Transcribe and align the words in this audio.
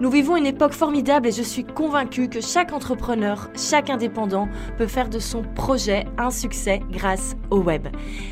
Nous 0.00 0.10
vivons 0.10 0.36
une 0.36 0.46
époque 0.46 0.72
formidable 0.72 1.28
et 1.28 1.32
je 1.32 1.42
suis 1.42 1.62
convaincue 1.62 2.28
que 2.28 2.40
chaque 2.40 2.72
entrepreneur, 2.72 3.48
chaque 3.56 3.90
indépendant 3.90 4.48
peut 4.76 4.88
faire 4.88 5.08
de 5.08 5.20
son 5.20 5.42
projet 5.42 6.04
un 6.18 6.30
succès 6.30 6.80
grâce 6.90 7.36
au 7.50 7.58
web. 7.58 7.86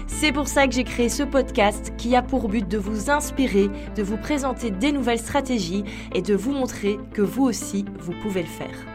C'est 0.08 0.32
pour 0.32 0.48
ça 0.48 0.66
que 0.66 0.74
j'ai 0.74 0.84
créé 0.84 1.08
ce 1.08 1.22
podcast 1.22 1.92
qui 1.96 2.16
a 2.16 2.22
pour 2.22 2.48
but 2.48 2.66
de 2.66 2.78
vous 2.78 3.10
inspirer, 3.10 3.70
de 3.96 4.02
vous 4.02 4.16
présenter 4.16 4.70
des 4.72 4.90
nouvelles 4.90 5.20
stratégies 5.20 5.84
et 6.14 6.22
de 6.22 6.34
vous 6.34 6.52
montrer 6.52 6.98
que 7.12 7.22
vous 7.22 7.44
aussi, 7.44 7.84
vous 8.00 8.12
pouvez 8.22 8.42
le 8.42 8.48
faire. 8.48 8.91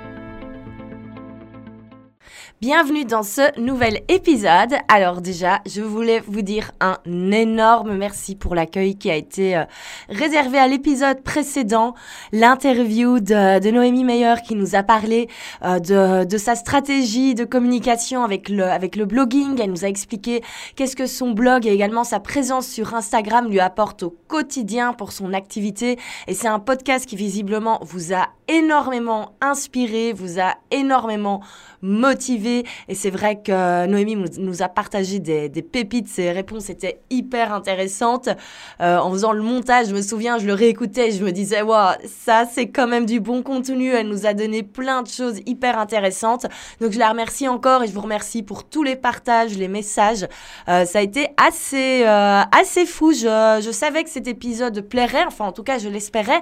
Bienvenue 2.60 3.06
dans 3.06 3.22
ce 3.22 3.60
nouvel 3.62 4.02
épisode. 4.08 4.74
Alors 4.88 5.22
déjà, 5.22 5.62
je 5.68 5.84
voulais 5.84 6.24
vous 6.26 6.42
dire 6.42 6.72
un 6.80 6.98
énorme 7.06 7.96
merci 7.96 8.36
pour 8.36 8.56
l'accueil 8.56 8.96
qui 8.98 9.12
a 9.12 9.16
été 9.16 9.56
euh, 9.56 9.66
réservé 10.10 10.58
à 10.58 10.68
l'épisode 10.68 11.22
précédent, 11.22 11.94
l'interview 12.32 13.20
de, 13.20 13.70
Noémie 13.70 14.04
Meyer 14.04 14.34
qui 14.44 14.56
nous 14.56 14.74
a 14.74 14.82
parlé 14.82 15.30
euh, 15.64 16.26
de, 16.26 16.38
sa 16.40 16.56
stratégie 16.56 17.36
de 17.36 17.46
communication 17.46 18.24
avec 18.24 18.50
le, 18.50 18.64
avec 18.64 18.96
le 18.96 19.06
blogging. 19.06 19.62
Elle 19.62 19.70
nous 19.70 19.86
a 19.86 19.88
expliqué 19.88 20.42
qu'est-ce 20.76 20.96
que 20.96 21.06
son 21.06 21.34
blog 21.34 21.68
et 21.68 21.72
également 21.72 22.04
sa 22.04 22.20
présence 22.20 22.68
sur 22.68 22.96
Instagram 22.96 23.48
lui 23.52 23.60
apporte 23.60 24.02
au 24.02 24.16
quotidien 24.28 24.94
pour 24.94 25.12
son 25.12 25.34
activité. 25.34 26.00
Et 26.26 26.34
c'est 26.34 26.48
un 26.48 26.58
podcast 26.58 27.06
qui 27.06 27.18
visiblement 27.18 27.78
vous 27.84 28.16
a 28.16 28.30
énormément 28.48 29.34
inspiré, 29.42 30.14
vous 30.14 30.40
a 30.40 30.56
énormément 30.72 31.42
motivé. 31.82 32.66
Et 32.88 32.96
c'est 32.96 33.10
vrai 33.10 33.42
que 33.42 33.86
Noémie 33.86 34.16
nous 34.16 34.62
a 34.62 34.70
partagé 34.70 35.20
des, 35.20 35.50
pépites. 35.62 36.08
Ses 36.08 36.32
réponses 36.32 36.70
étaient 36.70 37.02
hyper 37.10 37.54
intéressantes. 37.54 38.30
Euh, 38.82 38.98
en 38.98 39.12
faisant 39.12 39.32
le 39.32 39.42
montage, 39.42 39.88
je 39.88 39.96
me 39.96 40.02
souviens, 40.02 40.38
je 40.38 40.46
le 40.46 40.54
réécoutais, 40.54 41.12
je 41.12 41.24
me 41.24 41.32
disais, 41.32 41.62
waouh, 41.62 41.96
ça 42.06 42.46
c'est 42.52 42.70
quand 42.70 42.88
même 42.88 43.06
du 43.06 43.20
bon 43.20 43.44
contenu. 43.44 43.92
Elle 43.92 44.08
nous 44.08 44.26
a 44.26 44.34
donné 44.34 44.64
plein 44.64 45.04
de 45.04 45.08
choses 45.08 45.40
hyper 45.46 45.78
intéressantes. 45.78 46.46
Donc 46.82 46.92
je 46.92 47.00
la 47.00 47.10
remercie 47.10 47.48
encore 47.48 47.84
et 47.84 47.88
je 47.88 47.94
vous 47.94 48.02
remercie 48.02 48.44
pour 48.44 48.64
tous 48.64 48.84
les 48.84 48.96
partages, 48.96 49.58
les 49.58 49.68
messages. 49.68 50.28
Euh, 50.68 50.86
ça 50.86 51.00
a 51.00 51.02
été 51.02 51.28
assez, 51.38 52.04
euh, 52.06 52.42
assez 52.52 52.86
fou. 52.86 53.14
Je, 53.14 53.62
je 53.64 53.72
savais 53.72 54.04
que 54.04 54.10
cet 54.10 54.28
épisode 54.28 54.82
plairait, 54.82 55.26
enfin 55.26 55.46
en 55.46 55.52
tout 55.52 55.64
cas 55.64 55.78
je 55.78 55.90
l'espérais. 55.90 56.42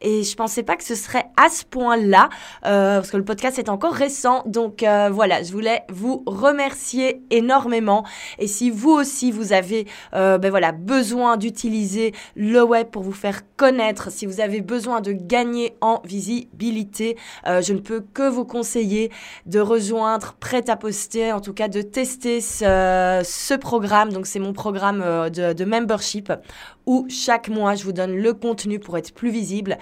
Et 0.00 0.22
je 0.22 0.34
pensais 0.34 0.62
pas 0.62 0.76
que 0.76 0.84
ce 0.84 0.94
serait 0.94 1.26
à 1.42 1.48
ce 1.48 1.64
point-là, 1.64 2.28
parce 2.62 3.10
que 3.10 3.16
le 3.16 3.24
podcast 3.24 3.58
est 3.58 3.68
encore 3.68 3.94
récent. 3.94 4.42
Donc 4.46 4.82
euh, 4.82 5.08
voilà, 5.10 5.42
je 5.42 5.52
voulais 5.52 5.82
vous 5.90 6.22
remercier 6.26 7.22
énormément. 7.30 8.04
Et 8.38 8.46
si 8.46 8.70
vous 8.70 8.90
aussi 8.90 9.30
vous 9.30 9.52
avez 9.52 9.86
euh, 10.14 10.38
ben 10.38 10.52
besoin 10.72 11.36
d'utiliser 11.36 12.12
le 12.36 12.62
web 12.62 12.88
pour 12.88 13.02
vous 13.02 13.12
faire 13.12 13.40
connaître, 13.56 14.10
si 14.10 14.26
vous 14.26 14.40
avez 14.40 14.60
besoin 14.60 15.00
de 15.00 15.12
gagner 15.12 15.74
en 15.80 16.00
visibilité, 16.04 17.16
euh, 17.46 17.62
je 17.62 17.72
ne 17.72 17.78
peux 17.78 18.00
que 18.00 18.28
vous 18.28 18.44
conseiller 18.44 19.10
de 19.46 19.60
rejoindre 19.60 20.34
Prêt 20.40 20.68
à 20.68 20.76
poster, 20.76 21.32
en 21.32 21.40
tout 21.40 21.52
cas 21.52 21.68
de 21.68 21.82
tester 21.82 22.40
ce, 22.40 23.56
programme. 23.56 24.12
Donc 24.12 24.26
c'est 24.26 24.38
mon 24.38 24.52
programme 24.52 25.30
de, 25.30 25.64
membership 25.64 26.32
où 26.86 27.06
chaque 27.08 27.48
mois 27.48 27.74
je 27.74 27.84
vous 27.84 27.92
donne 27.92 28.16
le 28.16 28.34
contenu 28.34 28.78
pour 28.78 28.98
être 28.98 29.12
plus 29.12 29.30
visible. 29.30 29.78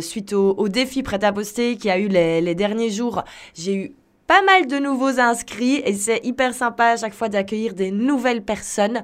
suite 0.00 0.32
au, 0.32 0.68
défi 0.68 1.02
Prêt 1.02 1.24
à 1.24 1.32
poster 1.32 1.76
qui 1.76 1.90
a 1.90 1.98
eu 1.98 2.08
les, 2.08 2.40
les 2.40 2.54
derniers 2.54 2.90
jours, 2.90 3.24
j'ai 3.54 3.74
eu 3.74 3.92
pas 4.28 4.42
mal 4.42 4.66
de 4.66 4.78
nouveaux 4.78 5.18
inscrits 5.18 5.82
et 5.86 5.94
c'est 5.94 6.20
hyper 6.22 6.52
sympa 6.52 6.88
à 6.88 6.96
chaque 6.98 7.14
fois 7.14 7.30
d'accueillir 7.30 7.72
des 7.72 7.90
nouvelles 7.90 8.44
personnes. 8.44 9.02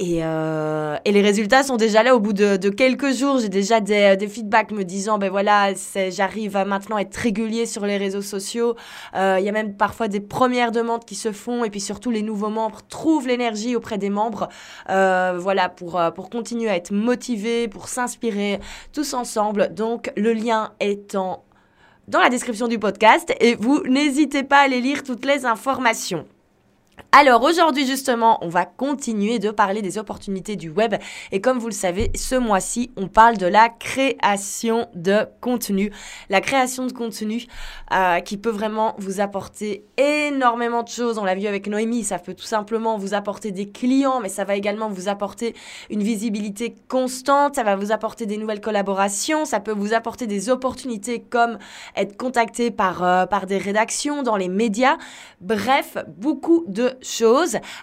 Et, 0.00 0.24
euh, 0.24 0.96
et, 1.04 1.12
les 1.12 1.22
résultats 1.22 1.62
sont 1.62 1.76
déjà 1.76 2.02
là 2.02 2.16
au 2.16 2.20
bout 2.20 2.32
de, 2.32 2.56
quelques 2.68 3.12
jours. 3.12 3.38
J'ai 3.38 3.48
déjà 3.48 3.80
des, 3.80 4.16
des, 4.16 4.26
feedbacks 4.26 4.72
me 4.72 4.82
disant, 4.82 5.18
ben 5.18 5.30
voilà, 5.30 5.68
j'arrive 6.10 6.56
à 6.56 6.64
maintenant 6.64 6.98
être 6.98 7.14
régulier 7.14 7.64
sur 7.64 7.86
les 7.86 7.96
réseaux 7.96 8.22
sociaux. 8.22 8.74
Euh, 9.14 9.36
il 9.38 9.44
y 9.44 9.48
a 9.48 9.52
même 9.52 9.76
parfois 9.76 10.08
des 10.08 10.18
premières 10.18 10.72
demandes 10.72 11.04
qui 11.04 11.14
se 11.14 11.30
font 11.30 11.62
et 11.62 11.70
puis 11.70 11.80
surtout 11.80 12.10
les 12.10 12.22
nouveaux 12.22 12.48
membres 12.48 12.80
trouvent 12.88 13.28
l'énergie 13.28 13.76
auprès 13.76 13.96
des 13.96 14.10
membres. 14.10 14.48
Euh, 14.90 15.38
voilà, 15.38 15.68
pour, 15.68 16.00
euh, 16.00 16.10
pour 16.10 16.28
continuer 16.28 16.68
à 16.68 16.74
être 16.74 16.90
motivés, 16.90 17.68
pour 17.68 17.86
s'inspirer 17.86 18.58
tous 18.92 19.14
ensemble. 19.14 19.72
Donc 19.74 20.10
le 20.16 20.32
lien 20.32 20.72
est 20.80 21.14
en 21.14 21.44
dans 22.06 22.20
la 22.20 22.28
description 22.28 22.68
du 22.68 22.78
podcast 22.78 23.32
et 23.40 23.54
vous 23.54 23.82
n'hésitez 23.84 24.42
pas 24.42 24.58
à 24.58 24.64
aller 24.64 24.82
lire 24.82 25.04
toutes 25.04 25.24
les 25.24 25.46
informations. 25.46 26.26
Alors 27.16 27.44
aujourd'hui 27.44 27.86
justement, 27.86 28.38
on 28.42 28.48
va 28.48 28.64
continuer 28.64 29.38
de 29.38 29.52
parler 29.52 29.82
des 29.82 29.98
opportunités 29.98 30.56
du 30.56 30.68
web 30.68 30.96
et 31.30 31.40
comme 31.40 31.60
vous 31.60 31.68
le 31.68 31.72
savez, 31.72 32.10
ce 32.16 32.34
mois-ci, 32.34 32.90
on 32.96 33.06
parle 33.06 33.36
de 33.36 33.46
la 33.46 33.68
création 33.68 34.88
de 34.96 35.20
contenu. 35.40 35.92
La 36.28 36.40
création 36.40 36.86
de 36.86 36.92
contenu 36.92 37.46
euh, 37.92 38.18
qui 38.18 38.36
peut 38.36 38.50
vraiment 38.50 38.96
vous 38.98 39.20
apporter 39.20 39.84
énormément 39.96 40.82
de 40.82 40.88
choses. 40.88 41.16
On 41.18 41.24
l'a 41.24 41.36
vu 41.36 41.46
avec 41.46 41.68
Noémie, 41.68 42.02
ça 42.02 42.18
peut 42.18 42.34
tout 42.34 42.46
simplement 42.46 42.98
vous 42.98 43.14
apporter 43.14 43.52
des 43.52 43.68
clients, 43.68 44.18
mais 44.18 44.28
ça 44.28 44.42
va 44.42 44.56
également 44.56 44.88
vous 44.88 45.06
apporter 45.06 45.54
une 45.90 46.02
visibilité 46.02 46.74
constante, 46.88 47.54
ça 47.54 47.62
va 47.62 47.76
vous 47.76 47.92
apporter 47.92 48.26
des 48.26 48.38
nouvelles 48.38 48.60
collaborations, 48.60 49.44
ça 49.44 49.60
peut 49.60 49.70
vous 49.70 49.94
apporter 49.94 50.26
des 50.26 50.50
opportunités 50.50 51.20
comme 51.20 51.58
être 51.94 52.16
contacté 52.16 52.72
par, 52.72 53.04
euh, 53.04 53.26
par 53.26 53.46
des 53.46 53.58
rédactions 53.58 54.24
dans 54.24 54.36
les 54.36 54.48
médias. 54.48 54.96
Bref, 55.40 55.96
beaucoup 56.08 56.64
de 56.66 56.90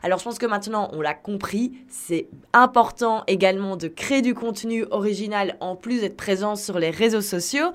Alors 0.04 0.20
je 0.20 0.24
pense 0.24 0.40
que 0.40 0.46
maintenant 0.46 0.90
on 0.94 1.02
l'a 1.02 1.14
compris, 1.14 1.74
c'est 1.88 2.28
important 2.54 3.24
également 3.28 3.78
de 3.78 3.88
créer 3.88 4.22
du 4.22 4.34
contenu 4.34 4.86
original 4.92 5.58
en 5.60 5.76
plus 5.76 6.02
d'être 6.02 6.18
présent 6.18 6.56
sur 6.56 6.80
les 6.80 6.90
réseaux 6.90 7.22
sociaux. 7.22 7.72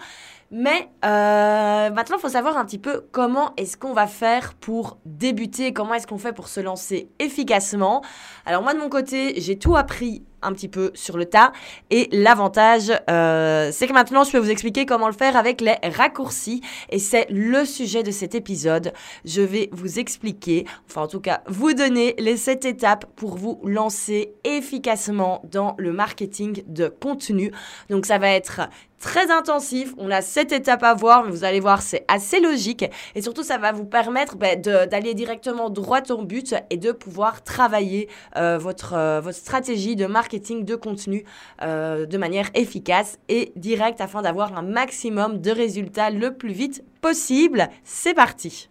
Mais 0.51 0.89
euh, 1.05 1.91
maintenant, 1.91 2.17
il 2.19 2.21
faut 2.21 2.29
savoir 2.29 2.57
un 2.57 2.65
petit 2.65 2.79
peu 2.79 3.05
comment 3.11 3.53
est-ce 3.57 3.77
qu'on 3.77 3.93
va 3.93 4.07
faire 4.07 4.55
pour 4.55 4.99
débuter, 5.05 5.73
comment 5.73 5.95
est-ce 5.95 6.07
qu'on 6.07 6.19
fait 6.19 6.33
pour 6.33 6.47
se 6.47 6.61
lancer 6.61 7.09
efficacement. 7.19 8.03
Alors 8.45 8.63
moi, 8.63 8.73
de 8.73 8.79
mon 8.79 8.89
côté, 8.89 9.41
j'ai 9.41 9.59
tout 9.59 9.77
appris 9.77 10.23
un 10.47 10.53
petit 10.53 10.69
peu 10.69 10.91
sur 10.95 11.17
le 11.17 11.27
tas. 11.27 11.53
Et 11.91 12.09
l'avantage, 12.13 12.93
euh, 13.11 13.71
c'est 13.73 13.87
que 13.87 13.93
maintenant, 13.93 14.25
je 14.25 14.33
peux 14.33 14.39
vous 14.39 14.51
expliquer 14.51 14.87
comment 14.87 15.09
le 15.09 15.13
faire 15.13 15.37
avec 15.37 15.61
les 15.61 15.77
raccourcis. 15.83 16.63
Et 16.91 16.99
c'est 16.99 17.27
le 17.31 17.65
sujet 17.65 18.03
de 18.03 18.11
cet 18.11 18.35
épisode. 18.35 18.93
Je 19.25 19.43
vais 19.43 19.69
vous 19.73 19.99
expliquer, 19.99 20.65
enfin 20.89 21.03
en 21.03 21.09
tout 21.09 21.21
cas, 21.21 21.43
vous 21.47 21.75
donner 21.75 22.15
les 22.19 22.37
7 22.37 22.65
étapes 22.65 23.07
pour 23.17 23.37
vous 23.37 23.61
lancer 23.65 24.35
efficacement 24.45 25.43
dans 25.51 25.75
le 25.79 25.93
marketing 25.93 26.63
de 26.67 26.89
contenu. 26.89 27.53
Donc 27.91 28.07
ça 28.07 28.19
va 28.19 28.31
être 28.31 28.61
très 29.01 29.31
intensif. 29.31 29.95
On 29.99 30.11
a 30.11 30.23
cette 30.23 30.53
étape 30.53 30.83
à 30.83 30.95
voir, 30.95 31.25
mais 31.25 31.31
vous 31.31 31.45
allez 31.45 31.61
voir, 31.61 31.83
c'est 31.83 32.05
assez 32.09 32.41
logique. 32.41 32.85
Et 33.15 33.23
surtout, 33.23 33.43
ça 33.43 33.59
va 33.59 33.73
vous 33.73 33.85
permettre 33.85 34.37
ben, 34.37 34.61
d'aller 34.61 35.15
directement 35.15 35.71
droit 35.71 36.01
au 36.11 36.23
but 36.23 36.55
et 36.71 36.77
de 36.77 36.93
pouvoir 36.93 37.43
travailler 37.45 38.09
euh, 38.37 38.59
votre, 38.59 38.95
euh, 38.95 39.21
votre 39.21 39.37
stratégie 39.37 39.97
de 39.97 40.07
marketing 40.07 40.36
de 40.39 40.75
contenu 40.75 41.25
euh, 41.63 42.07
de 42.07 42.19
manière 42.19 42.51
efficace 42.55 43.19
et 43.29 43.53
directe 43.57 44.01
afin 44.01 44.23
d'avoir 44.23 44.57
un 44.57 44.63
maximum 44.63 45.41
de 45.41 45.51
résultats 45.51 46.11
le 46.11 46.35
plus 46.35 46.53
vite 46.53 46.85
possible. 47.01 47.69
C'est 47.85 48.15
parti 48.15 48.69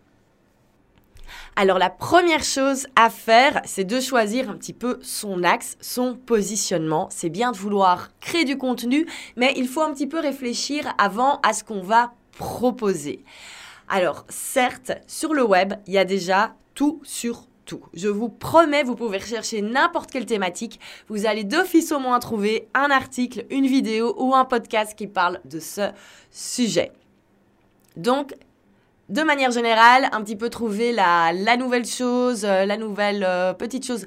alors 1.57 1.79
la 1.79 1.89
première 1.89 2.43
chose 2.43 2.85
à 2.97 3.09
faire, 3.09 3.61
c'est 3.63 3.85
de 3.85 4.01
choisir 4.01 4.49
un 4.49 4.55
petit 4.55 4.73
peu 4.73 4.99
son 5.01 5.41
axe, 5.41 5.77
son 5.79 6.13
positionnement. 6.13 7.07
C'est 7.11 7.29
bien 7.29 7.53
de 7.53 7.57
vouloir 7.57 8.09
créer 8.19 8.43
du 8.43 8.57
contenu, 8.57 9.07
mais 9.37 9.53
il 9.55 9.69
faut 9.69 9.81
un 9.81 9.93
petit 9.93 10.05
peu 10.05 10.19
réfléchir 10.19 10.93
avant 10.97 11.39
à 11.43 11.53
ce 11.53 11.63
qu'on 11.63 11.81
va 11.81 12.11
proposer. 12.37 13.23
Alors 13.87 14.25
certes, 14.27 14.91
sur 15.07 15.33
le 15.33 15.45
web, 15.45 15.75
il 15.87 15.93
y 15.93 15.97
a 15.97 16.03
déjà 16.03 16.55
tout 16.73 16.99
sur 17.03 17.47
Je 17.93 18.07
vous 18.07 18.29
promets, 18.29 18.83
vous 18.83 18.95
pouvez 18.95 19.17
rechercher 19.17 19.61
n'importe 19.61 20.11
quelle 20.11 20.25
thématique. 20.25 20.79
Vous 21.07 21.25
allez 21.25 21.43
d'office 21.43 21.91
au 21.91 21.99
moins 21.99 22.19
trouver 22.19 22.67
un 22.73 22.91
article, 22.91 23.45
une 23.49 23.67
vidéo 23.67 24.15
ou 24.17 24.35
un 24.35 24.45
podcast 24.45 24.95
qui 24.95 25.07
parle 25.07 25.39
de 25.45 25.59
ce 25.59 25.89
sujet. 26.31 26.91
Donc, 27.97 28.35
de 29.09 29.21
manière 29.21 29.51
générale, 29.51 30.09
un 30.11 30.21
petit 30.23 30.35
peu 30.35 30.49
trouver 30.49 30.91
la, 30.91 31.31
nouvelle 31.57 31.85
chose, 31.85 32.43
euh, 32.43 32.65
la 32.65 32.77
nouvelle 32.77 33.23
euh, 33.23 33.53
petite 33.53 33.85
chose 33.85 34.05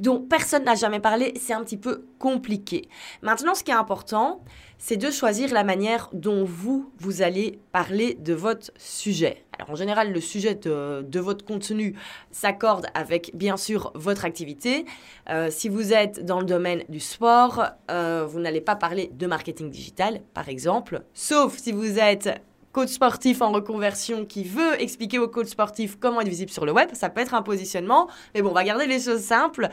dont 0.00 0.20
personne 0.20 0.64
n'a 0.64 0.74
jamais 0.74 1.00
parlé, 1.00 1.32
c'est 1.40 1.54
un 1.54 1.62
petit 1.62 1.76
peu 1.76 2.04
compliqué. 2.18 2.88
Maintenant, 3.22 3.54
ce 3.54 3.64
qui 3.64 3.70
est 3.70 3.74
important, 3.74 4.42
c'est 4.78 4.96
de 4.96 5.10
choisir 5.10 5.52
la 5.52 5.64
manière 5.64 6.10
dont 6.12 6.44
vous, 6.44 6.92
vous 6.98 7.22
allez 7.22 7.58
parler 7.72 8.14
de 8.14 8.34
votre 8.34 8.70
sujet. 8.76 9.44
Alors 9.58 9.70
en 9.70 9.74
général, 9.76 10.12
le 10.12 10.20
sujet 10.20 10.54
de, 10.54 11.18
votre 11.18 11.44
contenu 11.44 11.94
s'accorde 12.30 12.86
avec 12.94 13.30
bien 13.34 13.56
sûr 13.56 13.92
votre 13.94 14.24
activité. 14.24 14.84
Euh, 15.30 15.48
si 15.50 15.68
vous 15.68 15.92
êtes 15.92 16.24
dans 16.24 16.40
le 16.40 16.46
domaine 16.46 16.84
du 16.88 17.00
sport, 17.00 17.64
euh, 17.90 18.26
vous 18.28 18.40
n'allez 18.40 18.60
pas 18.60 18.76
parler 18.76 19.10
de 19.12 19.26
marketing 19.26 19.70
digital, 19.70 20.20
par 20.34 20.48
exemple, 20.48 21.02
sauf 21.14 21.56
si 21.56 21.72
vous 21.72 21.98
êtes 21.98 22.42
coach 22.72 22.88
sportif 22.88 23.40
en 23.40 23.52
reconversion 23.52 24.26
qui 24.26 24.42
veut 24.42 24.80
expliquer 24.82 25.20
aux 25.20 25.28
coachs 25.28 25.46
sportifs 25.46 25.96
comment 25.98 26.20
être 26.20 26.28
visible 26.28 26.50
sur 26.50 26.66
le 26.66 26.72
web. 26.72 26.88
Ça 26.92 27.08
peut 27.08 27.20
être 27.20 27.34
un 27.34 27.42
positionnement, 27.42 28.08
mais 28.34 28.42
bon, 28.42 28.50
on 28.50 28.54
va 28.54 28.64
garder 28.64 28.86
les 28.86 29.00
choses 29.00 29.20
simples. 29.20 29.68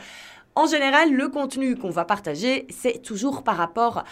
En 0.54 0.66
général, 0.66 1.12
le 1.12 1.28
contenu 1.28 1.76
qu'on 1.76 1.90
va 1.90 2.04
partager, 2.04 2.66
c'est 2.70 3.02
toujours 3.02 3.42
par 3.42 3.56
rapport 3.56 4.04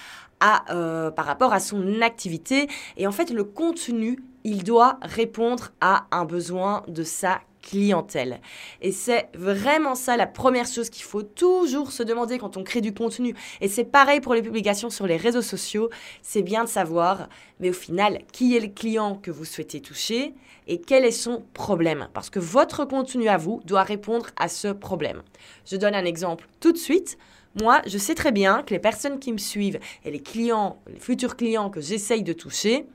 euh, 0.71 1.11
par 1.11 1.27
rapport 1.27 1.53
à 1.53 1.61
son 1.61 2.01
activité. 2.01 2.69
Et 2.97 3.07
en 3.07 3.13
fait, 3.13 3.31
le 3.31 3.45
contenu, 3.45 4.19
il 4.45 4.65
doit 4.65 4.99
répondre 5.03 5.73
à 5.81 6.07
un 6.11 6.25
besoin 6.25 6.83
de 6.89 7.03
sa 7.03 7.41
clientèle. 7.63 8.41
Et 8.81 8.93
c'est 8.93 9.29
vraiment 9.35 9.95
ça 9.95 10.17
la 10.17 10.27
première 10.27 10.67
chose 10.67 10.91
qu'il 10.91 11.05
faut 11.05 11.23
toujours 11.23 11.93
se 11.93 12.03
demander 12.03 12.39
quand 12.39 12.57
on 12.57 12.65
crée 12.65 12.81
du 12.81 12.95
contenu. 12.95 13.35
Et 13.61 13.69
c'est 13.69 13.85
pareil 13.85 14.21
pour 14.21 14.35
les 14.35 14.43
publications 14.43 14.91
sur 14.91 15.07
les 15.07 15.17
réseaux 15.17 15.43
sociaux. 15.43 15.91
C'est 16.23 16.43
bien 16.43 16.65
de 16.65 16.69
savoir, 16.69 17.29
mais 17.59 17.71
au 17.71 17.75
final, 17.75 18.21
qui 18.33 18.57
est 18.57 18.61
le 18.61 18.69
client 18.69 19.17
que 19.17 19.31
vous 19.31 19.45
souhaitez 19.45 19.81
toucher 19.81 20.35
et 20.67 20.81
quel 20.81 21.05
est 21.05 21.11
son 21.11 21.45
problème. 21.53 22.09
Parce 22.15 22.31
que 22.31 22.39
votre 22.39 22.85
contenu 22.85 23.29
à 23.29 23.37
vous 23.37 23.61
doit 23.65 23.83
répondre 23.83 24.27
à 24.39 24.49
ce 24.49 24.69
problème. 24.69 25.23
Je 25.67 25.77
donne 25.77 25.95
un 25.95 26.05
exemple 26.05 26.49
tout 26.61 26.73
de 26.73 26.79
suite. 26.79 27.19
Moi, 27.61 27.83
je 27.87 27.99
sais 27.99 28.15
très 28.15 28.31
bien 28.31 28.63
que 28.63 28.73
les 28.73 28.79
personnes 28.79 29.19
qui 29.19 29.33
me 29.33 29.39
suivent 29.39 29.81
et 30.05 30.11
les 30.11 30.21
clients, 30.21 30.79
les 30.87 31.01
futurs 31.01 31.37
clients 31.37 31.69
que 31.69 31.81
j'essaye 31.81 32.23
de 32.23 32.33
toucher, 32.33 32.87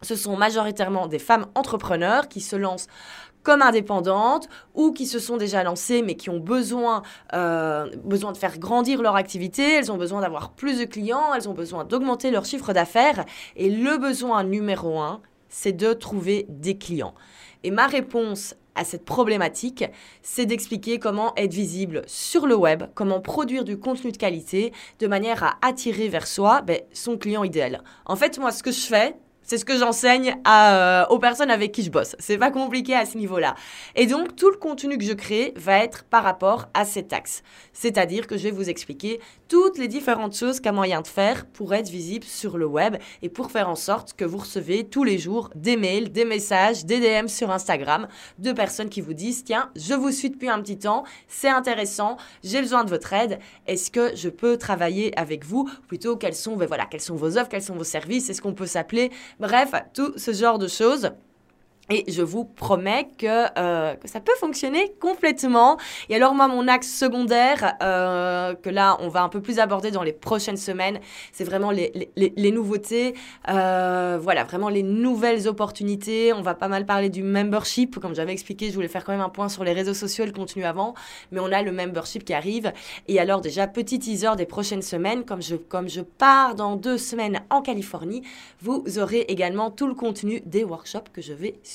ce 0.00 0.16
sont 0.16 0.36
majoritairement 0.36 1.06
des 1.06 1.18
femmes 1.18 1.46
entrepreneurs 1.54 2.28
qui 2.28 2.40
se 2.40 2.56
lancent 2.56 2.86
comme 3.42 3.60
indépendantes 3.60 4.48
ou 4.74 4.92
qui 4.92 5.06
se 5.06 5.18
sont 5.18 5.36
déjà 5.36 5.62
lancées 5.62 6.00
mais 6.00 6.14
qui 6.14 6.30
ont 6.30 6.40
besoin, 6.40 7.02
euh, 7.34 7.90
besoin 8.04 8.32
de 8.32 8.38
faire 8.38 8.58
grandir 8.58 9.02
leur 9.02 9.16
activité, 9.16 9.74
elles 9.74 9.92
ont 9.92 9.98
besoin 9.98 10.22
d'avoir 10.22 10.52
plus 10.52 10.78
de 10.78 10.86
clients, 10.86 11.34
elles 11.34 11.48
ont 11.48 11.54
besoin 11.54 11.84
d'augmenter 11.84 12.30
leur 12.30 12.46
chiffre 12.46 12.72
d'affaires. 12.72 13.26
Et 13.54 13.68
le 13.68 13.98
besoin 13.98 14.44
numéro 14.44 14.98
un, 14.98 15.20
c'est 15.50 15.72
de 15.72 15.92
trouver 15.92 16.46
des 16.48 16.78
clients. 16.78 17.14
Et 17.64 17.70
ma 17.70 17.86
réponse 17.86 18.54
à 18.74 18.84
cette 18.84 19.04
problématique, 19.04 19.84
c'est 20.22 20.46
d'expliquer 20.46 20.98
comment 20.98 21.34
être 21.36 21.54
visible 21.54 22.02
sur 22.06 22.46
le 22.46 22.54
web, 22.54 22.84
comment 22.94 23.20
produire 23.20 23.64
du 23.64 23.78
contenu 23.78 24.12
de 24.12 24.16
qualité 24.16 24.72
de 25.00 25.06
manière 25.06 25.42
à 25.42 25.56
attirer 25.62 26.08
vers 26.08 26.26
soi 26.26 26.60
ben, 26.60 26.78
son 26.92 27.16
client 27.16 27.42
idéal. 27.42 27.82
En 28.04 28.16
fait, 28.16 28.38
moi, 28.38 28.52
ce 28.52 28.62
que 28.62 28.70
je 28.70 28.86
fais, 28.86 29.16
c'est 29.44 29.58
ce 29.58 29.64
que 29.64 29.78
j'enseigne 29.78 30.36
euh, 30.48 31.04
aux 31.10 31.18
personnes 31.18 31.50
avec 31.50 31.72
qui 31.72 31.82
je 31.82 31.90
bosse. 31.90 32.16
C'est 32.18 32.38
pas 32.38 32.50
compliqué 32.50 32.94
à 32.94 33.06
ce 33.06 33.16
niveau-là. 33.16 33.54
Et 33.94 34.06
donc, 34.06 34.34
tout 34.36 34.50
le 34.50 34.56
contenu 34.56 34.98
que 34.98 35.04
je 35.04 35.12
crée 35.12 35.52
va 35.56 35.78
être 35.78 36.04
par 36.04 36.24
rapport 36.24 36.68
à 36.74 36.84
cet 36.84 37.12
axe. 37.12 37.42
C'est-à-dire 37.72 38.26
que 38.26 38.36
je 38.36 38.44
vais 38.44 38.50
vous 38.50 38.68
expliquer 38.68 39.20
toutes 39.48 39.78
les 39.78 39.88
différentes 39.88 40.36
choses 40.36 40.60
qu'a 40.60 40.72
moyen 40.72 41.02
de 41.02 41.06
faire 41.06 41.46
pour 41.46 41.74
être 41.74 41.88
visible 41.88 42.24
sur 42.24 42.58
le 42.58 42.66
web 42.66 42.96
et 43.22 43.28
pour 43.28 43.50
faire 43.50 43.68
en 43.68 43.74
sorte 43.74 44.14
que 44.14 44.24
vous 44.24 44.38
recevez 44.38 44.84
tous 44.84 45.04
les 45.04 45.18
jours 45.18 45.50
des 45.54 45.76
mails, 45.76 46.10
des 46.10 46.24
messages, 46.24 46.84
des 46.84 47.00
DM 47.00 47.28
sur 47.28 47.50
Instagram 47.50 48.08
de 48.38 48.52
personnes 48.52 48.88
qui 48.88 49.00
vous 49.00 49.14
disent 49.14 49.44
Tiens, 49.44 49.70
je 49.76 49.94
vous 49.94 50.10
suis 50.10 50.30
depuis 50.30 50.48
un 50.48 50.60
petit 50.60 50.78
temps, 50.78 51.04
c'est 51.28 51.48
intéressant, 51.48 52.16
j'ai 52.42 52.60
besoin 52.60 52.84
de 52.84 52.90
votre 52.90 53.12
aide, 53.12 53.38
est-ce 53.66 53.90
que 53.90 54.16
je 54.16 54.28
peux 54.28 54.56
travailler 54.56 55.16
avec 55.18 55.44
vous? 55.44 55.70
Plutôt, 55.86 56.16
quels 56.16 56.34
sont, 56.34 56.56
ben 56.56 56.66
voilà, 56.66 56.86
quelles 56.86 57.00
sont 57.00 57.16
vos 57.16 57.36
offres, 57.36 57.48
quels 57.48 57.62
sont 57.62 57.74
vos 57.74 57.84
services, 57.84 58.30
est-ce 58.30 58.40
qu'on 58.40 58.54
peut 58.54 58.66
s'appeler 58.66 59.10
Bref, 59.40 59.72
tout 59.92 60.12
ce 60.16 60.32
genre 60.32 60.58
de 60.58 60.68
choses. 60.68 61.10
Et 61.90 62.10
je 62.10 62.22
vous 62.22 62.46
promets 62.46 63.08
que, 63.18 63.46
euh, 63.58 63.94
que, 63.96 64.08
ça 64.08 64.18
peut 64.18 64.32
fonctionner 64.38 64.94
complètement. 65.00 65.76
Et 66.08 66.16
alors 66.16 66.34
moi, 66.34 66.48
mon 66.48 66.66
axe 66.66 66.88
secondaire, 66.88 67.74
euh, 67.82 68.54
que 68.54 68.70
là, 68.70 68.96
on 69.00 69.08
va 69.08 69.22
un 69.22 69.28
peu 69.28 69.42
plus 69.42 69.58
aborder 69.58 69.90
dans 69.90 70.02
les 70.02 70.14
prochaines 70.14 70.56
semaines, 70.56 70.98
c'est 71.32 71.44
vraiment 71.44 71.70
les, 71.70 72.10
les, 72.16 72.50
nouveautés. 72.52 73.14
Euh, 73.50 74.18
voilà, 74.18 74.44
vraiment 74.44 74.70
les 74.70 74.82
nouvelles 74.82 75.46
opportunités. 75.46 76.32
On 76.32 76.40
va 76.40 76.54
pas 76.54 76.68
mal 76.68 76.86
parler 76.86 77.10
du 77.10 77.22
membership. 77.22 78.00
Comme 78.00 78.14
j'avais 78.14 78.32
expliqué, 78.32 78.70
je 78.70 78.74
voulais 78.74 78.88
faire 78.88 79.04
quand 79.04 79.12
même 79.12 79.20
un 79.20 79.28
point 79.28 79.50
sur 79.50 79.62
les 79.62 79.74
réseaux 79.74 79.92
sociaux 79.92 80.24
le 80.24 80.32
contenu 80.32 80.64
avant. 80.64 80.94
Mais 81.32 81.40
on 81.40 81.52
a 81.52 81.60
le 81.60 81.70
membership 81.70 82.24
qui 82.24 82.32
arrive. 82.32 82.72
Et 83.08 83.20
alors 83.20 83.42
déjà, 83.42 83.66
petit 83.66 83.98
teaser 83.98 84.36
des 84.38 84.46
prochaines 84.46 84.82
semaines. 84.82 85.26
Comme 85.26 85.42
je, 85.42 85.56
comme 85.56 85.90
je 85.90 86.00
pars 86.00 86.54
dans 86.54 86.76
deux 86.76 86.96
semaines 86.96 87.42
en 87.50 87.60
Californie, 87.60 88.22
vous 88.62 88.82
aurez 88.98 89.26
également 89.28 89.70
tout 89.70 89.86
le 89.86 89.94
contenu 89.94 90.40
des 90.46 90.64
workshops 90.64 91.10
que 91.12 91.20
je 91.20 91.34
vais 91.34 91.58
suivre 91.62 91.73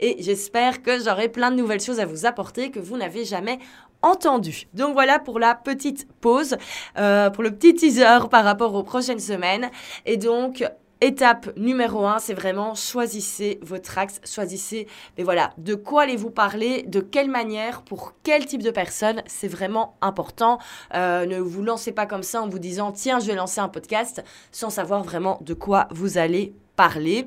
et 0.00 0.16
j'espère 0.22 0.82
que 0.82 0.98
j'aurai 0.98 1.28
plein 1.28 1.50
de 1.50 1.56
nouvelles 1.56 1.80
choses 1.80 2.00
à 2.00 2.06
vous 2.06 2.26
apporter 2.26 2.70
que 2.70 2.80
vous 2.80 2.96
n'avez 2.96 3.24
jamais 3.24 3.58
entendu. 4.02 4.66
Donc 4.74 4.94
voilà 4.94 5.18
pour 5.18 5.38
la 5.38 5.54
petite 5.54 6.08
pause, 6.20 6.56
euh, 6.98 7.30
pour 7.30 7.42
le 7.42 7.52
petit 7.52 7.74
teaser 7.74 8.28
par 8.30 8.44
rapport 8.44 8.74
aux 8.74 8.82
prochaines 8.82 9.20
semaines. 9.20 9.70
Et 10.06 10.16
donc, 10.16 10.64
Étape 11.04 11.50
numéro 11.56 12.06
un, 12.06 12.20
c'est 12.20 12.32
vraiment 12.32 12.76
choisissez 12.76 13.58
votre 13.60 13.98
axe, 13.98 14.20
choisissez, 14.24 14.86
mais 15.18 15.24
voilà, 15.24 15.52
de 15.58 15.74
quoi 15.74 16.02
allez-vous 16.02 16.30
parler, 16.30 16.84
de 16.84 17.00
quelle 17.00 17.28
manière, 17.28 17.82
pour 17.82 18.14
quel 18.22 18.46
type 18.46 18.62
de 18.62 18.70
personne, 18.70 19.20
c'est 19.26 19.48
vraiment 19.48 19.96
important. 20.00 20.60
Euh, 20.94 21.26
ne 21.26 21.40
vous 21.40 21.64
lancez 21.64 21.90
pas 21.90 22.06
comme 22.06 22.22
ça 22.22 22.40
en 22.40 22.48
vous 22.48 22.60
disant 22.60 22.92
tiens, 22.92 23.18
je 23.18 23.26
vais 23.26 23.34
lancer 23.34 23.58
un 23.58 23.66
podcast 23.68 24.22
sans 24.52 24.70
savoir 24.70 25.02
vraiment 25.02 25.40
de 25.40 25.54
quoi 25.54 25.88
vous 25.90 26.18
allez 26.18 26.54
parler. 26.76 27.26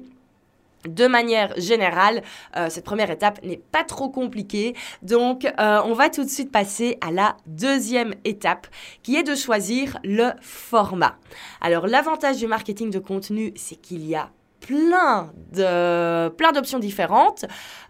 De 0.87 1.07
manière 1.07 1.53
générale, 1.57 2.23
euh, 2.55 2.69
cette 2.69 2.85
première 2.85 3.09
étape 3.09 3.43
n'est 3.43 3.61
pas 3.71 3.83
trop 3.83 4.09
compliquée. 4.09 4.75
Donc, 5.01 5.45
euh, 5.45 5.81
on 5.85 5.93
va 5.93 6.09
tout 6.09 6.23
de 6.23 6.29
suite 6.29 6.51
passer 6.51 6.97
à 7.01 7.11
la 7.11 7.37
deuxième 7.45 8.13
étape, 8.23 8.67
qui 9.03 9.15
est 9.15 9.23
de 9.23 9.35
choisir 9.35 9.97
le 10.03 10.31
format. 10.41 11.17
Alors, 11.61 11.87
l'avantage 11.87 12.37
du 12.37 12.47
marketing 12.47 12.91
de 12.91 12.99
contenu, 12.99 13.53
c'est 13.55 13.75
qu'il 13.75 14.05
y 14.05 14.15
a 14.15 14.29
plein 14.65 16.51
d'options 16.53 16.79
différentes. 16.79 17.45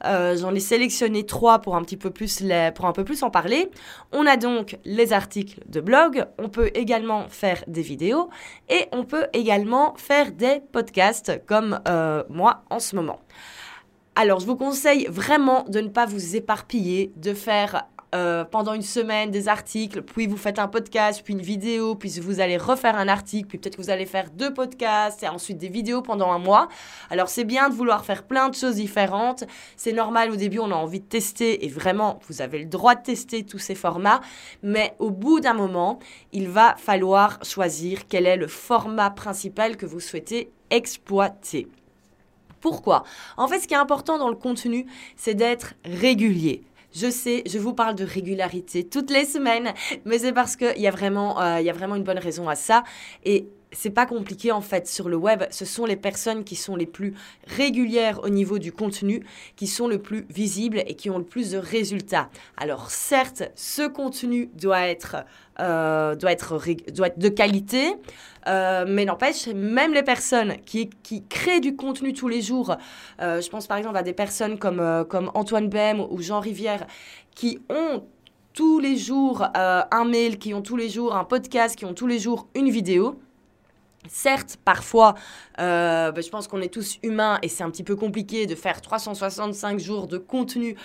Euh, 0.06 0.38
j'en 0.38 0.54
ai 0.54 0.60
sélectionné 0.60 1.26
trois 1.26 1.60
pour 1.60 1.76
un 1.76 1.84
petit 1.84 1.98
peu 1.98 2.10
plus 2.10 2.42
les, 2.42 2.72
pour 2.74 2.86
un 2.86 2.92
peu 2.92 3.04
plus 3.04 3.24
en 3.24 3.30
parler. 3.30 3.70
On 4.12 4.26
a 4.26 4.38
donc 4.38 4.78
les 4.86 5.14
articles 5.14 5.60
de 5.68 5.82
blog. 5.82 6.26
On 6.38 6.50
peut 6.50 6.72
également 6.74 7.28
faire 7.30 7.64
des 7.68 7.82
vidéos 7.82 8.30
et 8.70 8.88
on 8.92 9.04
peut 9.04 9.28
également 9.34 9.96
faire 9.98 10.32
des 10.32 10.62
podcasts 10.72 11.46
comme 11.46 11.80
euh, 11.88 12.24
moi 12.30 12.64
en 12.70 12.80
ce 12.80 12.96
moment. 12.96 13.20
Alors, 14.18 14.40
je 14.40 14.46
vous 14.46 14.56
conseille 14.56 15.08
vraiment 15.10 15.66
de 15.68 15.82
ne 15.82 15.90
pas 15.90 16.06
vous 16.06 16.38
éparpiller, 16.38 17.12
de 17.18 17.34
faire 17.34 17.86
euh, 18.14 18.46
pendant 18.46 18.74
une 18.74 18.82
semaine 18.82 19.32
des 19.32 19.48
articles, 19.48 20.02
puis 20.02 20.28
vous 20.28 20.38
faites 20.38 20.60
un 20.60 20.68
podcast, 20.68 21.22
puis 21.24 21.34
une 21.34 21.42
vidéo, 21.42 21.96
puis 21.96 22.20
vous 22.20 22.40
allez 22.40 22.58
refaire 22.58 22.96
un 22.96 23.08
article, 23.08 23.48
puis 23.48 23.58
peut-être 23.58 23.78
que 23.78 23.82
vous 23.82 23.90
allez 23.90 24.06
faire 24.06 24.30
deux 24.30 24.54
podcasts 24.54 25.24
et 25.24 25.28
ensuite 25.28 25.58
des 25.58 25.70
vidéos 25.70 26.02
pendant 26.02 26.32
un 26.32 26.40
mois. 26.40 26.70
Alors 27.10 27.30
c'est 27.30 27.44
bien 27.44 27.70
de 27.70 27.74
vouloir 27.74 28.06
faire 28.06 28.24
plein 28.24 28.50
de 28.50 28.56
choses 28.56 28.76
différentes. 28.76 29.44
C'est 29.76 29.92
normal 29.92 30.32
au 30.32 30.36
début, 30.36 30.60
on 30.60 30.72
a 30.72 30.76
envie 30.76 31.00
de 31.00 31.06
tester 31.06 31.66
et 31.66 31.70
vraiment, 31.70 32.20
vous 32.28 32.42
avez 32.42 32.60
le 32.60 32.66
droit 32.66 32.96
de 32.96 33.02
tester 33.02 33.44
tous 33.44 33.60
ces 33.60 33.76
formats. 33.76 34.22
Mais 34.64 34.94
au 35.00 35.10
bout 35.10 35.40
d'un 35.40 35.54
moment, 35.54 36.00
il 36.32 36.48
va 36.48 36.76
falloir 36.78 37.40
choisir 37.44 38.08
quel 38.08 38.28
est 38.28 38.38
le 38.38 38.48
format 38.48 39.10
principal 39.10 39.78
que 39.78 39.86
vous 39.86 40.00
souhaitez 40.00 40.52
exploiter. 40.70 41.68
Pourquoi? 42.62 43.04
En 43.38 43.48
fait, 43.48 43.60
ce 43.60 43.68
qui 43.68 43.74
est 43.74 43.78
important 43.78 44.18
dans 44.18 44.30
le 44.30 44.36
contenu, 44.36 44.88
c'est 45.16 45.36
d'être 45.36 45.74
régulier. 45.84 46.64
Je 46.96 47.10
sais, 47.10 47.44
je 47.46 47.60
vous 47.60 47.74
parle 47.74 47.96
de 47.96 48.06
régularité 48.06 48.86
toutes 48.86 49.12
les 49.12 49.26
semaines, 49.26 49.74
mais 50.06 50.20
c'est 50.20 50.32
parce 50.32 50.56
qu'il 50.56 50.78
y, 50.78 50.88
a 50.88 50.92
vraiment, 50.92 51.42
euh, 51.42 51.60
y 51.60 51.70
a 51.70 51.74
vraiment 51.74 51.96
une 51.96 52.04
bonne 52.04 52.20
raison 52.20 52.48
à 52.48 52.56
ça. 52.56 52.84
Et 53.26 53.48
c'est 53.76 53.92
pas 53.92 54.06
compliqué 54.06 54.52
en 54.52 54.62
fait 54.62 54.88
sur 54.88 55.10
le 55.10 55.18
web. 55.18 55.44
Ce 55.52 55.66
sont 55.66 55.86
les 55.86 55.96
personnes 55.96 56.44
qui 56.44 56.56
sont 56.56 56.76
les 56.76 56.86
plus 56.86 57.14
régulières 57.46 58.22
au 58.24 58.30
niveau 58.30 58.58
du 58.58 58.72
contenu, 58.72 59.24
qui 59.56 59.68
sont 59.68 59.88
le 59.88 60.00
plus 60.02 60.26
visibles 60.30 60.82
et 60.88 60.96
qui 60.96 61.10
ont 61.10 61.18
le 61.18 61.24
plus 61.24 61.52
de 61.52 61.58
résultats. 61.58 62.30
Alors 62.58 62.90
certes, 62.90 63.44
ce 63.56 63.88
contenu 63.88 64.50
doit 64.56 64.88
être, 64.88 65.18
euh, 65.60 66.16
doit 66.16 66.32
être, 66.32 66.60
de 67.18 67.30
qualité. 67.30 67.94
Euh, 68.48 68.86
mais 68.88 69.06
n'empêche, 69.06 69.48
même 69.48 69.94
les 69.94 70.04
personnes 70.04 70.58
qui, 70.66 70.90
qui, 71.02 71.24
créent 71.26 71.60
du 71.60 71.76
contenu 71.76 72.14
tous 72.14 72.28
les 72.28 72.42
jours, 72.42 72.76
euh, 73.20 73.42
je 73.42 73.50
pense 73.50 73.66
par 73.66 73.78
exemple 73.78 73.98
à 73.98 74.04
des 74.04 74.14
personnes 74.14 74.60
comme, 74.60 75.06
comme 75.10 75.32
Antoine 75.34 75.68
Bem 75.68 76.00
ou 76.00 76.22
Jean 76.22 76.40
Rivière, 76.40 76.86
qui 77.34 77.60
ont 77.70 78.04
tous 78.54 78.80
les 78.80 78.98
jours 78.98 79.46
un 79.56 80.06
mail, 80.06 80.38
qui 80.38 80.54
ont 80.54 80.62
tous 80.62 80.78
les 80.78 80.90
jours 80.90 81.16
un 81.16 81.26
podcast, 81.26 81.76
qui 81.76 81.86
ont 81.86 81.94
tous 81.94 82.08
les 82.08 82.20
jours 82.20 82.48
une 82.56 82.70
vidéo. 82.70 83.20
Certes, 84.10 84.58
parfois, 84.64 85.16
bah, 85.58 86.14
je 86.22 86.30
pense 86.30 86.48
qu'on 86.48 86.62
est 86.62 86.74
tous 86.74 87.00
humains 87.04 87.40
et 87.42 87.48
c'est 87.48 87.64
un 87.64 87.70
petit 87.70 87.84
peu 87.84 87.96
compliqué 87.96 88.46
de 88.46 88.56
faire 88.56 88.82
365 88.82 89.80
jours 89.80 90.08
de 90.08 90.18
contenu 90.18 90.76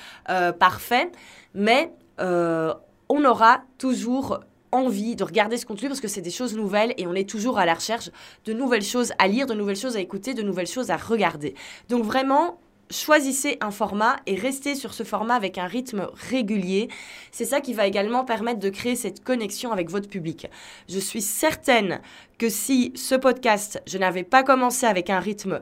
parfait, 0.58 1.10
mais 1.54 1.92
on 2.18 3.24
aura 3.24 3.62
toujours 3.78 4.40
envie 4.72 5.16
de 5.16 5.24
regarder 5.24 5.56
ce 5.56 5.66
contenu 5.66 5.88
parce 5.88 6.00
que 6.00 6.06
c'est 6.06 6.20
des 6.20 6.30
choses 6.30 6.54
nouvelles 6.54 6.94
et 6.96 7.06
on 7.06 7.14
est 7.14 7.28
toujours 7.28 7.58
à 7.58 7.66
la 7.66 7.74
recherche 7.74 8.10
de 8.44 8.52
nouvelles 8.52 8.84
choses 8.84 9.12
à 9.18 9.26
lire, 9.26 9.46
de 9.46 9.54
nouvelles 9.54 9.74
choses 9.74 9.96
à 9.96 10.00
écouter, 10.00 10.32
de 10.32 10.42
nouvelles 10.42 10.68
choses 10.68 10.90
à 10.90 10.96
regarder. 10.96 11.56
Donc 11.88 12.04
vraiment, 12.04 12.60
choisissez 12.90 13.58
un 13.60 13.70
format 13.70 14.16
et 14.26 14.34
restez 14.34 14.74
sur 14.74 14.94
ce 14.94 15.02
format 15.02 15.34
avec 15.34 15.58
un 15.58 15.66
rythme 15.66 16.08
régulier. 16.30 16.88
C'est 17.32 17.44
ça 17.44 17.60
qui 17.60 17.72
va 17.72 17.86
également 17.86 18.24
permettre 18.24 18.60
de 18.60 18.70
créer 18.70 18.96
cette 18.96 19.22
connexion 19.24 19.72
avec 19.72 19.90
votre 19.90 20.08
public. 20.08 20.48
Je 20.88 20.98
suis 20.98 21.22
certaine 21.22 22.00
que 22.38 22.48
si 22.48 22.92
ce 22.94 23.14
podcast, 23.14 23.82
je 23.86 23.98
n'avais 23.98 24.24
pas 24.24 24.42
commencé 24.42 24.86
avec 24.86 25.10
un 25.10 25.20
rythme 25.20 25.60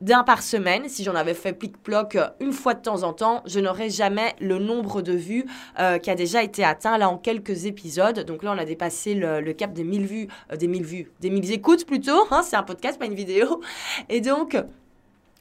d'un 0.00 0.22
par 0.22 0.42
semaine, 0.42 0.88
si 0.88 1.04
j'en 1.04 1.14
avais 1.14 1.34
fait 1.34 1.52
plic-ploc 1.52 2.16
euh, 2.16 2.28
une 2.40 2.52
fois 2.52 2.74
de 2.74 2.80
temps 2.80 3.02
en 3.02 3.12
temps, 3.12 3.42
je 3.46 3.60
n'aurais 3.60 3.90
jamais 3.90 4.34
le 4.40 4.58
nombre 4.58 5.02
de 5.02 5.12
vues 5.12 5.44
euh, 5.78 5.98
qui 5.98 6.10
a 6.10 6.14
déjà 6.14 6.42
été 6.42 6.64
atteint 6.64 6.96
là 6.96 7.08
en 7.10 7.18
quelques 7.18 7.66
épisodes. 7.66 8.20
Donc 8.20 8.42
là, 8.42 8.52
on 8.54 8.58
a 8.58 8.64
dépassé 8.64 9.14
le, 9.14 9.52
cap 9.52 9.72
des 9.72 9.84
1000 9.84 10.06
vues, 10.06 10.28
euh, 10.52 10.56
des 10.56 10.68
1000 10.68 10.84
vues, 10.84 11.12
des 11.20 11.28
1000 11.28 11.52
écoutes 11.52 11.86
plutôt. 11.86 12.26
Hein, 12.30 12.42
c'est 12.42 12.56
un 12.56 12.62
podcast, 12.62 12.98
pas 12.98 13.06
une 13.06 13.14
vidéo. 13.14 13.60
Et 14.08 14.20
donc, 14.20 14.56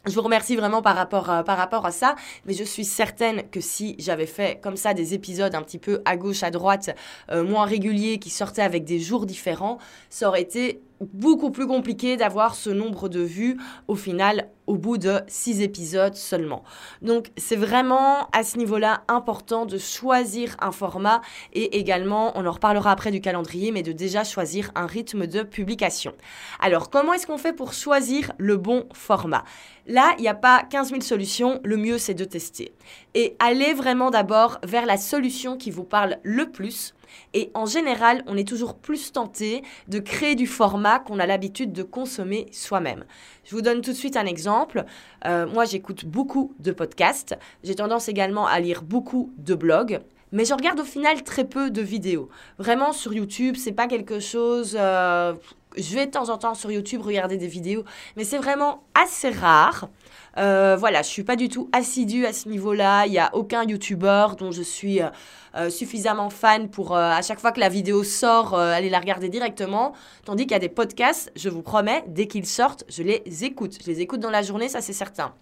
je 0.05 0.13
vous 0.13 0.21
remercie 0.21 0.55
vraiment 0.55 0.81
par 0.81 0.95
rapport, 0.95 1.29
à, 1.29 1.43
par 1.43 1.57
rapport 1.57 1.85
à 1.85 1.91
ça, 1.91 2.15
mais 2.45 2.53
je 2.53 2.63
suis 2.63 2.85
certaine 2.85 3.49
que 3.49 3.59
si 3.59 3.95
j'avais 3.99 4.25
fait 4.25 4.59
comme 4.61 4.77
ça 4.77 4.93
des 4.93 5.13
épisodes 5.13 5.53
un 5.53 5.61
petit 5.61 5.77
peu 5.77 6.01
à 6.05 6.15
gauche, 6.15 6.43
à 6.43 6.51
droite, 6.51 6.95
moins 7.29 7.65
réguliers, 7.65 8.17
qui 8.17 8.29
sortaient 8.29 8.61
avec 8.61 8.85
des 8.85 8.99
jours 8.99 9.25
différents, 9.25 9.77
ça 10.09 10.29
aurait 10.29 10.41
été 10.41 10.81
beaucoup 11.01 11.51
plus 11.51 11.67
compliqué 11.67 12.17
d'avoir 12.17 12.55
ce 12.55 12.69
nombre 12.69 13.09
de 13.09 13.21
vues 13.21 13.57
au 13.87 13.95
final 13.95 14.49
au 14.67 14.75
bout 14.75 14.99
de 14.99 15.21
six 15.27 15.61
épisodes 15.61 16.15
seulement. 16.15 16.63
Donc 17.01 17.31
c'est 17.37 17.55
vraiment 17.55 18.29
à 18.31 18.43
ce 18.43 18.57
niveau-là 18.57 19.01
important 19.07 19.65
de 19.65 19.79
choisir 19.79 20.55
un 20.59 20.71
format 20.71 21.21
et 21.53 21.79
également, 21.79 22.31
on 22.35 22.45
en 22.45 22.51
reparlera 22.51 22.91
après 22.91 23.09
du 23.09 23.19
calendrier, 23.19 23.71
mais 23.71 23.81
de 23.81 23.91
déjà 23.91 24.23
choisir 24.23 24.71
un 24.75 24.85
rythme 24.85 25.25
de 25.25 25.41
publication. 25.41 26.13
Alors 26.59 26.91
comment 26.91 27.13
est-ce 27.13 27.25
qu'on 27.25 27.39
fait 27.39 27.53
pour 27.53 27.73
choisir 27.73 28.31
le 28.37 28.57
bon 28.57 28.85
format? 28.93 29.43
Là, 29.87 30.13
il 30.19 30.21
n'y 30.21 30.27
a 30.27 30.35
pas 30.35 30.61
15 30.69 30.89
000 30.89 31.01
solutions, 31.01 31.59
le 31.63 31.77
mieux 31.77 31.97
c'est 31.97 32.13
de 32.13 32.25
tester. 32.25 32.73
Et 33.15 33.35
allez 33.39 33.73
vraiment 33.73 34.11
d'abord 34.11 34.59
vers 34.63 34.85
la 34.85 34.97
solution 34.97 35.57
qui 35.57 35.71
vous 35.71 35.83
parle 35.83 36.17
le 36.21 36.51
plus 36.51 36.93
et 37.33 37.51
en 37.53 37.65
général, 37.65 38.23
on 38.27 38.37
est 38.37 38.47
toujours 38.47 38.75
plus 38.75 39.11
tenté 39.11 39.63
de 39.87 39.99
créer 39.99 40.35
du 40.35 40.47
format 40.47 40.99
qu'on 40.99 41.19
a 41.19 41.25
l'habitude 41.25 41.73
de 41.73 41.83
consommer 41.83 42.47
soi-même. 42.51 43.05
Je 43.45 43.55
vous 43.55 43.61
donne 43.61 43.81
tout 43.81 43.91
de 43.91 43.95
suite 43.95 44.17
un 44.17 44.25
exemple. 44.25 44.85
Euh, 45.25 45.47
moi, 45.47 45.65
j'écoute 45.65 46.05
beaucoup 46.05 46.53
de 46.59 46.71
podcasts. 46.71 47.37
J'ai 47.63 47.75
tendance 47.75 48.09
également 48.09 48.47
à 48.47 48.59
lire 48.59 48.81
beaucoup 48.81 49.31
de 49.37 49.55
blogs. 49.55 50.01
Mais 50.31 50.45
je 50.45 50.53
regarde 50.53 50.79
au 50.79 50.85
final 50.85 51.23
très 51.23 51.43
peu 51.43 51.71
de 51.71 51.81
vidéos. 51.81 52.29
Vraiment 52.59 52.93
sur 52.93 53.13
YouTube, 53.13 53.55
c'est 53.57 53.71
pas 53.71 53.87
quelque 53.87 54.19
chose. 54.19 54.77
Euh, 54.79 55.33
je 55.75 55.95
vais 55.95 56.05
de 56.05 56.11
temps 56.11 56.29
en 56.29 56.37
temps 56.37 56.53
sur 56.53 56.71
YouTube 56.71 57.01
regarder 57.01 57.37
des 57.37 57.47
vidéos, 57.47 57.83
mais 58.15 58.23
c'est 58.23 58.37
vraiment 58.37 58.83
assez 58.93 59.29
rare. 59.29 59.89
Euh, 60.37 60.75
voilà, 60.77 61.01
je 61.01 61.07
suis 61.07 61.23
pas 61.23 61.35
du 61.35 61.49
tout 61.49 61.69
assidue 61.73 62.25
à 62.25 62.33
ce 62.33 62.49
niveau-là. 62.49 63.05
Il 63.05 63.11
n'y 63.11 63.19
a 63.19 63.33
aucun 63.33 63.63
YouTuber 63.63 64.27
dont 64.37 64.51
je 64.51 64.61
suis 64.61 65.01
euh, 65.01 65.09
euh, 65.55 65.69
suffisamment 65.69 66.29
fan 66.29 66.69
pour 66.69 66.95
à 66.95 67.21
chaque 67.21 67.39
fois 67.39 67.51
que 67.51 67.59
la 67.59 67.69
vidéo 67.69 68.03
sort, 68.03 68.57
aller 68.57 68.89
la 68.89 68.99
regarder 68.99 69.29
directement. 69.29 69.93
Tandis 70.25 70.43
qu'il 70.43 70.51
y 70.51 70.55
a 70.55 70.59
des 70.59 70.69
podcasts, 70.69 71.31
je 71.35 71.49
vous 71.49 71.61
promets, 71.61 72.03
dès 72.07 72.27
qu'ils 72.27 72.45
sortent, 72.45 72.83
je 72.89 73.03
les 73.03 73.23
écoute. 73.43 73.77
Je 73.81 73.87
les 73.87 74.01
écoute 74.01 74.19
dans 74.19 74.29
la 74.29 74.41
journée, 74.41 74.69
ça 74.69 74.81
c'est 74.81 74.93
certain. 74.93 75.33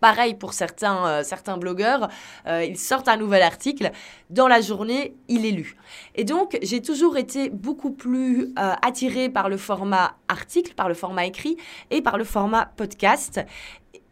Pareil 0.00 0.34
pour 0.34 0.52
certains, 0.52 1.22
certains 1.22 1.56
blogueurs, 1.56 2.08
ils 2.46 2.76
sortent 2.76 3.08
un 3.08 3.16
nouvel 3.16 3.40
article, 3.40 3.90
dans 4.28 4.48
la 4.48 4.60
journée, 4.60 5.16
il 5.28 5.46
est 5.46 5.50
lu. 5.50 5.78
Et 6.14 6.24
donc, 6.24 6.58
j'ai 6.60 6.82
toujours 6.82 7.16
été 7.16 7.48
beaucoup 7.48 7.90
plus 7.90 8.52
attirée 8.56 9.30
par 9.30 9.48
le 9.48 9.56
format 9.56 10.16
article, 10.28 10.74
par 10.74 10.88
le 10.88 10.94
format 10.94 11.24
écrit 11.24 11.56
et 11.90 12.02
par 12.02 12.18
le 12.18 12.24
format 12.24 12.66
podcast. 12.76 13.40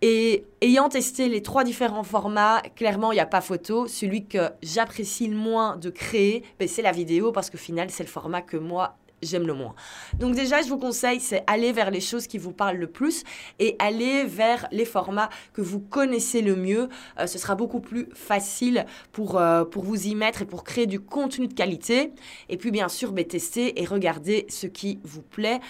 Et 0.04 0.44
ayant 0.60 0.88
testé 0.88 1.28
les 1.28 1.42
trois 1.42 1.62
différents 1.62 2.02
formats, 2.02 2.60
clairement, 2.74 3.12
il 3.12 3.14
n'y 3.14 3.20
a 3.20 3.26
pas 3.26 3.40
photo. 3.40 3.86
Celui 3.86 4.26
que 4.26 4.50
j'apprécie 4.60 5.28
le 5.28 5.36
moins 5.36 5.76
de 5.76 5.90
créer, 5.90 6.42
ben, 6.58 6.66
c'est 6.66 6.82
la 6.82 6.90
vidéo 6.90 7.30
parce 7.30 7.50
que 7.50 7.56
final, 7.56 7.88
c'est 7.88 8.02
le 8.02 8.08
format 8.08 8.42
que 8.42 8.56
moi, 8.56 8.98
j'aime 9.22 9.46
le 9.46 9.54
moins. 9.54 9.76
Donc 10.18 10.34
déjà, 10.34 10.60
je 10.60 10.68
vous 10.68 10.78
conseille, 10.78 11.20
c'est 11.20 11.44
aller 11.46 11.70
vers 11.70 11.92
les 11.92 12.00
choses 12.00 12.26
qui 12.26 12.38
vous 12.38 12.52
parlent 12.52 12.78
le 12.78 12.88
plus 12.88 13.22
et 13.60 13.76
aller 13.78 14.24
vers 14.24 14.66
les 14.72 14.84
formats 14.84 15.30
que 15.52 15.60
vous 15.60 15.78
connaissez 15.78 16.42
le 16.42 16.56
mieux. 16.56 16.88
Euh, 17.20 17.28
ce 17.28 17.38
sera 17.38 17.54
beaucoup 17.54 17.80
plus 17.80 18.08
facile 18.12 18.86
pour, 19.12 19.38
euh, 19.38 19.64
pour 19.64 19.84
vous 19.84 20.08
y 20.08 20.16
mettre 20.16 20.42
et 20.42 20.46
pour 20.46 20.64
créer 20.64 20.86
du 20.86 20.98
contenu 20.98 21.46
de 21.46 21.54
qualité. 21.54 22.12
Et 22.48 22.56
puis 22.56 22.72
bien 22.72 22.88
sûr, 22.88 23.12
ben, 23.12 23.24
tester 23.24 23.80
et 23.80 23.84
regarder 23.84 24.46
ce 24.48 24.66
qui 24.66 24.98
vous 25.04 25.22
plaît. 25.22 25.60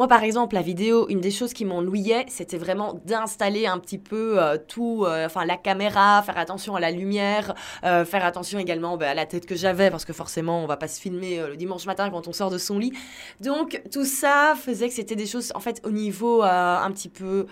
Moi, 0.00 0.08
par 0.08 0.24
exemple, 0.24 0.54
la 0.54 0.62
vidéo, 0.62 1.10
une 1.10 1.20
des 1.20 1.30
choses 1.30 1.52
qui 1.52 1.66
m'ennuyait, 1.66 2.24
c'était 2.28 2.56
vraiment 2.56 2.98
d'installer 3.04 3.66
un 3.66 3.78
petit 3.78 3.98
peu 3.98 4.42
euh, 4.42 4.56
tout, 4.56 5.04
euh, 5.04 5.26
enfin 5.26 5.44
la 5.44 5.58
caméra, 5.58 6.22
faire 6.22 6.38
attention 6.38 6.74
à 6.74 6.80
la 6.80 6.90
lumière, 6.90 7.54
euh, 7.84 8.06
faire 8.06 8.24
attention 8.24 8.58
également 8.58 8.96
bah, 8.96 9.10
à 9.10 9.14
la 9.14 9.26
tête 9.26 9.44
que 9.44 9.54
j'avais, 9.54 9.90
parce 9.90 10.06
que 10.06 10.14
forcément, 10.14 10.64
on 10.64 10.66
va 10.66 10.78
pas 10.78 10.88
se 10.88 10.98
filmer 10.98 11.46
le 11.46 11.54
dimanche 11.54 11.84
matin 11.84 12.08
quand 12.08 12.28
on 12.28 12.32
sort 12.32 12.48
de 12.48 12.56
son 12.56 12.78
lit. 12.78 12.94
Donc, 13.40 13.82
tout 13.92 14.06
ça 14.06 14.54
faisait 14.56 14.88
que 14.88 14.94
c'était 14.94 15.16
des 15.16 15.26
choses, 15.26 15.52
en 15.54 15.60
fait, 15.60 15.82
au 15.84 15.90
niveau 15.90 16.44
un 16.44 16.90
petit 16.92 17.10
peu 17.10 17.44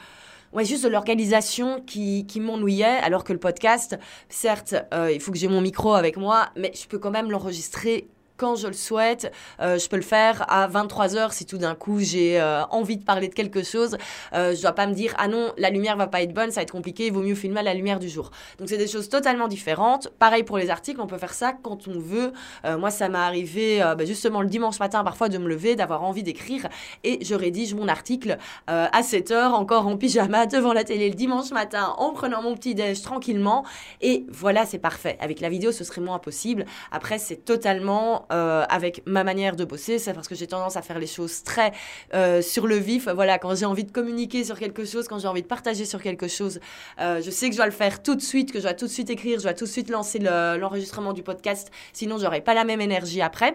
ouais, 0.55 0.65
juste 0.65 0.85
de 0.85 0.89
l'organisation 0.89 1.83
qui, 1.83 2.27
qui 2.27 2.41
m'ennuyait, 2.41 2.87
alors 3.03 3.25
que 3.25 3.35
le 3.35 3.39
podcast, 3.39 3.99
certes, 4.31 4.75
il 5.13 5.21
faut 5.21 5.33
que 5.33 5.39
j'ai 5.39 5.49
mon 5.49 5.61
micro 5.61 5.93
avec 5.93 6.17
moi, 6.17 6.49
mais 6.57 6.73
je 6.75 6.89
peux 6.89 6.99
quand 6.99 7.11
même 7.11 7.31
l'enregistrer 7.31 8.09
quand 8.39 8.55
je 8.55 8.69
le 8.69 8.73
souhaite. 8.73 9.31
Euh, 9.61 9.79
je 9.79 9.89
peux 9.89 9.97
le 9.97 10.03
faire 10.03 10.47
à 10.49 10.69
23h 10.69 11.33
si 11.33 11.45
tout 11.45 11.59
d'un 11.59 11.75
coup 11.75 11.99
j'ai 12.01 12.41
euh, 12.41 12.65
envie 12.67 12.97
de 12.97 13.05
parler 13.05 13.29
de 13.29 13.35
quelque 13.35 13.63
chose. 13.63 13.99
Euh, 14.33 14.55
je 14.55 14.63
dois 14.63 14.73
pas 14.73 14.87
me 14.87 14.95
dire 14.95 15.15
ah 15.19 15.29
non, 15.29 15.53
la 15.59 15.69
lumière 15.69 15.97
va 15.97 16.07
pas 16.07 16.23
être 16.23 16.33
bonne, 16.33 16.51
ça 16.51 16.61
va 16.61 16.63
être 16.63 16.73
compliqué, 16.73 17.07
il 17.07 17.13
vaut 17.13 17.23
mieux 17.23 17.35
filmer 17.35 17.61
à 17.61 17.65
la 17.65 17.75
lumière 17.75 17.99
du 17.99 18.09
jour. 18.09 18.31
Donc 18.59 18.69
c'est 18.69 18.79
des 18.79 18.87
choses 18.87 19.09
totalement 19.09 19.49
différentes. 19.49 20.09
Pareil 20.19 20.45
pour 20.45 20.57
les 20.57 20.71
articles, 20.71 21.01
on 21.01 21.07
peut 21.07 21.19
faire 21.19 21.35
ça 21.35 21.53
quand 21.53 21.89
on 21.89 21.99
veut. 21.99 22.33
Euh, 22.65 22.79
moi 22.79 22.91
ça 22.91 23.09
m'est 23.09 23.19
arrivé 23.19 23.81
bah, 23.81 24.05
justement 24.05 24.41
le 24.41 24.49
dimanche 24.49 24.79
matin 24.79 25.03
parfois 25.03 25.29
de 25.29 25.37
me 25.39 25.49
lever, 25.49 25.75
d'avoir 25.75 26.05
envie 26.05 26.23
d'écrire 26.23 26.69
et 27.03 27.25
je 27.25 27.35
rédige 27.35 27.75
mon 27.75 27.89
article 27.89 28.39
à 28.67 29.01
7h 29.03 29.49
encore 29.49 29.87
en 29.87 29.97
pyjama 29.97 30.47
devant 30.59 30.73
la 30.73 30.85
télé 30.85 31.09
le 31.09 31.15
dimanche 31.15 31.51
matin 31.51 31.95
en 31.99 32.13
prenant 32.13 32.43
mon 32.43 32.55
petit 32.55 32.75
déj 32.75 33.03
tranquillement 33.03 33.65
et 34.01 34.25
voilà 34.31 34.65
c'est 34.65 34.79
parfait. 34.79 35.17
Avec 35.21 35.41
la 35.41 35.49
vidéo 35.49 35.73
ce 35.73 35.83
serait 35.83 36.01
moins 36.01 36.21
possible. 36.21 36.65
Après 36.93 37.19
c'est 37.19 37.45
totalement 37.45 38.28
euh, 38.33 38.65
avec 38.69 39.03
ma 39.07 39.25
manière 39.25 39.57
de 39.57 39.65
bosser. 39.65 39.99
C'est 39.99 40.15
parce 40.15 40.29
que 40.29 40.35
j'ai 40.35 40.47
tendance 40.47 40.77
à 40.77 40.83
faire 40.83 40.99
les 40.99 41.07
choses 41.07 41.43
très 41.43 41.73
euh, 42.15 42.43
sur 42.43 42.67
le 42.67 42.77
vif. 42.77 43.09
Voilà, 43.09 43.39
quand 43.39 43.55
j'ai 43.55 43.67
envie 43.67 43.85
de 43.85 43.93
communiquer 43.93 44.45
sur 44.45 44.59
quelque 44.59 44.85
chose, 44.85 45.09
quand 45.09 45.19
j'ai 45.19 45.29
envie 45.29 45.43
de 45.43 45.47
partager 45.47 45.85
sur 45.85 46.03
quelque 46.03 46.29
chose, 46.29 46.61
euh, 47.01 47.21
je 47.23 47.31
sais 47.31 47.47
que 47.49 47.53
je 47.53 47.59
dois 47.59 47.67
le 47.67 47.73
faire 47.73 48.03
tout 48.03 48.15
de 48.15 48.23
suite, 48.23 48.53
que 48.53 48.59
je 48.59 48.65
dois 48.65 48.75
tout 48.75 48.87
de 48.87 48.91
suite 48.91 49.11
écrire, 49.11 49.39
je 49.39 49.45
dois 49.45 49.55
tout 49.55 49.65
de 49.65 49.71
suite 49.71 49.91
lancer 49.91 50.19
l'enregistrement 50.19 51.13
du 51.13 51.23
podcast. 51.23 51.71
Sinon, 51.93 52.19
j'aurai 52.19 52.41
pas 52.41 52.55
la 52.55 52.65
même 52.65 52.81
énergie 52.81 53.23
après. 53.23 53.55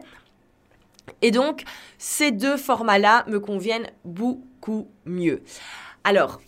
Et 1.22 1.32
donc, 1.32 1.63
ces 1.98 2.32
deux 2.32 2.58
formats-là 2.58 3.25
me 3.27 3.39
conviennent 3.39 3.88
beaucoup 4.06 4.88
mieux. 5.06 5.44
Alors, 6.03 6.39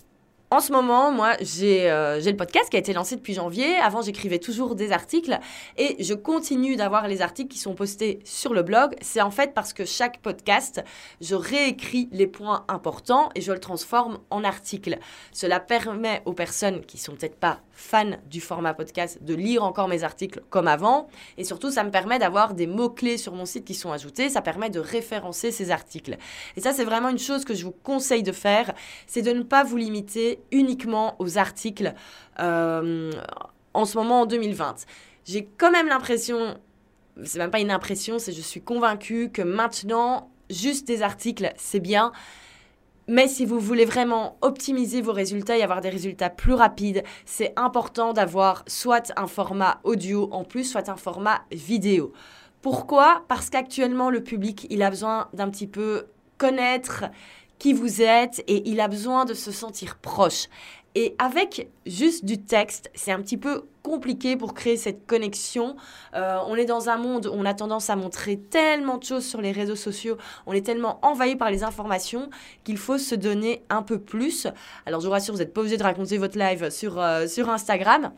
en 0.52 0.60
ce 0.60 0.72
moment, 0.72 1.12
moi, 1.12 1.34
euh, 1.42 2.20
j'ai 2.22 2.32
le 2.32 2.38
podcast 2.38 2.70
qui 2.70 2.76
a 2.76 2.80
été 2.80 2.94
lancé 2.94 3.16
depuis 3.16 3.34
janvier. 3.34 3.76
Avant, 3.78 4.04
j'écrivais 4.04 4.38
toujours 4.38 4.76
des 4.76 4.92
articles 4.92 5.40
et 5.76 6.02
je 6.04 6.14
continue 6.14 6.76
d'avoir 6.76 7.08
les 7.08 7.24
articles 7.24 7.50
qui 7.50 7.58
sont 7.58 7.74
postés 7.74 8.20
sur 8.24 8.54
le 8.54 8.62
blog. 8.62 8.96
C'est 9.02 9.22
en 9.22 9.32
fait 9.32 9.56
parce 9.56 9.74
que 9.74 9.86
chaque 9.86 10.20
podcast, 10.20 10.84
je 11.20 11.34
réécris 11.34 12.10
les 12.12 12.28
points 12.28 12.64
importants 12.68 13.30
et 13.34 13.42
je 13.42 13.52
le 13.52 13.60
transforme 13.60 14.20
en 14.30 14.44
articles. 14.44 15.00
Cela 15.32 15.60
permet 15.60 16.22
aux 16.26 16.34
personnes 16.34 16.82
qui 16.82 17.00
sont 17.00 17.16
peut-être 17.16 17.40
pas 17.40 17.62
fans 17.72 18.18
du 18.30 18.40
format 18.40 18.74
podcast 18.74 19.24
de 19.24 19.34
lire 19.34 19.64
encore 19.64 19.88
mes 19.88 20.04
articles 20.04 20.42
comme 20.50 20.68
avant 20.68 21.08
et 21.38 21.44
surtout, 21.44 21.72
ça 21.72 21.84
me 21.84 21.92
permet 21.92 22.20
d'avoir 22.20 22.54
des 22.54 22.68
mots-clés 22.68 23.18
sur 23.18 23.34
mon 23.34 23.46
site 23.46 23.66
qui 23.66 23.74
sont 23.74 23.92
ajoutés. 23.92 24.30
Ça 24.30 24.42
permet 24.42 24.70
de 24.70 24.80
référencer 24.80 25.52
ces 25.52 25.72
articles. 25.72 26.18
Et 26.56 26.62
ça, 26.62 26.72
c'est 26.72 26.86
vraiment 26.86 27.10
une 27.10 27.20
chose 27.20 27.46
que 27.46 27.56
je 27.56 27.66
vous 27.66 27.76
conseille 27.84 28.24
de 28.24 28.32
faire, 28.32 28.74
c'est 29.08 29.24
de 29.24 29.32
ne 29.32 29.44
pas 29.44 29.64
vous 29.64 29.78
limiter 29.78 30.35
uniquement 30.52 31.16
aux 31.20 31.38
articles 31.38 31.94
euh, 32.40 33.12
en 33.74 33.86
ce 33.86 33.98
moment 33.98 34.22
en 34.22 34.26
2020. 34.26 34.86
J'ai 35.26 35.48
quand 35.58 35.72
même 35.72 35.88
l'impression, 35.88 36.58
c'est 37.24 37.40
même 37.40 37.52
pas 37.52 37.60
une 37.60 37.72
impression, 37.72 38.20
c'est 38.20 38.32
je 38.32 38.42
suis 38.42 38.62
convaincue 38.62 39.30
que 39.32 39.42
maintenant, 39.42 40.30
juste 40.50 40.88
des 40.88 41.02
articles, 41.02 41.52
c'est 41.58 41.80
bien. 41.80 42.12
Mais 43.08 43.28
si 43.28 43.46
vous 43.46 43.60
voulez 43.60 43.86
vraiment 43.86 44.38
optimiser 44.42 45.02
vos 45.02 45.14
résultats 45.14 45.58
et 45.58 45.62
avoir 45.62 45.82
des 45.82 45.90
résultats 45.90 46.32
plus 46.32 46.54
rapides, 46.54 47.04
c'est 47.26 47.54
important 47.56 48.14
d'avoir 48.14 48.64
soit 48.68 49.14
un 49.16 49.28
format 49.28 49.80
audio 49.84 50.28
en 50.32 50.44
plus, 50.44 50.64
soit 50.64 50.90
un 50.90 50.96
format 50.96 51.42
vidéo. 51.52 52.14
Pourquoi? 52.64 53.24
Parce 53.28 53.52
qu'actuellement, 53.52 54.10
le 54.10 54.24
public, 54.24 54.66
il 54.72 54.82
a 54.82 54.90
besoin 54.90 55.28
d'un 55.34 55.52
petit 55.52 55.68
peu 55.68 56.08
connaître 56.40 57.06
qui 57.60 57.74
vous 57.74 58.02
êtes 58.02 58.44
et 58.48 58.70
il 58.70 58.80
a 58.80 58.88
besoin 58.88 59.26
de 59.26 59.34
se 59.34 59.52
sentir 59.52 59.98
proche. 59.98 60.48
Et 60.98 61.14
avec 61.20 61.70
juste 61.86 62.24
du 62.24 62.42
texte, 62.42 62.90
c'est 62.96 63.12
un 63.12 63.22
petit 63.22 63.36
peu 63.36 63.66
compliqué 63.84 64.38
pour 64.38 64.54
créer 64.54 64.78
cette 64.78 65.06
connexion. 65.06 65.76
Euh, 66.16 66.38
on 66.48 66.56
est 66.56 66.64
dans 66.64 66.88
un 66.88 66.96
monde 66.96 67.28
où 67.28 67.32
on 67.34 67.44
a 67.44 67.54
tendance 67.54 67.90
à 67.90 67.98
montrer 67.98 68.38
tellement 68.38 68.98
de 68.98 69.04
choses 69.04 69.26
sur 69.26 69.42
les 69.42 69.52
réseaux 69.52 69.76
sociaux, 69.76 70.18
on 70.46 70.54
est 70.54 70.66
tellement 70.66 71.00
envahi 71.06 71.36
par 71.36 71.52
les 71.52 71.64
informations 71.64 72.30
qu'il 72.64 72.78
faut 72.78 72.98
se 72.98 73.14
donner 73.14 73.64
un 73.70 73.84
peu 73.84 74.00
plus. 74.00 74.48
Alors 74.86 75.02
je 75.02 75.08
vous 75.08 75.12
rassure, 75.12 75.34
vous 75.34 75.42
n'êtes 75.42 75.54
pas 75.54 75.62
obligé 75.62 75.76
de 75.76 75.84
raconter 75.84 76.18
votre 76.18 76.40
live 76.40 76.70
sur, 76.70 76.98
euh, 76.98 77.28
sur 77.28 77.50
Instagram. 77.50 78.14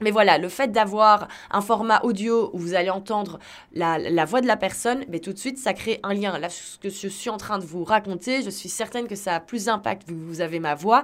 Mais 0.00 0.10
voilà, 0.10 0.38
le 0.38 0.48
fait 0.48 0.70
d'avoir 0.70 1.28
un 1.50 1.60
format 1.60 2.00
audio 2.04 2.50
où 2.52 2.58
vous 2.58 2.74
allez 2.74 2.90
entendre 2.90 3.38
la, 3.72 4.24
voix 4.24 4.40
de 4.40 4.46
la 4.46 4.56
personne, 4.56 5.04
mais 5.08 5.18
tout 5.18 5.32
de 5.32 5.38
suite, 5.38 5.58
ça 5.58 5.72
crée 5.74 5.98
un 6.02 6.14
lien. 6.14 6.38
Là, 6.38 6.48
ce 6.50 6.78
que 6.78 6.88
je 6.88 7.08
suis 7.08 7.30
en 7.30 7.36
train 7.36 7.58
de 7.58 7.64
vous 7.64 7.84
raconter, 7.84 8.42
je 8.42 8.50
suis 8.50 8.68
certaine 8.68 9.08
que 9.08 9.16
ça 9.16 9.36
a 9.36 9.40
plus 9.40 9.64
d'impact 9.66 10.08
vu 10.08 10.14
que 10.14 10.20
vous 10.20 10.40
avez 10.40 10.60
ma 10.60 10.74
voix. 10.74 11.02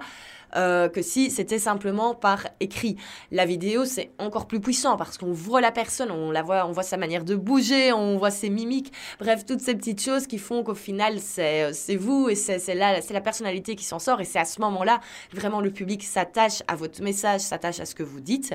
Euh, 0.56 0.88
que 0.88 1.02
si 1.02 1.30
c'était 1.30 1.58
simplement 1.58 2.14
par 2.14 2.46
écrit. 2.60 2.96
La 3.32 3.44
vidéo, 3.44 3.84
c'est 3.84 4.12
encore 4.18 4.46
plus 4.46 4.60
puissant 4.60 4.96
parce 4.96 5.18
qu'on 5.18 5.32
voit 5.32 5.60
la 5.60 5.72
personne, 5.72 6.12
on 6.12 6.30
la 6.30 6.42
voit, 6.42 6.66
on 6.66 6.72
voit 6.72 6.84
sa 6.84 6.96
manière 6.96 7.24
de 7.24 7.34
bouger, 7.34 7.92
on 7.92 8.16
voit 8.18 8.30
ses 8.30 8.50
mimiques, 8.50 8.92
bref, 9.18 9.44
toutes 9.44 9.60
ces 9.60 9.74
petites 9.74 10.00
choses 10.00 10.26
qui 10.26 10.38
font 10.38 10.62
qu'au 10.62 10.74
final, 10.74 11.18
c'est 11.18 11.64
euh, 11.64 11.96
vous 11.98 12.28
et 12.28 12.36
c'est 12.36 12.74
la, 12.74 13.00
la 13.00 13.20
personnalité 13.20 13.74
qui 13.74 13.84
s'en 13.84 13.98
sort. 13.98 14.20
Et 14.20 14.24
c'est 14.24 14.38
à 14.38 14.44
ce 14.44 14.60
moment-là, 14.60 15.00
vraiment, 15.32 15.60
le 15.60 15.70
public 15.70 16.04
s'attache 16.04 16.62
à 16.68 16.76
votre 16.76 17.02
message, 17.02 17.40
s'attache 17.40 17.80
à 17.80 17.86
ce 17.86 17.94
que 17.94 18.02
vous 18.02 18.20
dites. 18.20 18.54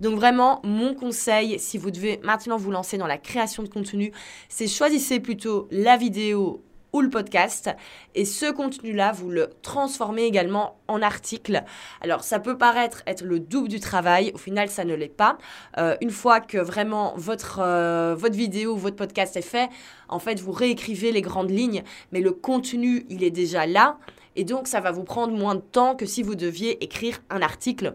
Donc 0.00 0.14
vraiment, 0.14 0.60
mon 0.62 0.94
conseil, 0.94 1.58
si 1.58 1.78
vous 1.78 1.90
devez 1.90 2.20
maintenant 2.22 2.56
vous 2.58 2.70
lancer 2.70 2.96
dans 2.96 3.06
la 3.06 3.18
création 3.18 3.62
de 3.62 3.68
contenu, 3.68 4.12
c'est 4.48 4.68
choisissez 4.68 5.18
plutôt 5.18 5.66
la 5.70 5.96
vidéo 5.96 6.62
ou 6.92 7.00
le 7.00 7.10
podcast. 7.10 7.70
Et 8.14 8.24
ce 8.24 8.50
contenu-là, 8.50 9.12
vous 9.12 9.30
le 9.30 9.50
transformez 9.62 10.24
également 10.24 10.78
en 10.88 11.02
article. 11.02 11.64
Alors, 12.00 12.24
ça 12.24 12.38
peut 12.40 12.58
paraître 12.58 13.02
être 13.06 13.24
le 13.24 13.40
double 13.40 13.68
du 13.68 13.80
travail. 13.80 14.32
Au 14.34 14.38
final, 14.38 14.68
ça 14.68 14.84
ne 14.84 14.94
l'est 14.94 15.08
pas. 15.08 15.38
Euh, 15.78 15.96
une 16.00 16.10
fois 16.10 16.40
que 16.40 16.58
vraiment 16.58 17.14
votre, 17.16 17.60
euh, 17.60 18.14
votre 18.16 18.36
vidéo, 18.36 18.76
votre 18.76 18.96
podcast 18.96 19.36
est 19.36 19.42
fait, 19.42 19.68
en 20.08 20.18
fait, 20.18 20.40
vous 20.40 20.52
réécrivez 20.52 21.12
les 21.12 21.22
grandes 21.22 21.50
lignes, 21.50 21.82
mais 22.12 22.20
le 22.20 22.32
contenu, 22.32 23.06
il 23.08 23.22
est 23.24 23.30
déjà 23.30 23.66
là. 23.66 23.98
Et 24.36 24.44
donc, 24.44 24.68
ça 24.68 24.80
va 24.80 24.90
vous 24.92 25.04
prendre 25.04 25.32
moins 25.32 25.54
de 25.54 25.60
temps 25.60 25.94
que 25.94 26.06
si 26.06 26.22
vous 26.22 26.34
deviez 26.34 26.82
écrire 26.82 27.20
un 27.30 27.42
article 27.42 27.94